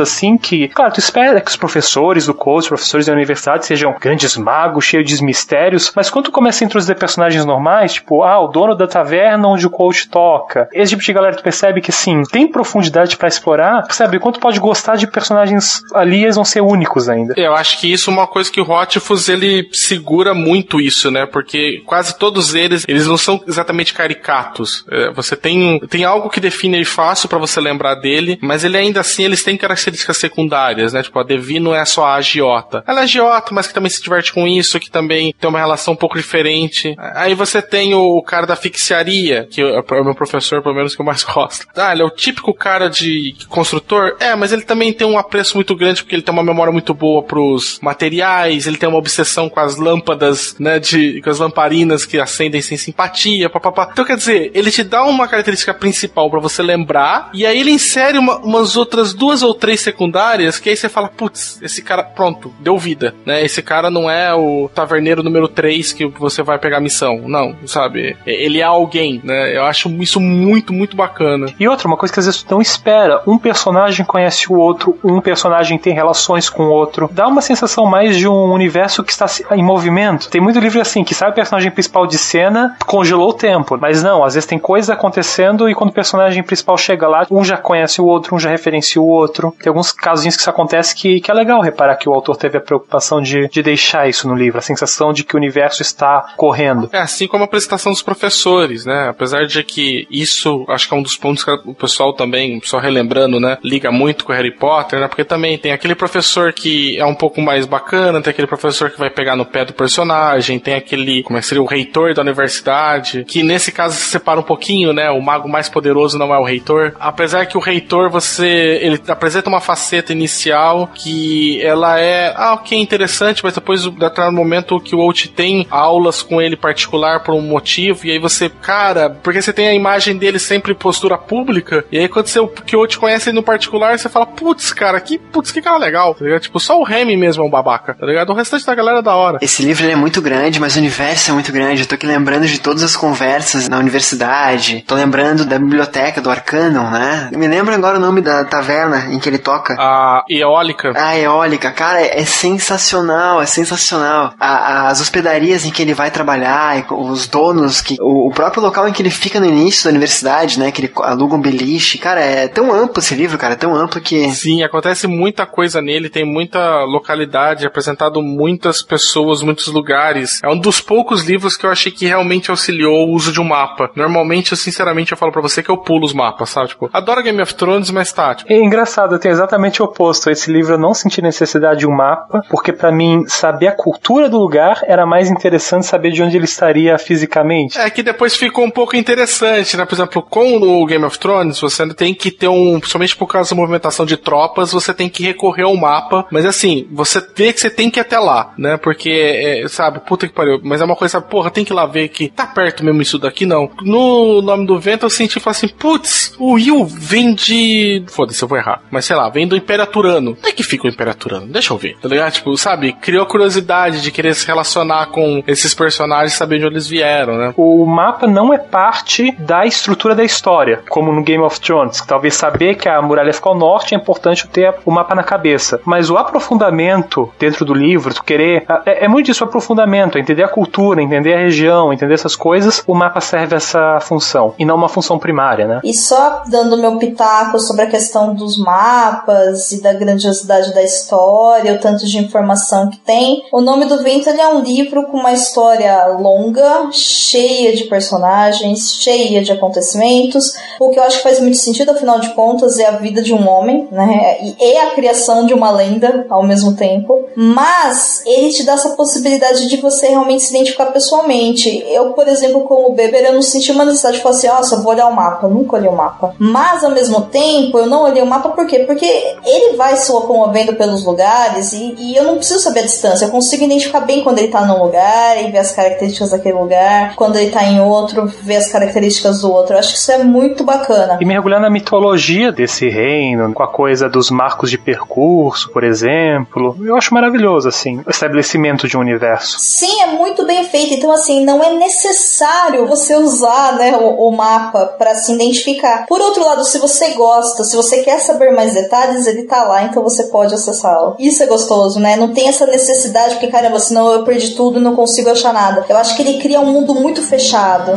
[0.00, 3.94] assim, que, claro, tu espera que os professores do coach, os professores da universidade sejam
[4.00, 8.40] grandes magos, cheios de mistérios, mas quando tu começa a introduzir personagens normais, tipo, ah,
[8.40, 11.92] o dono da taverna onde o coach toca, esse tipo de galera tu percebe que,
[11.92, 14.18] sim, tem profundidade para explorar, percebe?
[14.18, 17.34] Quanto pode gostar de personagens ali, eles vão ser únicos ainda.
[17.36, 21.26] Eu acho que isso é uma coisa que o Rotifus, ele segura muito isso, né?
[21.26, 24.84] Porque quase todos eles, eles não são exatamente caricatos.
[24.90, 28.76] É, você tem, tem algo que define ele fácil para você lembrar dele, mas ele
[28.76, 31.02] ainda assim, eles têm características secundárias, né?
[31.02, 32.82] Tipo, a Devi não é só a agiota.
[32.86, 35.94] Ela é agiota, mas que também se diverte com isso, que também tem uma relação
[35.94, 36.94] um pouco diferente.
[36.98, 41.00] Aí você tem o cara da ficciaria, que é o meu professor, pelo menos, que
[41.00, 41.66] eu mais gosto.
[41.76, 44.16] Ah, ele é o típico cara de construtor?
[44.20, 46.94] É, mas ele também tem um apreço muito grande porque ele tem uma memória muito
[46.94, 52.04] boa pros materiais, ele tem uma obsessão com as lâmpadas, né, de, com as lamparinas
[52.04, 53.88] que acendem sem simpatia, papapá.
[53.92, 57.70] Então, quer dizer, ele te dá uma característica principal para você lembrar, e aí ele
[57.70, 62.02] insere uma, umas outras duas ou três secundárias, que aí você fala, putz, esse cara,
[62.02, 63.44] pronto, deu vida, né?
[63.44, 67.54] Esse cara não é o taverneiro número 3 que você vai pegar a missão, não,
[67.66, 68.16] sabe?
[68.26, 69.56] Ele é alguém, né?
[69.56, 71.46] Eu acho isso muito, muito bacana.
[71.58, 74.98] E outra, uma coisa que às vezes tu não espera, um personagem conhece o outro,
[75.02, 79.12] um personagem tem relações com o outro, dá uma sensação mais de um universo que
[79.12, 80.28] está em movimento.
[80.28, 84.02] Tem muito livro assim, que sabe o personagem principal de cena, congelou o tempo, mas
[84.02, 87.56] não, às vezes tem coisa acontecendo e quando o personagem principal chega lá, um já
[87.56, 89.54] conhece o outro, um já referencia o outro.
[89.58, 92.58] Tem alguns casinhos que isso acontece que, que é legal reparar que o autor teve
[92.58, 96.32] a preocupação de, de deixar isso no livro, a sensação de que o universo está
[96.36, 96.88] correndo.
[96.92, 99.08] É assim como a apresentação dos professores, né?
[99.08, 102.78] Apesar de que isso, acho que é um dos pontos que o pessoal também, só
[102.78, 105.08] relembrando, né, liga muito com Harry Potter, né?
[105.08, 108.98] Porque também tem aquele professor que é um pouco mais bacana, tem aquele professor que
[108.98, 112.22] vai pegar no pé do personagem, tem aquele, como é que seria, o reitor da
[112.22, 115.10] universidade, que nesse caso se separa um pouquinho, né?
[115.10, 116.94] O mago mais poderoso não é o reitor.
[116.98, 122.78] Apesar que o reitor, você, ele apresenta uma faceta inicial que ela é, ah, ok,
[122.78, 127.40] interessante, mas depois, no momento que o Out tem aulas com ele particular por um
[127.40, 131.84] motivo, e aí você, cara, porque você tem a imagem dele sempre em postura pública,
[131.90, 135.00] e aí quando você, que o Out conhece ele no particular, você fala, putz, cara,
[135.00, 136.40] que, putz, que cara legal, tá ligado?
[136.42, 138.30] Tipo, só o Remy mesmo é um babaca, tá ligado?
[138.30, 139.38] O restante da galera é da hora.
[139.40, 141.82] Esse livro é muito grande, mas o universo é muito grande.
[141.82, 146.30] Eu tô aqui lembrando de todas as conversas na universidade, tô lembrando da biblioteca, do
[146.30, 147.30] Arcanon, né?
[147.32, 148.71] Me lembra agora o nome da taverna
[149.10, 149.74] em que ele toca.
[149.78, 150.92] A Eólica.
[150.96, 154.34] A Eólica, cara, é sensacional, é sensacional.
[154.38, 158.88] A, as hospedarias em que ele vai trabalhar, os donos, que o, o, próprio local
[158.88, 160.70] em que ele fica no início da universidade, né?
[160.70, 161.98] Que ele aluga um beliche.
[161.98, 164.30] Cara, é tão amplo esse livro, cara, é tão amplo que.
[164.30, 170.40] Sim, acontece muita coisa nele, tem muita localidade, apresentado muitas pessoas, muitos lugares.
[170.42, 173.44] É um dos poucos livros que eu achei que realmente auxiliou o uso de um
[173.44, 173.90] mapa.
[173.94, 176.68] Normalmente, eu sinceramente, eu falo para você que eu pulo os mapas, sabe?
[176.68, 178.34] Tipo, adoro Game of Thrones, mas tá.
[178.34, 178.52] Tipo...
[178.62, 180.30] Engraçado, eu tenho exatamente o oposto.
[180.30, 184.28] Esse livro eu não senti necessidade de um mapa, porque para mim, saber a cultura
[184.28, 187.78] do lugar era mais interessante saber de onde ele estaria fisicamente.
[187.78, 189.84] É que depois ficou um pouco interessante, né?
[189.84, 192.80] Por exemplo, com o Game of Thrones, você tem que ter um.
[192.82, 196.26] Somente por causa da movimentação de tropas, você tem que recorrer ao mapa.
[196.30, 198.76] Mas assim, você vê que você tem que ir até lá, né?
[198.76, 200.60] Porque, é, sabe, puta que pariu.
[200.62, 203.18] Mas é uma coisa, porra, tem que ir lá ver que tá perto mesmo isso
[203.18, 203.70] daqui, não.
[203.82, 208.04] No nome do vento eu senti assim, putz, o Will vem de.
[208.08, 208.82] Foda-se, eu vou errar.
[208.90, 210.36] Mas sei lá, vem do Império Aturano.
[210.38, 211.46] Onde é que fica o Império Aturano?
[211.46, 212.32] Deixa eu ver, tá ligado?
[212.32, 216.74] Tipo, sabe, criou a curiosidade de querer se relacionar com esses personagens, saber de onde
[216.74, 217.54] eles vieram, né?
[217.56, 222.00] O mapa não é parte da estrutura da história, como no Game of Thrones.
[222.02, 225.80] Talvez saber que a muralha fica ao norte é importante ter o mapa na cabeça.
[225.84, 228.64] Mas o aprofundamento dentro do livro, tu querer.
[228.84, 232.82] É, é muito isso, o aprofundamento, entender a cultura, entender a região, entender essas coisas,
[232.86, 234.54] o mapa serve essa função.
[234.58, 235.80] E não uma função primária, né?
[235.84, 241.74] E só dando meu pitaco sobre a questão dos mapas e da grandiosidade da história,
[241.74, 243.44] o tanto de informação que tem.
[243.52, 249.42] O Nome do Vento é um livro com uma história longa, cheia de personagens, cheia
[249.42, 250.54] de acontecimentos.
[250.80, 253.32] O que eu acho que faz muito sentido, afinal de contas, é a vida de
[253.32, 254.38] um homem, né?
[254.42, 257.26] E é a criação de uma lenda ao mesmo tempo.
[257.36, 261.84] Mas ele te dá essa possibilidade de você realmente se identificar pessoalmente.
[261.88, 264.92] Eu, por exemplo, como Beber, eu não senti uma necessidade de falar assim, nossa, vou
[264.92, 265.46] olhar o mapa.
[265.46, 266.34] Eu nunca olhei o mapa.
[266.38, 268.80] Mas, ao mesmo tempo, eu não olhei o mapa por quê?
[268.80, 269.06] Porque
[269.44, 273.26] ele vai se locomovendo pelos lugares e, e eu não preciso saber a distância.
[273.26, 277.14] Eu consigo identificar bem quando ele tá num lugar e ver as características daquele lugar.
[277.14, 279.74] Quando ele tá em outro, ver as características do outro.
[279.74, 281.18] Eu acho que isso é muito bacana.
[281.20, 286.76] E mergulhar na mitologia desse reino, com a coisa dos marcos de percurso, por exemplo.
[286.82, 289.58] Eu acho maravilhoso, assim, o estabelecimento de um universo.
[289.58, 290.94] Sim, é muito bem feito.
[290.94, 296.06] Então, assim, não é necessário você usar né, o, o mapa para se identificar.
[296.06, 299.84] Por outro lado, se você gosta, se você quer saber mais detalhes, ele tá lá,
[299.84, 301.16] então você pode acessá-lo.
[301.18, 302.16] Isso é gostoso, né?
[302.16, 305.84] Não tem essa necessidade, porque caramba, senão eu perdi tudo e não consigo achar nada.
[305.88, 307.92] Eu acho que ele cria um mundo muito fechado.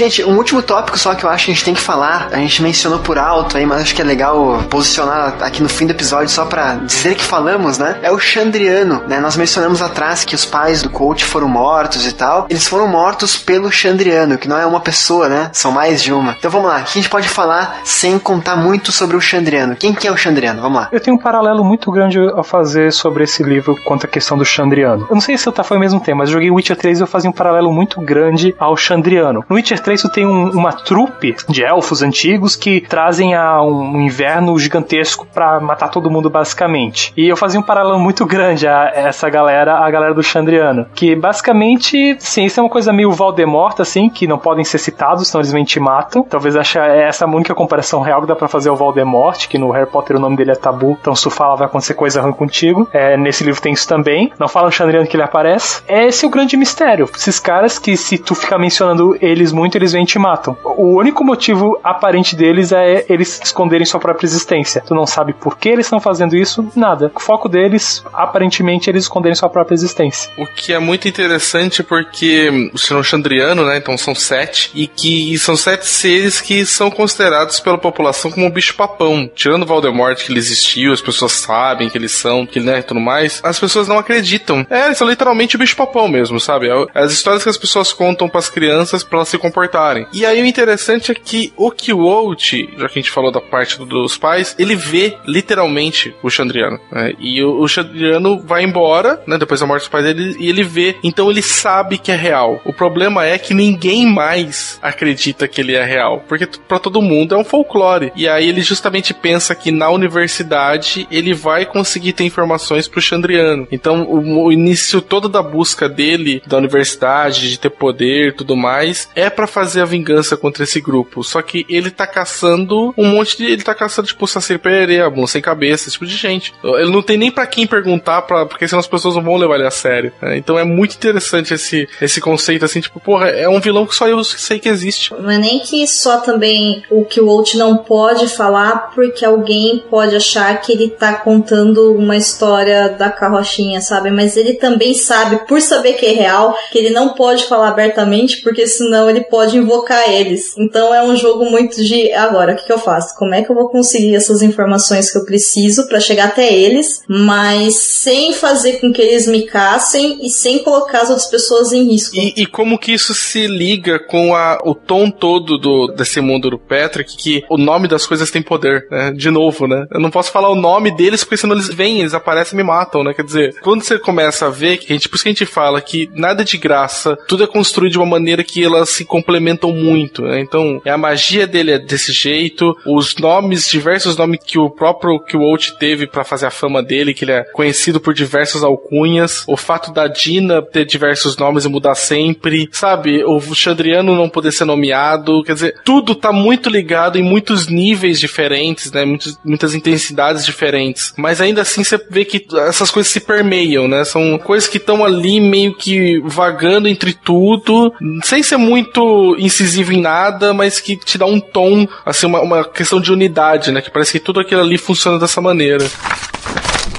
[0.00, 2.36] Gente, um último tópico só que eu acho que a gente tem que falar, a
[2.36, 5.90] gente mencionou por alto aí, mas acho que é legal posicionar aqui no fim do
[5.90, 7.98] episódio só pra dizer que falamos, né?
[8.02, 9.20] É o Chandriano, né?
[9.20, 12.46] Nós mencionamos atrás que os pais do coach foram mortos e tal.
[12.48, 15.50] Eles foram mortos pelo Chandriano, que não é uma pessoa, né?
[15.52, 16.34] São mais de uma.
[16.38, 19.76] Então vamos lá, o que a gente pode falar sem contar muito sobre o Chandriano?
[19.76, 20.62] Quem que é o Chandriano?
[20.62, 20.88] Vamos lá.
[20.90, 24.46] Eu tenho um paralelo muito grande a fazer sobre esse livro quanto à questão do
[24.46, 25.06] Chandriano.
[25.10, 27.00] Eu não sei se eu tá foi o mesmo tema, mas eu joguei Witcher 3
[27.00, 29.44] e eu fazia um paralelo muito grande ao Chandriano.
[29.46, 34.00] No Witcher 3 tu tem um, uma trupe de elfos antigos que trazem a um
[34.00, 37.12] inverno gigantesco para matar todo mundo basicamente.
[37.16, 41.14] E eu fazia um paralelo muito grande a essa galera, a galera do Chandriano, que
[41.14, 45.40] basicamente, sim, isso é uma coisa meio Voldemort assim, que não podem ser citados, senão
[45.40, 46.22] eles mente matam.
[46.22, 49.70] Talvez ache essa a única comparação real que dá para fazer ao Voldemort, que no
[49.70, 52.32] Harry Potter o nome dele é Tabu, então se tu fala vai acontecer coisa ruim
[52.32, 52.88] contigo.
[52.92, 54.32] É, nesse livro tem isso também.
[54.38, 55.82] Não fala o Chandriano que ele aparece.
[55.88, 57.08] Esse é o grande mistério.
[57.14, 60.56] Esses caras que se tu ficar mencionando eles muito, eles vêm te matam.
[60.64, 64.82] O único motivo aparente deles é eles esconderem sua própria existência.
[64.86, 67.10] Tu não sabe por que eles estão fazendo isso, nada.
[67.14, 70.30] O foco deles, aparentemente, é eles esconderem sua própria existência.
[70.38, 73.78] O que é muito interessante porque o Senhor Chandriano, né?
[73.78, 78.50] Então são sete, e que são sete seres que são considerados pela população como um
[78.50, 79.30] bicho-papão.
[79.34, 83.40] Tirando Voldemort, que ele existiu, as pessoas sabem que eles são, que né, tudo mais,
[83.42, 84.66] as pessoas não acreditam.
[84.70, 86.68] É, eles são literalmente o bicho-papão mesmo, sabe?
[86.68, 89.69] É as histórias que as pessoas contam para as crianças para elas se comportarem.
[90.12, 93.78] E aí o interessante é que o Kiwalt, já que a gente falou da parte
[93.78, 96.78] dos pais, ele vê literalmente o Chandriano.
[96.90, 97.14] Né?
[97.18, 99.38] E o, o vai embora, né?
[99.38, 100.96] Depois da morte dos pais dele, e ele vê.
[101.02, 102.60] Então ele sabe que é real.
[102.64, 106.24] O problema é que ninguém mais acredita que ele é real.
[106.28, 108.12] Porque para todo mundo é um folclore.
[108.14, 113.66] E aí ele justamente pensa que na universidade ele vai conseguir ter informações pro Chandriano.
[113.70, 119.08] Então o, o início todo da busca dele, da universidade, de ter poder tudo mais,
[119.14, 121.22] é para fazer a vingança contra esse grupo.
[121.22, 123.44] Só que ele tá caçando um monte de.
[123.44, 126.52] Ele tá caçando, tipo, Saci Pereira, Moon Sem Cabeça, esse tipo de gente.
[126.62, 129.56] Ele não tem nem para quem perguntar, pra, porque senão as pessoas não vão levar
[129.56, 130.12] ele a sério.
[130.20, 130.38] Né?
[130.38, 134.08] Então é muito interessante esse, esse conceito, assim, tipo, porra, é um vilão que só
[134.08, 135.12] eu sei que existe.
[135.14, 139.82] Não é nem que só também o que o Walt não pode falar, porque alguém
[139.90, 144.10] pode achar que ele tá contando uma história da carrochinha, sabe?
[144.10, 148.38] Mas ele também sabe, por saber que é real, que ele não pode falar abertamente,
[148.38, 150.54] porque senão ele pode invocar eles.
[150.58, 153.16] Então é um jogo muito de agora, o que, que eu faço?
[153.16, 157.02] Como é que eu vou conseguir essas informações que eu preciso para chegar até eles,
[157.08, 161.84] mas sem fazer com que eles me caçem e sem colocar as outras pessoas em
[161.84, 162.16] risco.
[162.16, 166.50] E, e como que isso se liga com a, o tom todo do, desse mundo
[166.50, 169.12] do Patrick, que o nome das coisas tem poder, né?
[169.12, 169.86] De novo, né?
[169.92, 172.66] Eu não posso falar o nome deles, porque senão eles vêm, eles aparecem e me
[172.66, 173.14] matam, né?
[173.14, 175.46] Quer dizer, quando você começa a ver, que a gente, por isso que a gente
[175.46, 179.04] fala que nada é de graça, tudo é construído de uma maneira que elas se
[179.30, 180.40] complementam muito, né?
[180.40, 185.36] Então, a magia dele é desse jeito, os nomes, diversos nomes que o próprio que
[185.36, 189.56] o teve para fazer a fama dele, que ele é conhecido por diversas alcunhas, o
[189.56, 193.22] fato da Dina ter diversos nomes e mudar sempre, sabe?
[193.24, 198.18] O Chandriano não poder ser nomeado, quer dizer, tudo tá muito ligado em muitos níveis
[198.18, 199.04] diferentes, né?
[199.04, 201.12] Muitos, muitas intensidades diferentes.
[201.16, 204.04] Mas ainda assim você vê que essas coisas se permeiam, né?
[204.04, 207.92] São coisas que estão ali meio que vagando entre tudo,
[208.24, 212.64] sem ser muito incisivo em nada, mas que te dá um tom, assim, uma, uma
[212.64, 213.80] questão de unidade, né?
[213.80, 215.86] Que parece que tudo aquilo ali funciona dessa maneira.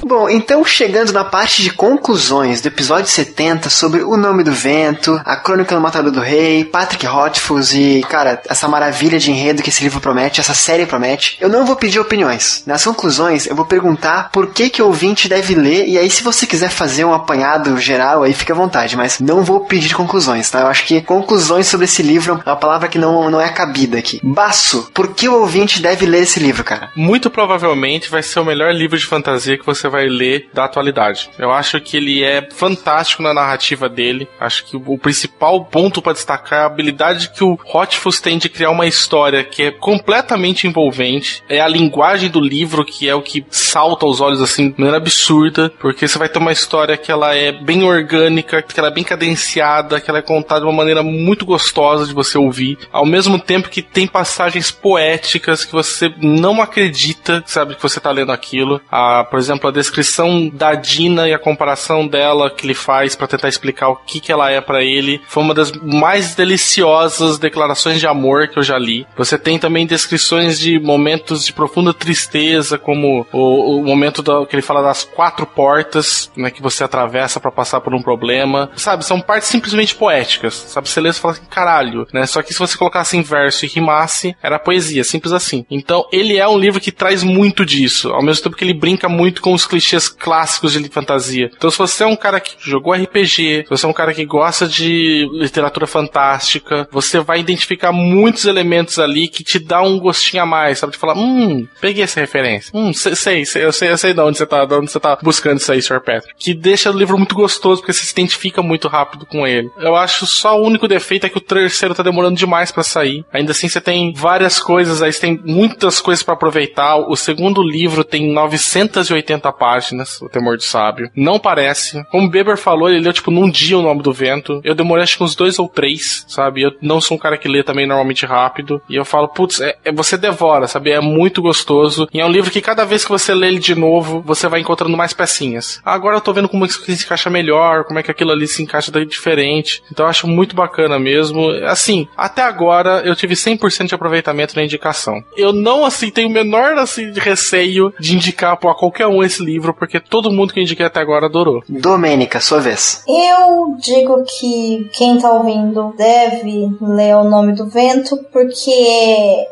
[0.04, 5.22] Bom, então chegando na parte de conclusões do episódio 70 sobre O Nome do Vento,
[5.24, 9.70] A Crônica do Matador do Rei, Patrick Rothfuss e, cara, essa maravilha de enredo que
[9.70, 12.64] esse livro promete, essa série promete, eu não vou pedir opiniões.
[12.66, 16.24] Nas conclusões, eu vou perguntar por que que o ouvinte deve ler, e aí se
[16.24, 20.50] você quiser fazer um apanhado geral, aí fica à vontade, mas não vou pedir conclusões,
[20.50, 20.62] tá?
[20.62, 24.00] Eu acho que conclusões sobre esse livro é uma palavra que não, não é cabida
[24.00, 24.20] aqui.
[24.24, 26.90] Baço, por que o ouvinte deve ler esse livro, cara?
[26.96, 31.30] Muito provavelmente vai ser o melhor livro de fantasia que você vai ler da atualidade.
[31.38, 34.28] Eu acho que ele é fantástico na narrativa dele.
[34.40, 38.50] Acho que o principal ponto para destacar é a habilidade que o Hotfuss tem de
[38.50, 41.44] criar uma história que é completamente envolvente.
[41.48, 44.98] É a linguagem do livro que é o que salta aos olhos assim de maneira
[44.98, 48.94] absurda, porque você vai ter uma história que ela é bem orgânica, que ela é
[48.94, 53.06] bem cadenciada, que ela é contada de uma maneira muito gostosa de você ouvir, ao
[53.06, 58.32] mesmo tempo que tem passagens poéticas que você não acredita, sabe, que você tá lendo
[58.32, 58.82] aquilo.
[58.90, 63.28] A, por exemplo, a descrição da Dina e a comparação dela que ele faz para
[63.28, 68.00] tentar explicar o que que ela é para ele, foi uma das mais deliciosas declarações
[68.00, 69.06] de amor que eu já li.
[69.18, 74.62] Você tem também descrições de momentos de profunda tristeza, como o, o momento que ele
[74.62, 78.70] fala das quatro portas, né, que você atravessa para passar por um problema.
[78.76, 80.54] Sabe, são partes simplesmente poéticas.
[80.54, 82.26] Sabe, você lê e fala assim, caralho, né?
[82.26, 85.66] Só que se você colocasse em verso e rimasse, era poesia, simples assim.
[85.70, 89.10] Então, ele é um livro que traz muito disso, ao mesmo tempo que ele brinca
[89.10, 91.50] muito com os clichês clássicos de fantasia.
[91.56, 94.26] Então, se você é um cara que jogou RPG, se você é um cara que
[94.26, 100.44] gosta de literatura fantástica, você vai identificar muitos elementos ali que te dá um gostinho
[100.44, 100.92] a mais, sabe?
[100.92, 102.72] De falar, hum, peguei essa referência.
[102.74, 105.00] Hum, sei, sei, sei eu sei, eu sei de onde você tá, de onde você
[105.00, 106.02] tá buscando isso aí, Sr.
[106.02, 106.34] Patrick.
[106.38, 109.70] Que deixa o livro muito gostoso, porque você se identifica muito rápido com ele.
[109.78, 113.24] Eu acho só o único defeito é que o terceiro tá demorando demais para sair.
[113.32, 116.98] Ainda assim, você tem várias coisas aí, você tem muitas coisas para aproveitar.
[116.98, 121.10] O segundo livro tem 980 páginas, O Temor do Sábio.
[121.16, 122.04] Não parece.
[122.06, 124.62] Como o Beber falou, ele leu, tipo, num dia o nome do vento.
[124.64, 126.64] Eu demorei acho que uns dois ou três, sabe?
[126.64, 128.82] Eu não sou um cara que lê também normalmente rápido.
[128.90, 130.92] E eu falo, putz, é, é, você devora, sabe?
[130.92, 132.08] É muito gostoso.
[132.14, 134.60] E é um livro que cada vez que você lê ele de novo, você vai
[134.60, 135.82] encontrando mais pecinhas.
[135.84, 138.62] Agora eu tô vendo como isso se encaixa melhor, como é que aquilo ali se
[138.64, 139.84] encaixa daí diferente.
[139.92, 141.50] Então eu acho muito bacana mesmo.
[141.66, 145.24] Assim, até agora eu tive 100% de aproveitamento na indicação.
[145.36, 149.74] Eu não, assim, tenho o menor, assim, receio de indicar pra qualquer um esse livro,
[149.74, 151.64] porque todo mundo que eu indiquei até agora adorou.
[151.68, 153.04] Domênica, sua vez.
[153.08, 158.72] Eu digo que quem tá ouvindo deve ler O Nome do Vento, porque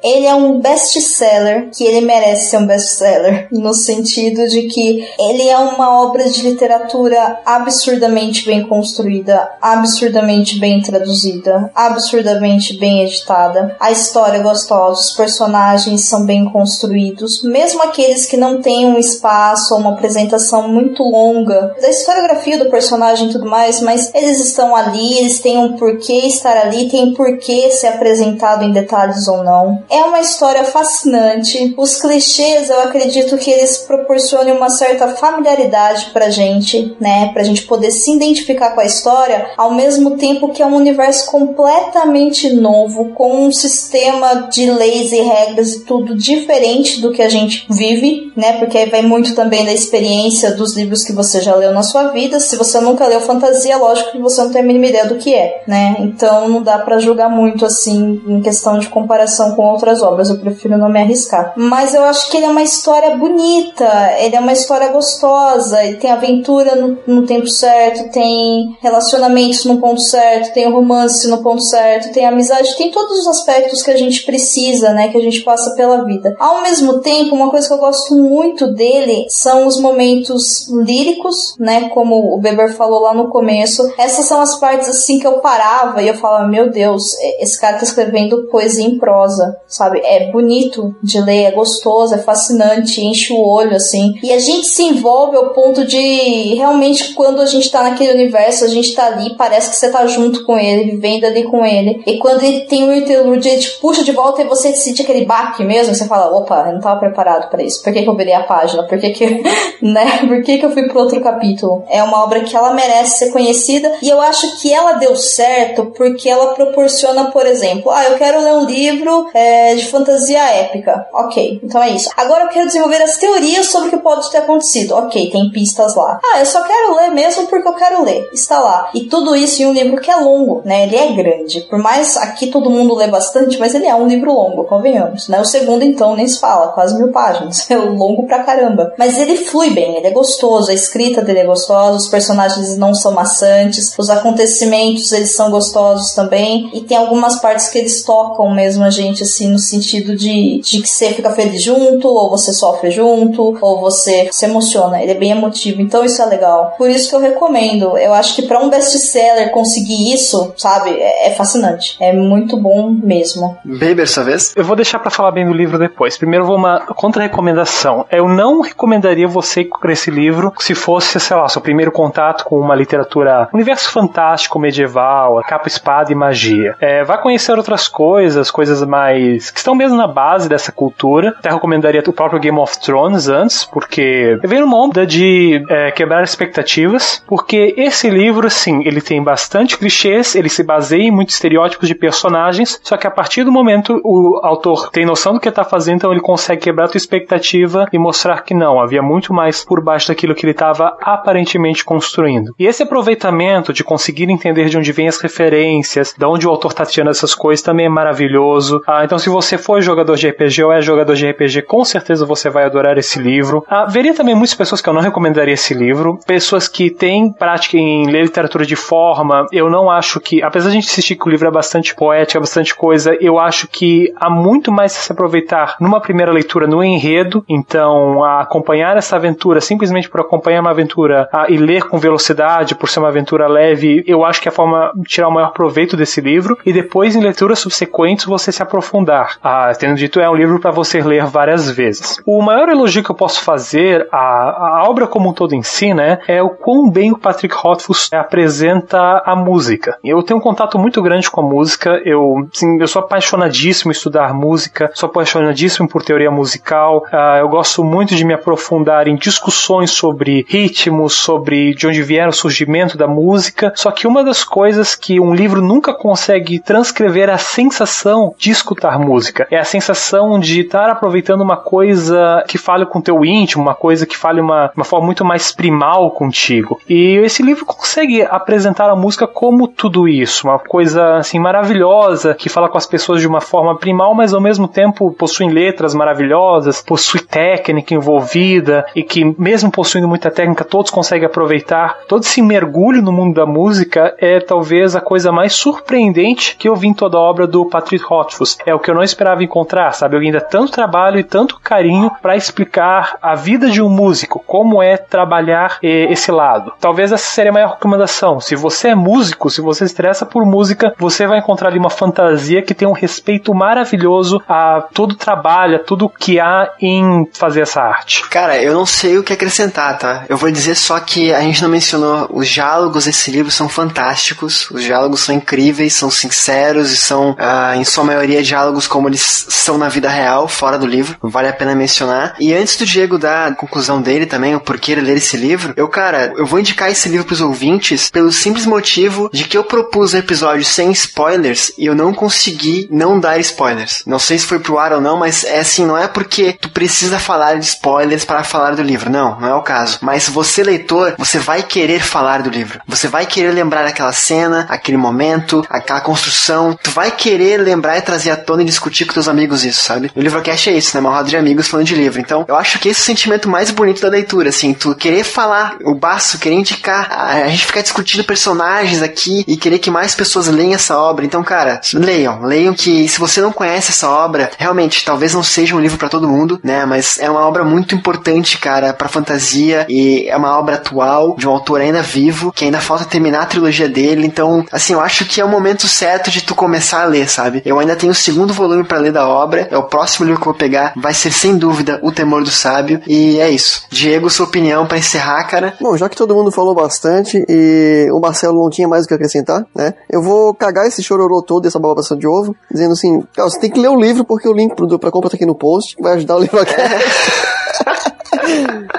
[0.03, 5.47] ele é um best-seller, que ele merece ser um best-seller, no sentido de que ele
[5.47, 13.75] é uma obra de literatura absurdamente bem construída, absurdamente bem traduzida, absurdamente bem editada.
[13.79, 18.97] A história é gostosa, os personagens são bem construídos, mesmo aqueles que não têm um
[18.97, 24.39] espaço ou uma apresentação muito longa da historiografia do personagem e tudo mais, mas eles
[24.39, 29.27] estão ali, eles têm um porquê estar ali, tem um porquê ser apresentado em detalhes
[29.27, 29.83] ou não.
[29.89, 31.73] É uma história fascinante.
[31.77, 37.31] Os clichês, eu acredito que eles proporcionem uma certa familiaridade pra gente, né?
[37.33, 41.29] Pra gente poder se identificar com a história, ao mesmo tempo que é um universo
[41.31, 47.29] completamente novo, com um sistema de leis e regras e tudo diferente do que a
[47.29, 48.53] gente vive, né?
[48.53, 52.07] Porque aí vai muito também da experiência dos livros que você já leu na sua
[52.07, 52.39] vida.
[52.39, 55.33] Se você nunca leu fantasia, lógico que você não tem a mínima ideia do que
[55.33, 55.95] é, né?
[55.99, 60.29] Então não dá para julgar muito assim em questão de comparação com outras obras.
[60.29, 61.53] Eu prefiro não me arriscar.
[61.55, 63.87] Mas eu acho que ele é uma história bonita,
[64.19, 69.77] ele é uma história gostosa, ele tem aventura no, no tempo certo, tem relacionamentos no
[69.77, 73.97] ponto certo, tem romance no ponto certo, tem amizade, tem todos os aspectos que a
[73.97, 75.09] gente precisa, né?
[75.09, 76.35] Que a gente passa pela vida.
[76.39, 81.89] Ao mesmo tempo, uma coisa que eu gosto muito dele são os momentos líricos, né?
[81.89, 83.91] Como o Beber falou lá no começo.
[83.97, 87.77] Essas são as partes assim que eu parava e eu falava, meu Deus, esse cara
[87.77, 89.99] tá escrevendo poesia em prosa, sabe?
[90.03, 94.13] É bonito de ler, é gostoso, é fascinante, enche o olho, assim.
[94.23, 98.65] E a gente se envolve ao ponto de realmente quando a gente tá naquele universo,
[98.65, 102.01] a gente tá ali, parece que você tá junto com ele, vivendo ali com ele.
[102.05, 105.25] E quando ele tem o interlúdio, ele te puxa de volta e você sente aquele
[105.25, 107.83] baque mesmo, você fala, opa, eu não tava preparado para isso.
[107.83, 108.83] Por que, que eu virei a página?
[108.83, 109.43] Por que que,
[109.81, 110.25] né?
[110.27, 111.83] Por que que eu fui pro outro capítulo?
[111.89, 115.93] É uma obra que ela merece ser conhecida e eu acho que ela deu certo
[115.95, 121.07] porque ela proporciona, por exemplo, ah, eu quero ler um livro é, de fantasia épica.
[121.13, 122.09] Ok, então é isso.
[122.17, 124.95] Agora eu quero desenvolver as teorias sobre o que pode ter acontecido.
[124.95, 126.19] Ok, tem pistas lá.
[126.33, 128.29] Ah, eu só quero ler mesmo porque eu quero ler.
[128.33, 128.89] Está lá.
[128.93, 130.83] E tudo isso em um livro que é longo, né?
[130.83, 131.61] Ele é grande.
[131.61, 135.39] Por mais aqui todo mundo lê bastante, mas ele é um livro longo, convenhamos, né?
[135.39, 137.69] O segundo, então, nem se fala, quase mil páginas.
[137.69, 138.93] É longo pra caramba.
[138.97, 142.93] Mas ele flui bem, ele é gostoso, a escrita dele é gostosa, os personagens não
[142.93, 148.53] são maçantes, os acontecimentos eles são gostosos também, e tem algumas partes que eles tocam
[148.53, 152.53] mesmo a gente, assim, no sentido de, de que você fica feliz junto, ou você
[152.53, 155.01] sofre junto, ou você se emociona.
[155.01, 156.73] Ele é bem emotivo, então isso é legal.
[156.77, 157.97] Por isso que eu recomendo.
[157.97, 161.97] Eu acho que para um best-seller conseguir isso, sabe, é, é fascinante.
[161.99, 163.57] É muito bom mesmo.
[163.63, 164.53] Beber, sua vez?
[164.55, 166.17] Eu vou deixar para falar bem do livro depois.
[166.17, 168.05] Primeiro, vou uma contra-recomendação.
[168.11, 172.59] Eu não recomendaria você com esse livro se fosse, sei lá, seu primeiro contato com
[172.59, 176.75] uma literatura universo fantástico, medieval, capa, espada e magia.
[176.79, 181.35] É, vai conhecer outras coisas, coisas mais que estão mesmo na base dessa cultura.
[181.39, 186.23] Até recomendaria o próprio Game of Thrones antes, porque veio numa onda de é, quebrar
[186.23, 191.87] expectativas, porque esse livro, assim, ele tem bastante clichês, ele se baseia em muitos estereótipos
[191.87, 195.63] de personagens, só que a partir do momento o autor tem noção do que está
[195.63, 199.65] fazendo, então ele consegue quebrar a tua expectativa e mostrar que não, havia muito mais
[199.65, 202.53] por baixo daquilo que ele estava aparentemente construindo.
[202.59, 206.71] E esse aproveitamento de conseguir entender de onde vêm as referências, de onde o autor
[206.71, 208.81] está tirando essas coisas, também é maravilhoso.
[208.85, 212.25] Ah, então, se você for jogador de RPG ou é jogador de RPG, com certeza
[212.25, 213.65] você vai adorar esse livro.
[213.67, 217.77] Ah, veria também muitas pessoas que eu não recomendaria esse livro, pessoas que têm prática
[217.77, 219.47] em ler literatura de forma.
[219.51, 222.37] Eu não acho que, apesar de a gente assistir que o livro é bastante poético,
[222.37, 226.67] é bastante coisa, eu acho que há muito mais a se aproveitar numa primeira leitura
[226.67, 227.43] no enredo.
[227.47, 232.89] Então, acompanhar essa aventura simplesmente por acompanhar uma aventura ah, e ler com velocidade, por
[232.89, 235.97] ser uma aventura leve, eu acho que é a forma de tirar o maior proveito
[235.97, 236.57] desse livro.
[236.65, 239.37] E depois, em leituras subsequentes, você se aprofundar.
[239.43, 242.21] Ah, tendo dito, é um livro para você ler várias vezes.
[242.25, 246.19] O maior elogio que eu posso fazer à, obra como um todo em si, né,
[246.27, 249.97] é o quão bem o Patrick Rothfuss apresenta a música.
[250.03, 252.01] Eu tenho um contato muito grande com a música.
[252.05, 257.03] Eu, sim, eu sou apaixonadíssimo em estudar música, sou apaixonadíssimo por teoria musical.
[257.11, 262.29] Uh, eu gosto muito de me aprofundar em discussões sobre ritmos, sobre de onde vieram
[262.29, 263.71] o surgimento da música.
[263.75, 268.51] Só que uma das coisas que um livro nunca consegue transcrever é a sensação de
[268.51, 269.47] escutar música.
[269.51, 274.05] É a sensação de estar aproveitando uma coisa que fale com teu íntimo, uma coisa
[274.05, 276.79] que fale uma, uma forma muito mais primal contigo.
[276.89, 282.49] E esse livro consegue apresentar a música como tudo isso, uma coisa assim maravilhosa que
[282.49, 286.81] fala com as pessoas de uma forma primal, mas ao mesmo tempo possui letras maravilhosas,
[286.81, 291.99] possui técnica envolvida e que mesmo possuindo muita técnica todos conseguem aproveitar.
[292.07, 296.75] Todo esse mergulho no mundo da música é talvez a coisa mais surpreendente que eu
[296.75, 298.57] vi em toda a obra do Patrick Rothfuss.
[298.65, 300.15] É o que eu não esperava encontrar, sabe?
[300.15, 304.81] Alguém dá tanto trabalho e tanto carinho para explicar a vida de um músico, como
[304.81, 306.73] é trabalhar eh, esse lado.
[306.79, 308.39] Talvez essa seria a maior recomendação.
[308.39, 311.89] Se você é músico, se você se interessa por música, você vai encontrar ali uma
[311.89, 317.27] fantasia que tem um respeito maravilhoso a todo o trabalho, a tudo que há em
[317.33, 318.27] fazer essa arte.
[318.29, 320.25] Cara, eu não sei o que acrescentar, tá?
[320.27, 324.69] Eu vou dizer só que a gente não mencionou os diálogos desse livro são fantásticos,
[324.71, 329.45] os diálogos são incríveis, são sinceros e são, ah, em sua maioria, diálogos como eles
[329.49, 331.17] são na vida real, fora do livro.
[331.21, 332.35] Vale a pena mencionar.
[332.39, 335.73] E antes do Diego dar a conclusão dele também, o porquê ele ler esse livro,
[335.75, 339.63] eu, cara, eu vou indicar esse livro pros ouvintes pelo simples motivo de que eu
[339.63, 344.03] propus um episódio sem spoilers e eu não consegui não dar spoilers.
[344.05, 346.69] Não sei se foi pro ar ou não, mas é assim, não é porque tu
[346.69, 349.09] precisa falar de spoilers para falar do livro.
[349.09, 349.99] Não, não é o caso.
[350.01, 352.79] Mas você, leitor, você vai querer falar do livro.
[352.87, 356.77] Você vai querer lembrar aquela cena, aquele momento, aquela construção.
[356.81, 360.11] Tu vai querer lembrar e trazer à tona e discutir com teus amigos isso, sabe?
[360.15, 361.01] O Livrocast é isso, né?
[361.01, 362.19] Uma roda de amigos falando de livro.
[362.19, 365.23] Então, eu acho que esse é o sentimento mais bonito da leitura, assim, tu querer
[365.23, 370.15] falar o baço, querer indicar, a gente ficar discutindo personagens aqui e querer que mais
[370.15, 371.25] pessoas leiam essa obra.
[371.25, 375.75] Então, cara, leiam, leiam que se você não conhece essa obra, realmente, talvez não seja
[375.75, 376.85] um livro para todo mundo, né?
[376.85, 381.47] Mas é uma obra muito importante, cara, pra fantasia e é uma obra atual de
[381.47, 384.25] um autor ainda vivo, que ainda falta terminar a trilogia dele.
[384.25, 387.61] Então, assim, eu acho que é o momento certo de tu começar a ler, sabe?
[387.65, 390.47] Eu ainda tenho o segundo volume para ler da obra, é o próximo livro que
[390.47, 393.83] eu vou pegar, vai ser sem dúvida O Temor do Sábio, e é isso.
[393.89, 395.73] Diego, sua opinião para encerrar, cara?
[395.79, 399.13] Bom, já que todo mundo falou bastante e o Marcelo não tinha mais o que
[399.13, 399.93] acrescentar, né?
[400.09, 403.79] Eu vou cagar esse chororô todo, essa babação de ovo, dizendo assim, você tem que
[403.79, 406.39] ler o livro porque o link pra compra tá aqui no post, vai ajudar o
[406.39, 406.73] livro aqui.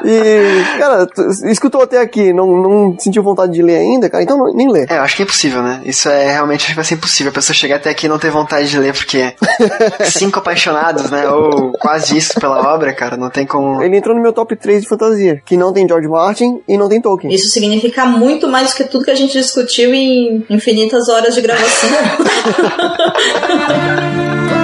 [0.04, 1.06] E, cara,
[1.50, 4.86] escutou até aqui, não, não sentiu vontade de ler ainda, cara, então nem lê.
[4.88, 5.80] É, eu acho que é impossível, né?
[5.84, 7.30] Isso é realmente acho que vai ser impossível.
[7.30, 9.34] A pessoa chegar até aqui e não ter vontade de ler, porque
[10.10, 11.28] cinco apaixonados, né?
[11.28, 13.82] Ou quase isso pela obra, cara, não tem como.
[13.82, 16.88] Ele entrou no meu top 3 de fantasia, que não tem George Martin e não
[16.88, 17.32] tem Tolkien.
[17.32, 21.40] Isso significa muito mais do que tudo que a gente discutiu em infinitas horas de
[21.40, 21.90] gravação.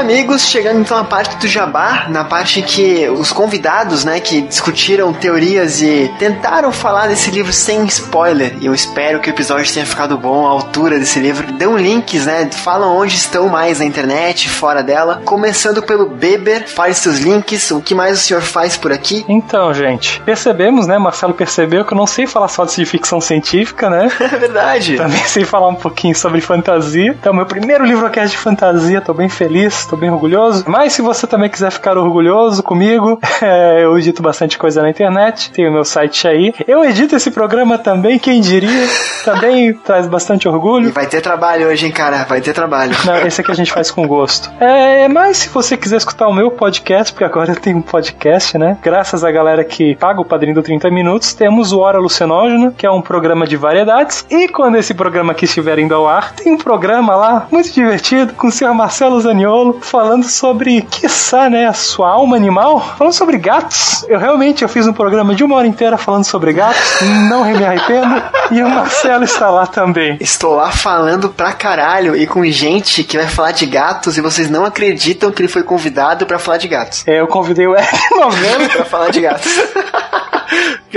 [0.00, 5.12] amigos, chegando então à parte do jabá, na parte que os convidados, né, que discutiram
[5.12, 8.56] teorias e tentaram falar desse livro sem spoiler.
[8.60, 11.52] E eu espero que o episódio tenha ficado bom à altura desse livro.
[11.52, 12.48] Dão links, né?
[12.50, 15.20] Falam onde estão mais na internet, fora dela.
[15.24, 17.70] Começando pelo Beber, fale seus links.
[17.70, 19.22] O que mais o senhor faz por aqui?
[19.28, 20.98] Então, gente, percebemos, né?
[20.98, 24.10] Marcelo percebeu que eu não sei falar só de ficção científica, né?
[24.30, 24.96] É verdade.
[24.96, 27.16] Também sei falar um pouquinho sobre fantasia.
[27.20, 29.00] Então, meu primeiro livro aqui é de fantasia.
[29.00, 30.64] Tô bem feliz, tô bem orgulhoso.
[30.68, 35.50] Mas se você também quiser ficar orgulhoso comigo, é, eu edito bastante coisa na internet.
[35.50, 36.54] Tem o meu site aí.
[36.66, 38.70] Eu edito esse programa também, quem diria?
[39.24, 40.88] Também traz bastante orgulho.
[40.88, 42.24] E vai ter trabalho hoje, hein, cara?
[42.24, 42.96] Vai ter trabalho.
[43.04, 44.50] Não, esse aqui a gente faz com gosto.
[44.58, 48.56] É, mas se você quiser escutar o meu podcast, porque agora eu tenho um podcast,
[48.56, 48.78] né?
[48.82, 52.86] Graças à galera que paga o padrinho do 30 Minutos, temos o Hora Lucenógena, que
[52.86, 54.24] é um programa de variedades.
[54.30, 58.32] E quando esse programa aqui estiver indo ao ar, tem um programa lá, muito divertido,
[58.32, 63.38] com o senhor Marcelo Zaniolo, falando sobre, quiçá, né, a sua alma animal, falando sobre
[63.38, 64.04] gatos.
[64.08, 67.64] Eu realmente eu fiz um programa de uma hora inteira falando sobre gatos, não me
[67.64, 68.22] arrependo.
[68.50, 70.16] E o Marcelo está lá também.
[70.20, 74.50] Estou lá falando pra caralho e com gente que vai falar de gatos e vocês
[74.50, 77.06] não acreditam que ele foi convidado pra falar de gatos.
[77.06, 79.52] É, eu convidei o Eric Novelo pra falar de gatos.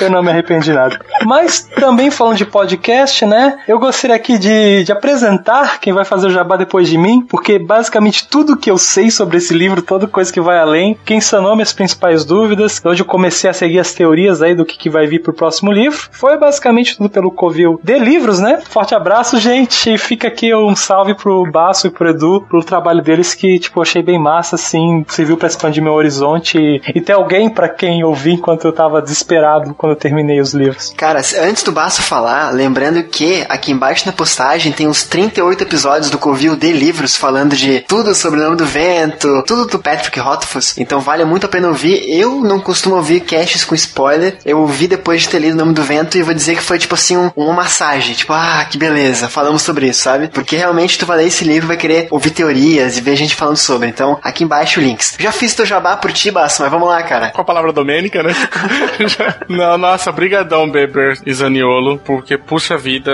[0.00, 1.00] Eu não me arrependi nada.
[1.24, 3.58] Mas também falando de podcast, né?
[3.66, 7.58] Eu gostaria aqui de, de apresentar quem vai fazer o jabá depois de mim, porque
[7.58, 11.54] basicamente tudo que eu sei sobre esse livro, toda coisa que vai além, quem sanou
[11.54, 15.06] minhas principais dúvidas, onde eu comecei a seguir as teorias aí do que, que vai
[15.06, 18.60] vir pro próximo livro, foi basicamente tudo pelo Covil de livros, né?
[18.68, 19.96] Forte abraço, gente.
[19.96, 24.02] Fica aqui um salve pro Baço e pro Edu, pelo trabalho deles que, tipo, achei
[24.02, 28.32] bem massa, assim, serviu para expandir meu horizonte e, e ter alguém para quem ouvir
[28.32, 29.21] enquanto eu tava desesperado
[29.76, 30.92] quando eu terminei os livros.
[30.96, 36.10] Cara, antes do Baço falar, lembrando que aqui embaixo na postagem tem uns 38 episódios
[36.10, 40.18] do Covil de livros falando de tudo sobre o nome do vento, tudo do Patrick
[40.18, 40.76] Rothfuss.
[40.78, 42.04] Então vale muito a pena ouvir.
[42.08, 44.36] Eu não costumo ouvir casts com spoiler.
[44.44, 46.78] Eu ouvi depois de ter lido o nome do vento e vou dizer que foi
[46.78, 48.14] tipo assim um, uma massagem.
[48.14, 50.28] Tipo, ah, que beleza, falamos sobre isso, sabe?
[50.28, 53.56] Porque realmente tu vai ler esse livro vai querer ouvir teorias e ver gente falando
[53.56, 53.88] sobre.
[53.88, 55.16] Então, aqui embaixo links.
[55.18, 57.30] Já fiz teu jabá por ti, Baço, mas vamos lá, cara.
[57.30, 58.34] Com a palavra domênica, né?
[59.48, 63.10] Não, nossa, brigadão, Beber e Zaniolo, porque, puxa vida,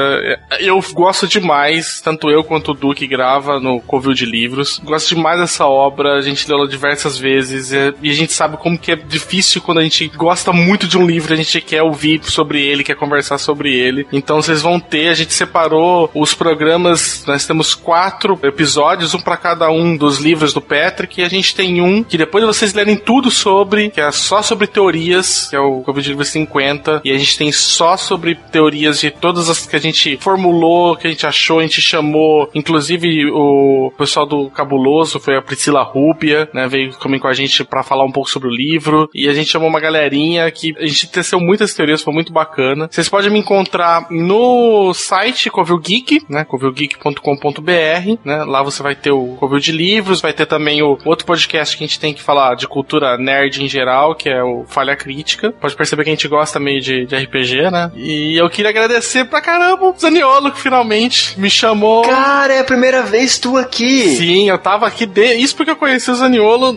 [0.60, 5.14] eu gosto demais, tanto eu quanto o Du que grava no Covil de Livros, gosto
[5.14, 8.92] demais dessa obra, a gente leu ela diversas vezes e a gente sabe como que
[8.92, 12.60] é difícil quando a gente gosta muito de um livro, a gente quer ouvir sobre
[12.64, 14.06] ele, quer conversar sobre ele.
[14.12, 19.36] Então vocês vão ter, a gente separou os programas, nós temos quatro episódios, um para
[19.36, 22.74] cada um dos livros do Patrick, e a gente tem um que depois de vocês
[22.74, 27.18] lerem tudo sobre, que é só sobre teorias, que é o Livros 50, e a
[27.18, 31.26] gente tem só sobre teorias de todas as que a gente formulou, que a gente
[31.26, 36.92] achou, a gente chamou, inclusive o pessoal do Cabuloso, foi a Priscila Rúbia, né, veio
[36.94, 39.68] também com a gente para falar um pouco sobre o livro, e a gente chamou
[39.68, 42.88] uma galerinha que a gente teceu muitas teorias, foi muito bacana.
[42.90, 49.10] Vocês podem me encontrar no site Covil Geek, né, covilgeek.com.br, né, lá você vai ter
[49.10, 52.22] o Covil de Livros, vai ter também o outro podcast que a gente tem que
[52.22, 55.52] falar de cultura nerd em geral, que é o Falha Crítica.
[55.52, 57.90] Pode perceber que a gente gosta meio de, de RPG, né?
[57.94, 62.02] E eu queria agradecer pra caramba o Zaniolo que finalmente me chamou.
[62.02, 64.16] Cara, é a primeira vez tu aqui.
[64.16, 65.06] Sim, eu tava aqui.
[65.06, 65.34] De...
[65.34, 66.72] Isso porque eu conheci o Zaniolo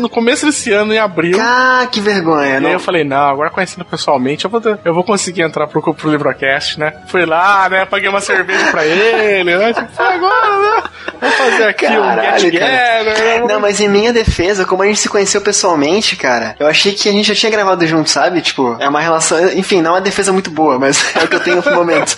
[0.00, 1.38] no começo desse ano, em abril.
[1.40, 2.58] Ah, que vergonha.
[2.58, 6.10] Aí eu falei, não, agora conhecendo pessoalmente, eu vou, eu vou conseguir entrar pro, pro
[6.10, 6.92] Livrocast, né?
[7.06, 7.86] Fui lá, né?
[7.86, 9.72] Paguei uma cerveja pra ele, né?
[9.72, 10.82] Tipo, agora, né?
[11.20, 13.04] Vamos fazer aqui Caralho, um get together.
[13.04, 13.44] Né?
[13.46, 17.08] Não, mas em minha defesa, como a gente se conheceu pessoalmente, cara, eu achei que
[17.08, 18.31] a gente já tinha gravado junto, sabe?
[18.40, 19.52] Tipo, é uma relação.
[19.52, 22.16] Enfim, não é uma defesa muito boa, mas é o que eu tenho no momento.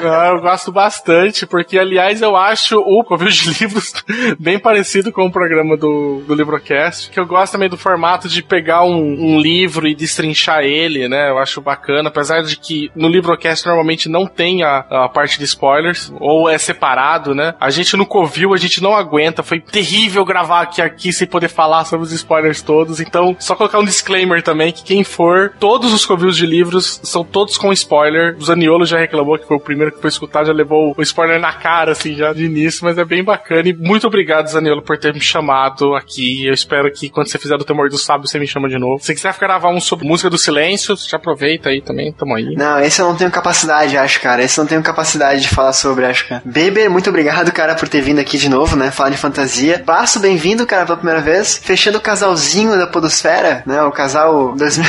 [0.00, 3.92] Não, eu gosto bastante, porque, aliás, eu acho o Covil de Livros
[4.38, 8.42] bem parecido com o programa do, do Livrocast, que eu gosto também do formato de
[8.42, 11.30] pegar um, um livro e destrinchar ele, né?
[11.30, 15.44] Eu acho bacana, apesar de que no Livrocast normalmente não tem a, a parte de
[15.44, 17.54] spoilers, ou é separado, né?
[17.60, 21.48] A gente no Covil, a gente não aguenta, foi terrível gravar aqui, aqui sem poder
[21.48, 25.92] falar sobre os spoilers todos, então só colocar um disclaimer também, que quem for, todos
[25.92, 28.36] os Covils de livros são todos com spoiler.
[28.38, 31.40] O Zaniolo já reclamou que foi o primeiro que foi escutar, já levou o spoiler
[31.40, 33.68] na cara, assim, já de início, mas é bem bacana.
[33.68, 36.46] E muito obrigado, Zaniolo, por ter me chamado aqui.
[36.46, 39.02] Eu espero que quando você fizer do Temor do Sábio, você me chama de novo.
[39.02, 42.54] Se quiser gravar um sobre música do silêncio, já aproveita aí também, tamo aí.
[42.56, 44.42] Não, esse eu não tenho capacidade, acho, cara.
[44.42, 46.42] Esse eu não tenho capacidade de falar sobre, acho, cara.
[46.44, 48.90] Beber, muito obrigado, cara, por ter vindo aqui de novo, né?
[48.90, 49.82] Falar de fantasia.
[49.84, 51.58] Passo, bem-vindo, cara, pela primeira vez.
[51.62, 53.82] Fechando o casalzinho da Podosfera, né?
[53.82, 54.86] O casal 2000.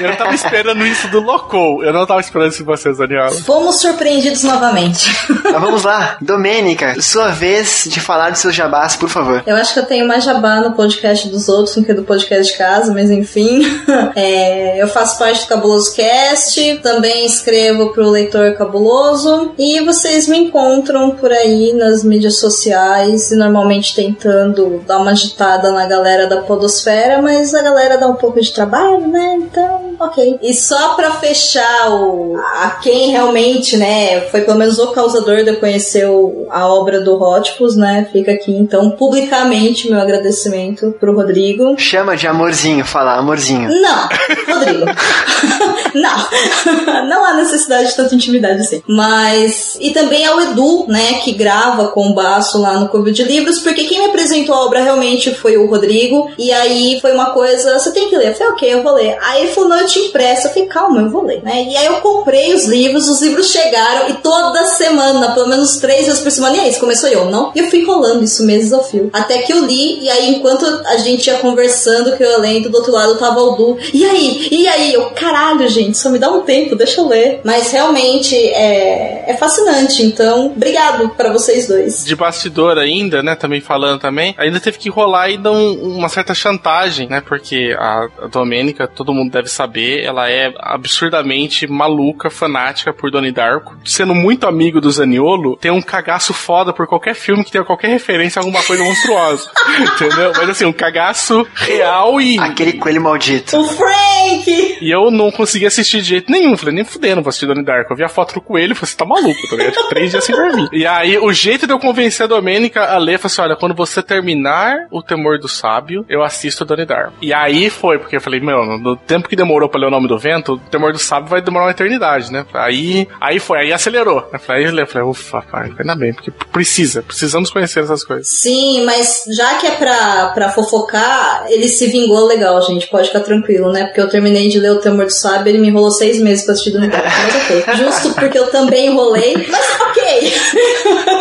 [0.00, 1.82] Eu tava esperando isso do Loco.
[1.82, 3.30] Eu não tava esperando isso de vocês, Daniela.
[3.30, 5.10] Fomos surpreendidos novamente.
[5.52, 9.42] Vamos lá, Domênica, sua vez de falar de seus jabás, por favor.
[9.46, 12.52] Eu acho que eu tenho mais jabá no podcast dos outros do que do podcast
[12.52, 13.62] de casa, mas enfim.
[14.14, 20.38] É, eu faço parte do Cabuloso Cast, também escrevo pro Leitor Cabuloso, e vocês me
[20.38, 26.42] encontram por aí nas mídias sociais e normalmente tentando dar uma agitada na galera da
[26.42, 29.41] Podosfera, mas a galera dá um pouco de trabalho, né?
[29.42, 30.38] Então, ok.
[30.42, 35.50] E só pra fechar o, a quem realmente, né, foi pelo menos o causador de
[35.50, 38.08] eu conhecer o- a obra do Rótipus, né?
[38.12, 41.74] Fica aqui então publicamente meu agradecimento pro Rodrigo.
[41.78, 43.68] Chama de amorzinho, fala, amorzinho.
[43.68, 44.08] Não,
[44.48, 44.86] Rodrigo.
[45.94, 47.02] não.
[47.08, 48.82] Não há necessidade de tanta intimidade assim.
[48.86, 49.76] Mas.
[49.80, 53.58] E também ao Edu, né, que grava com o baço lá no Clube de Livros,
[53.58, 56.30] porque quem me apresentou a obra realmente foi o Rodrigo.
[56.38, 58.28] E aí foi uma coisa, você tem que ler.
[58.28, 59.16] Eu falei, ok, eu vou ler.
[59.20, 59.31] Aí
[59.68, 60.46] não, eu te impresso.
[60.46, 61.64] Eu falei, calma, eu vou ler, né?
[61.64, 66.06] E aí eu comprei os livros, os livros chegaram e toda semana, pelo menos três
[66.06, 67.52] vezes por semana, e aí, isso começou eu, não?
[67.54, 69.10] E eu fui rolando isso meses ao fio.
[69.12, 72.76] Até que eu li, e aí enquanto a gente ia conversando, que eu lendo, do
[72.76, 73.78] outro lado tava o Du.
[73.92, 74.48] E aí?
[74.50, 74.92] E aí?
[74.94, 77.40] Eu, caralho, gente, só me dá um tempo, deixa eu ler.
[77.44, 82.04] Mas realmente é, é fascinante, então, obrigado pra vocês dois.
[82.04, 83.34] De bastidor ainda, né?
[83.34, 87.20] Também falando também, ainda teve que rolar ainda um- uma certa chantagem, né?
[87.26, 93.32] Porque a, a Domênica, todo mundo deve saber, ela é absurdamente maluca, fanática por Donnie
[93.32, 93.76] Darko.
[93.84, 97.88] Sendo muito amigo do Zaniolo, tem um cagaço foda por qualquer filme que tenha qualquer
[97.88, 99.50] referência a alguma coisa monstruosa.
[99.80, 100.32] entendeu?
[100.36, 102.38] Mas assim, um cagaço real e.
[102.38, 103.56] Aquele coelho maldito.
[103.56, 104.78] O Frank!
[104.80, 106.56] E eu não consegui assistir de jeito nenhum.
[106.56, 107.92] Falei, nem fudendo, não vou assistir Donnie Darko.
[107.92, 109.88] Eu vi a foto do coelho e falei, você tá maluco, tá ligado?
[109.88, 110.68] Três dias sem dormir.
[110.72, 113.74] E aí, o jeito de eu convencer a Domênica a ler, foi assim, olha, quando
[113.74, 117.14] você terminar O Temor do Sábio, eu assisto Donnie Darko.
[117.20, 120.08] E aí foi, porque eu falei, meu, no tempo que demorou pra ler o nome
[120.08, 122.46] do vento, O Temor do Sábio vai demorar uma eternidade, né?
[122.54, 124.26] Aí, aí foi, aí acelerou.
[124.48, 128.26] Aí eu falei, ufa, pai, ainda bem, porque precisa, precisamos conhecer essas coisas.
[128.28, 132.88] Sim, mas já que é pra, pra fofocar, ele se vingou legal, gente.
[132.88, 133.84] Pode ficar tranquilo, né?
[133.84, 136.54] Porque eu terminei de ler O Temor do Sábio ele me enrolou seis meses pra
[136.54, 137.04] assistir do Dark.
[137.04, 137.64] Mas ok.
[137.76, 140.32] Justo porque eu também enrolei, mas ok.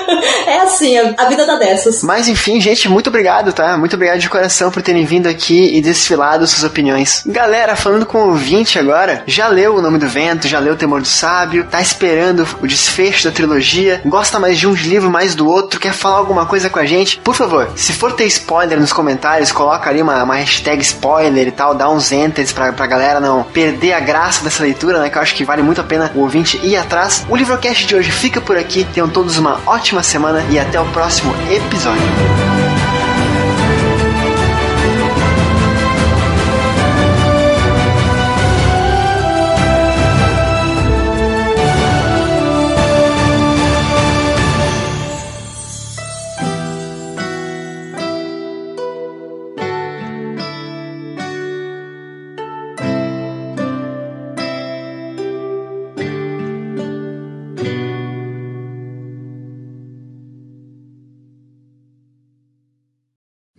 [0.45, 2.03] é assim, a, vida dá dessas.
[2.03, 3.77] Mas enfim, gente, muito obrigado, tá?
[3.77, 7.23] Muito obrigado de coração por terem vindo aqui e desfilado suas opiniões.
[7.25, 10.77] Galera, falando com o ouvinte agora, já leu O Nome do Vento, já leu O
[10.77, 15.35] Temor do Sábio, tá esperando o desfecho da trilogia, gosta mais de um livro mais
[15.35, 17.17] do outro, quer falar alguma coisa com a gente?
[17.17, 21.51] Por favor, se for ter spoiler nos comentários, coloca ali uma, uma hashtag spoiler e
[21.51, 25.09] tal, dá uns enters pra, pra galera não perder a graça dessa leitura, né?
[25.09, 27.25] Que eu acho que vale muito a pena o ouvinte ir atrás.
[27.29, 28.85] O Livrocast de hoje fica por aqui.
[28.93, 30.10] Tenham todos uma ótima semana
[30.49, 32.70] e até o próximo episódio.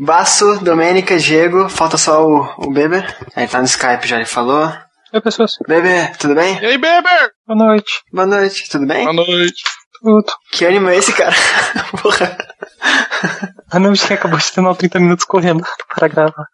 [0.04, 3.06] Basso, Domênica, Diego, falta só o, o Beber.
[3.36, 4.68] Ele tá no Skype já, ele falou.
[5.12, 5.52] Oi, pessoas.
[5.68, 6.60] Beber, tudo bem?
[6.60, 7.30] E aí, Beber?
[7.46, 8.02] Boa noite.
[8.12, 9.04] Boa noite, tudo bem?
[9.04, 9.62] Boa noite.
[10.00, 10.26] Tudo.
[10.50, 11.32] Que ânimo é esse, cara?
[12.02, 12.36] Porra.
[13.70, 15.62] A Namji acabou de ter 30 minutos correndo
[15.94, 16.46] para gravar.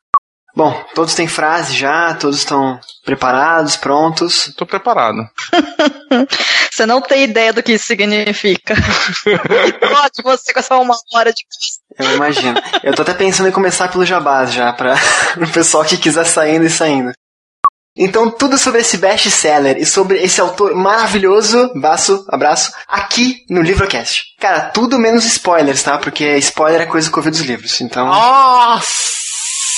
[0.54, 4.52] Bom, todos têm frase já, todos estão preparados, prontos.
[4.56, 5.28] Tô preparado.
[6.72, 8.74] Você não tem ideia do que isso significa.
[9.24, 11.42] Pode você com essa uma hora de.
[11.98, 12.60] Eu imagino.
[12.84, 14.94] Eu tô até pensando em começar pelo Jabás já, pra
[15.42, 17.12] o pessoal que quiser saindo e saindo.
[17.96, 24.36] Então, tudo sobre esse best-seller e sobre esse autor maravilhoso, Baço, abraço, aqui no Livrocast.
[24.38, 25.98] Cara, tudo menos spoilers, tá?
[25.98, 28.06] Porque spoiler é coisa que eu ouvi dos livros, então...
[28.06, 29.27] Nossa!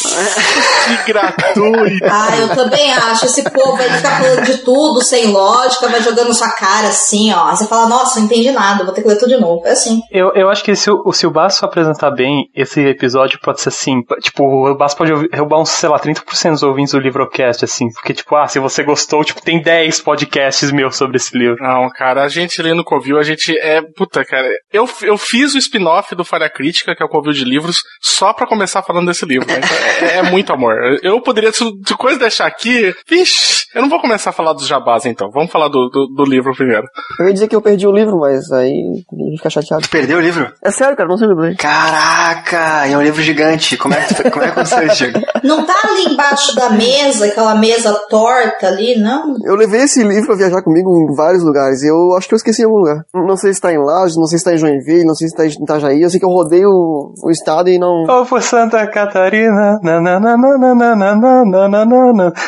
[0.01, 2.05] Que gratuito!
[2.05, 3.27] Ah, eu também acho.
[3.27, 7.51] Esse povo aí fica falando de tudo, sem lógica, vai jogando sua cara assim, ó.
[7.51, 9.67] Você fala, nossa, não entendi nada, vou ter que ler tudo de novo.
[9.67, 10.01] É assim.
[10.11, 13.69] Eu, eu acho que se o, se o Basso apresentar bem, esse episódio pode ser
[13.69, 17.89] assim, tipo, o Basso pode roubar uns, sei lá, 30% dos ouvintes do Livrocast, assim,
[17.93, 21.57] porque, tipo, ah, se você gostou, tipo, tem 10 podcasts meus sobre esse livro.
[21.61, 23.81] Não, cara, a gente lê no Covil, a gente é.
[23.97, 24.49] Puta, cara.
[24.73, 28.33] Eu, eu fiz o spin-off do Falha Crítica, que é o Covil de Livros, só
[28.33, 29.47] pra começar falando desse livro.
[29.47, 29.59] Né?
[29.59, 30.75] Então, é, é muito amor.
[31.03, 34.67] Eu poderia, se se coisa deixar aqui, vixe, eu não vou começar a falar dos
[34.67, 35.31] jabás então.
[35.31, 36.87] Vamos falar do, do, do livro primeiro.
[37.19, 39.83] Eu ia dizer que eu perdi o livro, mas aí ia ficar chateado.
[39.83, 40.53] Tu perdeu o livro?
[40.62, 41.57] É sério, cara, não sei o livro.
[41.57, 43.77] Caraca, é um livro gigante.
[43.77, 45.21] Como é que, como é que aconteceu isso, Diego?
[45.43, 49.37] Não tá ali embaixo da mesa, aquela mesa torta ali, não?
[49.45, 51.83] Eu levei esse livro pra viajar comigo em vários lugares.
[51.83, 53.05] e Eu acho que eu esqueci em algum lugar.
[53.15, 55.37] Não sei se tá em Lages, não sei se tá em Joinville, não sei se
[55.37, 56.03] tá em Itajaí.
[56.03, 58.05] Eu sei que eu rodei o, o estado e não.
[58.09, 59.79] Oh, por Santa Catarina.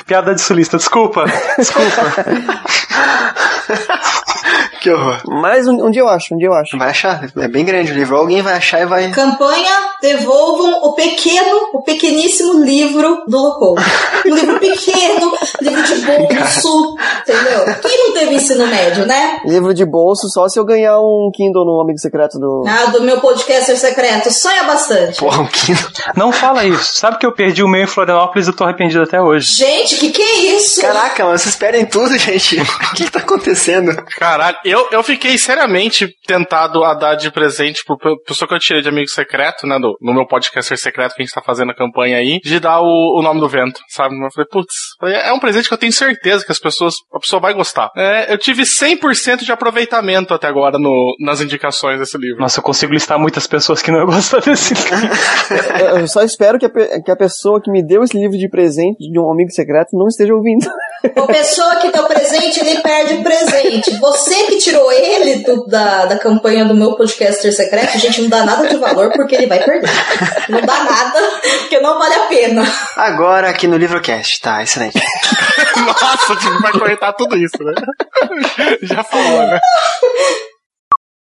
[0.06, 1.24] Piada de sulista, desculpa.
[1.56, 2.14] Desculpa.
[4.82, 5.22] Que horror.
[5.28, 6.76] Mas um, um dia eu acho, um dia eu acho.
[6.76, 8.16] Vai achar, é bem grande o livro.
[8.16, 9.10] Alguém vai achar e vai.
[9.12, 13.76] Campanha Devolvam o pequeno, o pequeníssimo livro do Locou.
[14.24, 17.64] Um livro pequeno, livro de bolso, entendeu?
[17.82, 19.40] Quem não teve ensino médio, né?
[19.44, 22.62] Livro de bolso só se eu ganhar um Kindle no Amigo Secreto do.
[22.66, 25.18] Ah, do meu podcaster secreto, sonha bastante.
[25.18, 25.90] Porra, um Kindle.
[26.16, 26.96] Não fala isso.
[26.98, 29.54] Sabe que eu perdi o meu em Florianópolis e eu tô arrependido até hoje.
[29.54, 30.80] Gente, que que é isso?
[30.80, 32.60] Caraca, mas vocês perdem tudo, gente.
[32.60, 33.92] O que, que tá acontecendo?
[34.16, 38.82] Caralho, eu, eu fiquei seriamente tentado a dar de presente pro pessoa que eu tirei
[38.82, 41.74] de amigo secreto, né, no, no meu podcaster secreto que a gente tá fazendo a
[41.74, 44.14] campanha aí, de dar o, o nome do vento, sabe?
[44.14, 47.40] Eu falei, putz, é um presente que eu tenho certeza que as pessoas, a pessoa
[47.40, 47.90] vai gostar.
[47.96, 52.40] É, eu tive 100% de aproveitamento até agora no, nas indicações desse livro.
[52.40, 55.98] Nossa, eu consigo listar muitas pessoas que não iam gostar desse livro.
[55.98, 56.70] Eu só espero que a,
[57.02, 60.06] que a pessoa que me deu esse livro de presente de um amigo secreto não
[60.06, 60.66] esteja ouvindo.
[61.04, 63.98] A pessoa que o presente, ele perde o presente.
[63.98, 68.44] Você que tirou ele do- da, da campanha do meu podcaster secreto, gente, não dá
[68.44, 69.90] nada de valor porque ele vai perder.
[70.48, 71.20] Não dá nada,
[71.60, 72.62] porque não vale a pena.
[72.96, 74.40] Agora aqui no Livrocast.
[74.40, 74.98] Tá, excelente.
[75.86, 77.72] Nossa, tipo, vai cortar tudo isso, né?
[78.82, 79.60] Já falou, né?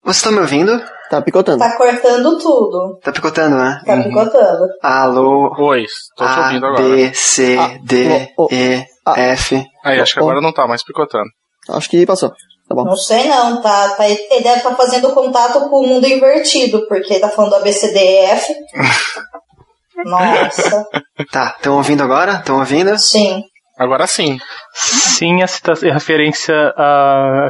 [0.03, 0.81] Vocês estão me ouvindo?
[1.09, 1.59] Tá picotando.
[1.59, 2.99] Tá cortando tudo.
[3.03, 3.81] Tá picotando, né?
[3.85, 4.67] Tá picotando.
[4.81, 5.55] Alô.
[5.59, 5.85] Oi,
[6.15, 6.83] tô te ouvindo agora.
[6.83, 9.63] B, C, D, o- E, a- F.
[9.83, 11.25] Aí, acho que agora não tá mais picotando.
[11.69, 12.31] Acho que passou.
[12.67, 12.83] Tá bom.
[12.85, 17.13] Não sei não, tá, tá, ele deve estar fazendo contato com o mundo invertido, porque
[17.13, 18.47] ele tá falando ABCDEF.
[20.05, 20.85] Nossa,
[21.31, 22.33] Tá, estão ouvindo agora?
[22.33, 22.97] Estão ouvindo?
[22.99, 23.43] sim.
[23.77, 24.39] Agora sim.
[24.73, 26.55] Sim, a, cita- a referência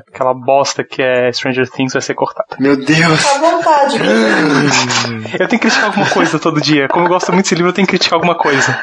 [0.07, 2.57] àquela bosta que é Stranger Things vai ser cortada.
[2.59, 3.23] Meu Deus.
[3.27, 3.97] À vontade.
[5.39, 6.87] Eu tenho que criticar alguma coisa todo dia.
[6.87, 8.75] Como eu gosto muito desse livro, eu tenho que criticar alguma coisa.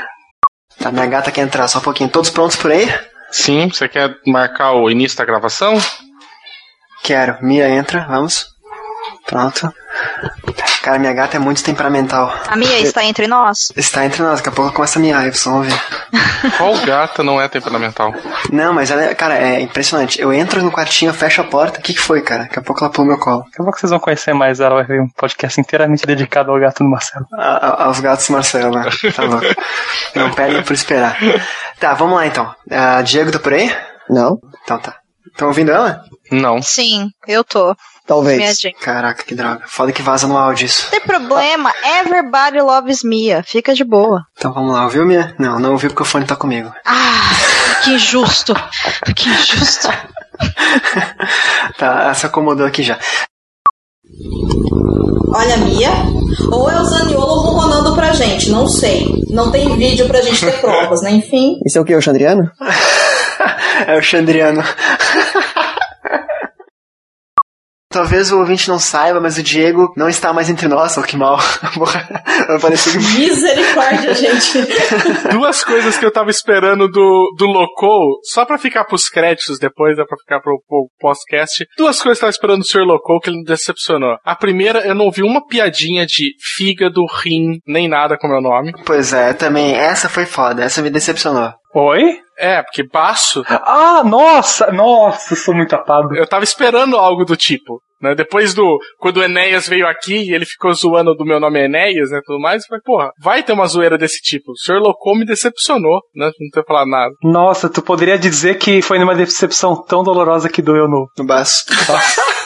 [0.78, 2.09] Tá, minha gata quer entrar só um pouquinho.
[2.10, 2.88] Todos prontos por aí?
[3.32, 5.76] Sim, você quer marcar o início da gravação?
[7.02, 7.36] Quero.
[7.42, 8.52] Mia entra, vamos.
[9.26, 9.72] Pronto.
[10.82, 12.34] Cara, minha gata é muito temperamental.
[12.48, 13.72] A Mia está entre nós?
[13.76, 15.72] Está entre nós, daqui a pouco ela começa a miar, vocês vão ver.
[16.58, 18.12] Qual gata não é temperamental?
[18.50, 20.20] Não, mas ela é, cara, é impressionante.
[20.20, 22.42] Eu entro no quartinho, eu fecho a porta, o que que foi, cara?
[22.44, 23.44] Daqui a pouco ela pula no meu colo.
[23.44, 26.58] Daqui a pouco vocês vão conhecer mais ela, vai ver um podcast inteiramente dedicado ao
[26.58, 27.26] gato do Marcelo.
[27.38, 28.88] A- a- aos gatos Marcelo, né?
[29.14, 29.46] Tá louco.
[30.16, 31.16] Não perdem por esperar.
[31.78, 32.52] Tá, vamos lá então.
[32.70, 33.72] Ah, Diego tá por aí?
[34.10, 34.38] Não?
[34.64, 34.96] Então tá.
[35.30, 36.02] Estão ouvindo ela?
[36.30, 36.60] Não.
[36.62, 37.74] Sim, eu tô.
[38.06, 38.58] Talvez.
[38.80, 39.62] Caraca, que droga.
[39.66, 40.84] Foda que vaza no áudio isso.
[40.84, 43.42] Não tem problema, everybody loves Mia.
[43.46, 44.22] Fica de boa.
[44.36, 45.34] Então vamos lá, ouviu, Mia?
[45.38, 46.72] Não, não ouviu porque o fone tá comigo.
[46.84, 47.30] Ah,
[47.84, 48.54] que injusto.
[49.14, 49.88] Que injusto.
[51.78, 52.98] Tá, ela se acomodou aqui já.
[55.34, 55.90] Olha, Mia,
[56.50, 59.06] ou é o Zaniolo ronronando pra gente, não sei.
[59.30, 61.10] Não tem vídeo pra gente ter provas, né?
[61.12, 61.58] Enfim.
[61.64, 61.94] Isso é o que?
[61.94, 62.50] O Xandriano?
[63.86, 64.62] É o Xandriano.
[67.92, 71.16] Talvez o ouvinte não saiba, mas o Diego não está mais entre nós, oh, que
[71.16, 71.38] mal.
[72.92, 74.59] Que Misericórdia, gente.
[75.30, 79.98] Duas coisas que eu tava esperando do, do Locou, só pra ficar pros créditos depois,
[79.98, 81.64] é pra ficar pro, pro podcast.
[81.76, 82.84] Duas coisas que eu tava esperando do Sr.
[82.84, 84.16] Locou que ele me decepcionou.
[84.24, 88.72] A primeira, eu não ouvi uma piadinha de fígado, rim, nem nada com meu nome.
[88.86, 89.74] Pois é, também.
[89.74, 91.52] Essa foi foda, essa me decepcionou.
[91.74, 92.18] Oi?
[92.38, 96.14] É, porque baixo, Ah, nossa, nossa, eu sou muito apado.
[96.16, 97.80] eu tava esperando algo do tipo.
[98.00, 98.16] Né?
[98.16, 98.78] Depois do.
[98.98, 102.20] Quando o Enéas veio aqui e ele ficou zoando do meu nome é Enéas, né?
[102.26, 104.50] Tudo mais, eu falei, porra, vai ter uma zoeira desse tipo.
[104.50, 104.80] O Sr.
[104.80, 106.26] Locou me decepcionou, né?
[106.40, 107.14] Não ter falado nada.
[107.22, 111.06] Nossa, tu poderia dizer que foi numa decepção tão dolorosa que doeu no.
[111.16, 111.64] No baço.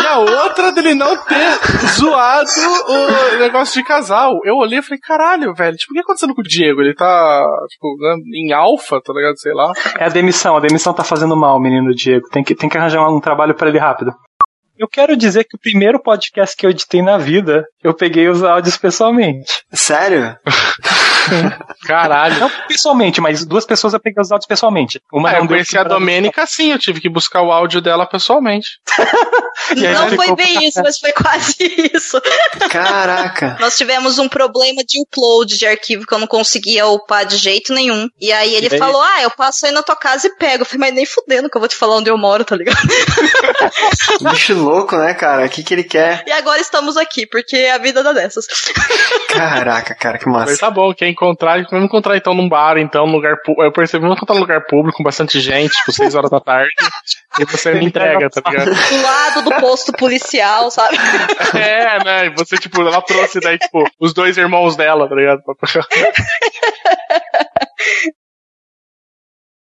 [0.00, 1.58] E a outra dele não ter
[1.98, 2.48] zoado
[2.88, 4.38] o negócio de casal.
[4.44, 6.80] Eu olhei e falei, caralho, velho, tipo, o que tá acontecendo com o Diego?
[6.80, 9.38] Ele tá, tipo, né, em alfa, tá ligado?
[9.38, 9.72] Sei lá.
[9.98, 12.28] É a demissão, a demissão tá fazendo mal, menino Diego.
[12.30, 14.12] Tem que, tem que arranjar um trabalho pra ele rápido.
[14.78, 18.42] Eu quero dizer que o primeiro podcast que eu editei na vida, eu peguei os
[18.42, 19.62] áudios pessoalmente.
[19.72, 20.36] Sério?
[21.86, 22.40] Caralho.
[22.40, 25.00] Não pessoalmente, mas duas pessoas eu peguei os áudios pessoalmente.
[25.12, 27.80] Uma Ah, não eu conheci a pra- Domênica sim, eu tive que buscar o áudio
[27.80, 28.68] dela pessoalmente.
[29.76, 31.54] E aí Não foi pra bem isso, mas foi quase
[31.94, 32.20] isso.
[32.70, 33.56] Caraca.
[33.60, 37.72] Nós tivemos um problema de upload de arquivo que eu não conseguia upar de jeito
[37.72, 38.08] nenhum.
[38.20, 38.78] E aí ele E aí?
[38.78, 40.62] falou: Ah, eu passo aí na tua casa e pego.
[40.62, 42.76] Eu falei, mas nem fudendo que eu vou te falar onde eu moro, tá ligado?
[44.32, 45.46] Bicho louco, né, cara?
[45.46, 46.24] O que, que ele quer?
[46.26, 48.46] E agora estamos aqui, porque a vida dá dessas.
[49.28, 50.58] Caraca, cara, que Mas massa.
[50.58, 53.62] tá bom, quer encontrar, vamos encontrar então num bar, então, num lugar público.
[53.62, 56.70] Eu percebi, vamos encontrar num lugar público com bastante gente, tipo, 6 horas da tarde.
[57.38, 58.72] e você me entrega, tá ligado?
[58.72, 60.96] Do lado do posto policial, sabe?
[61.54, 62.26] É, né?
[62.26, 65.42] E você, tipo, ela trouxe daí, tipo, os dois irmãos dela, tá ligado?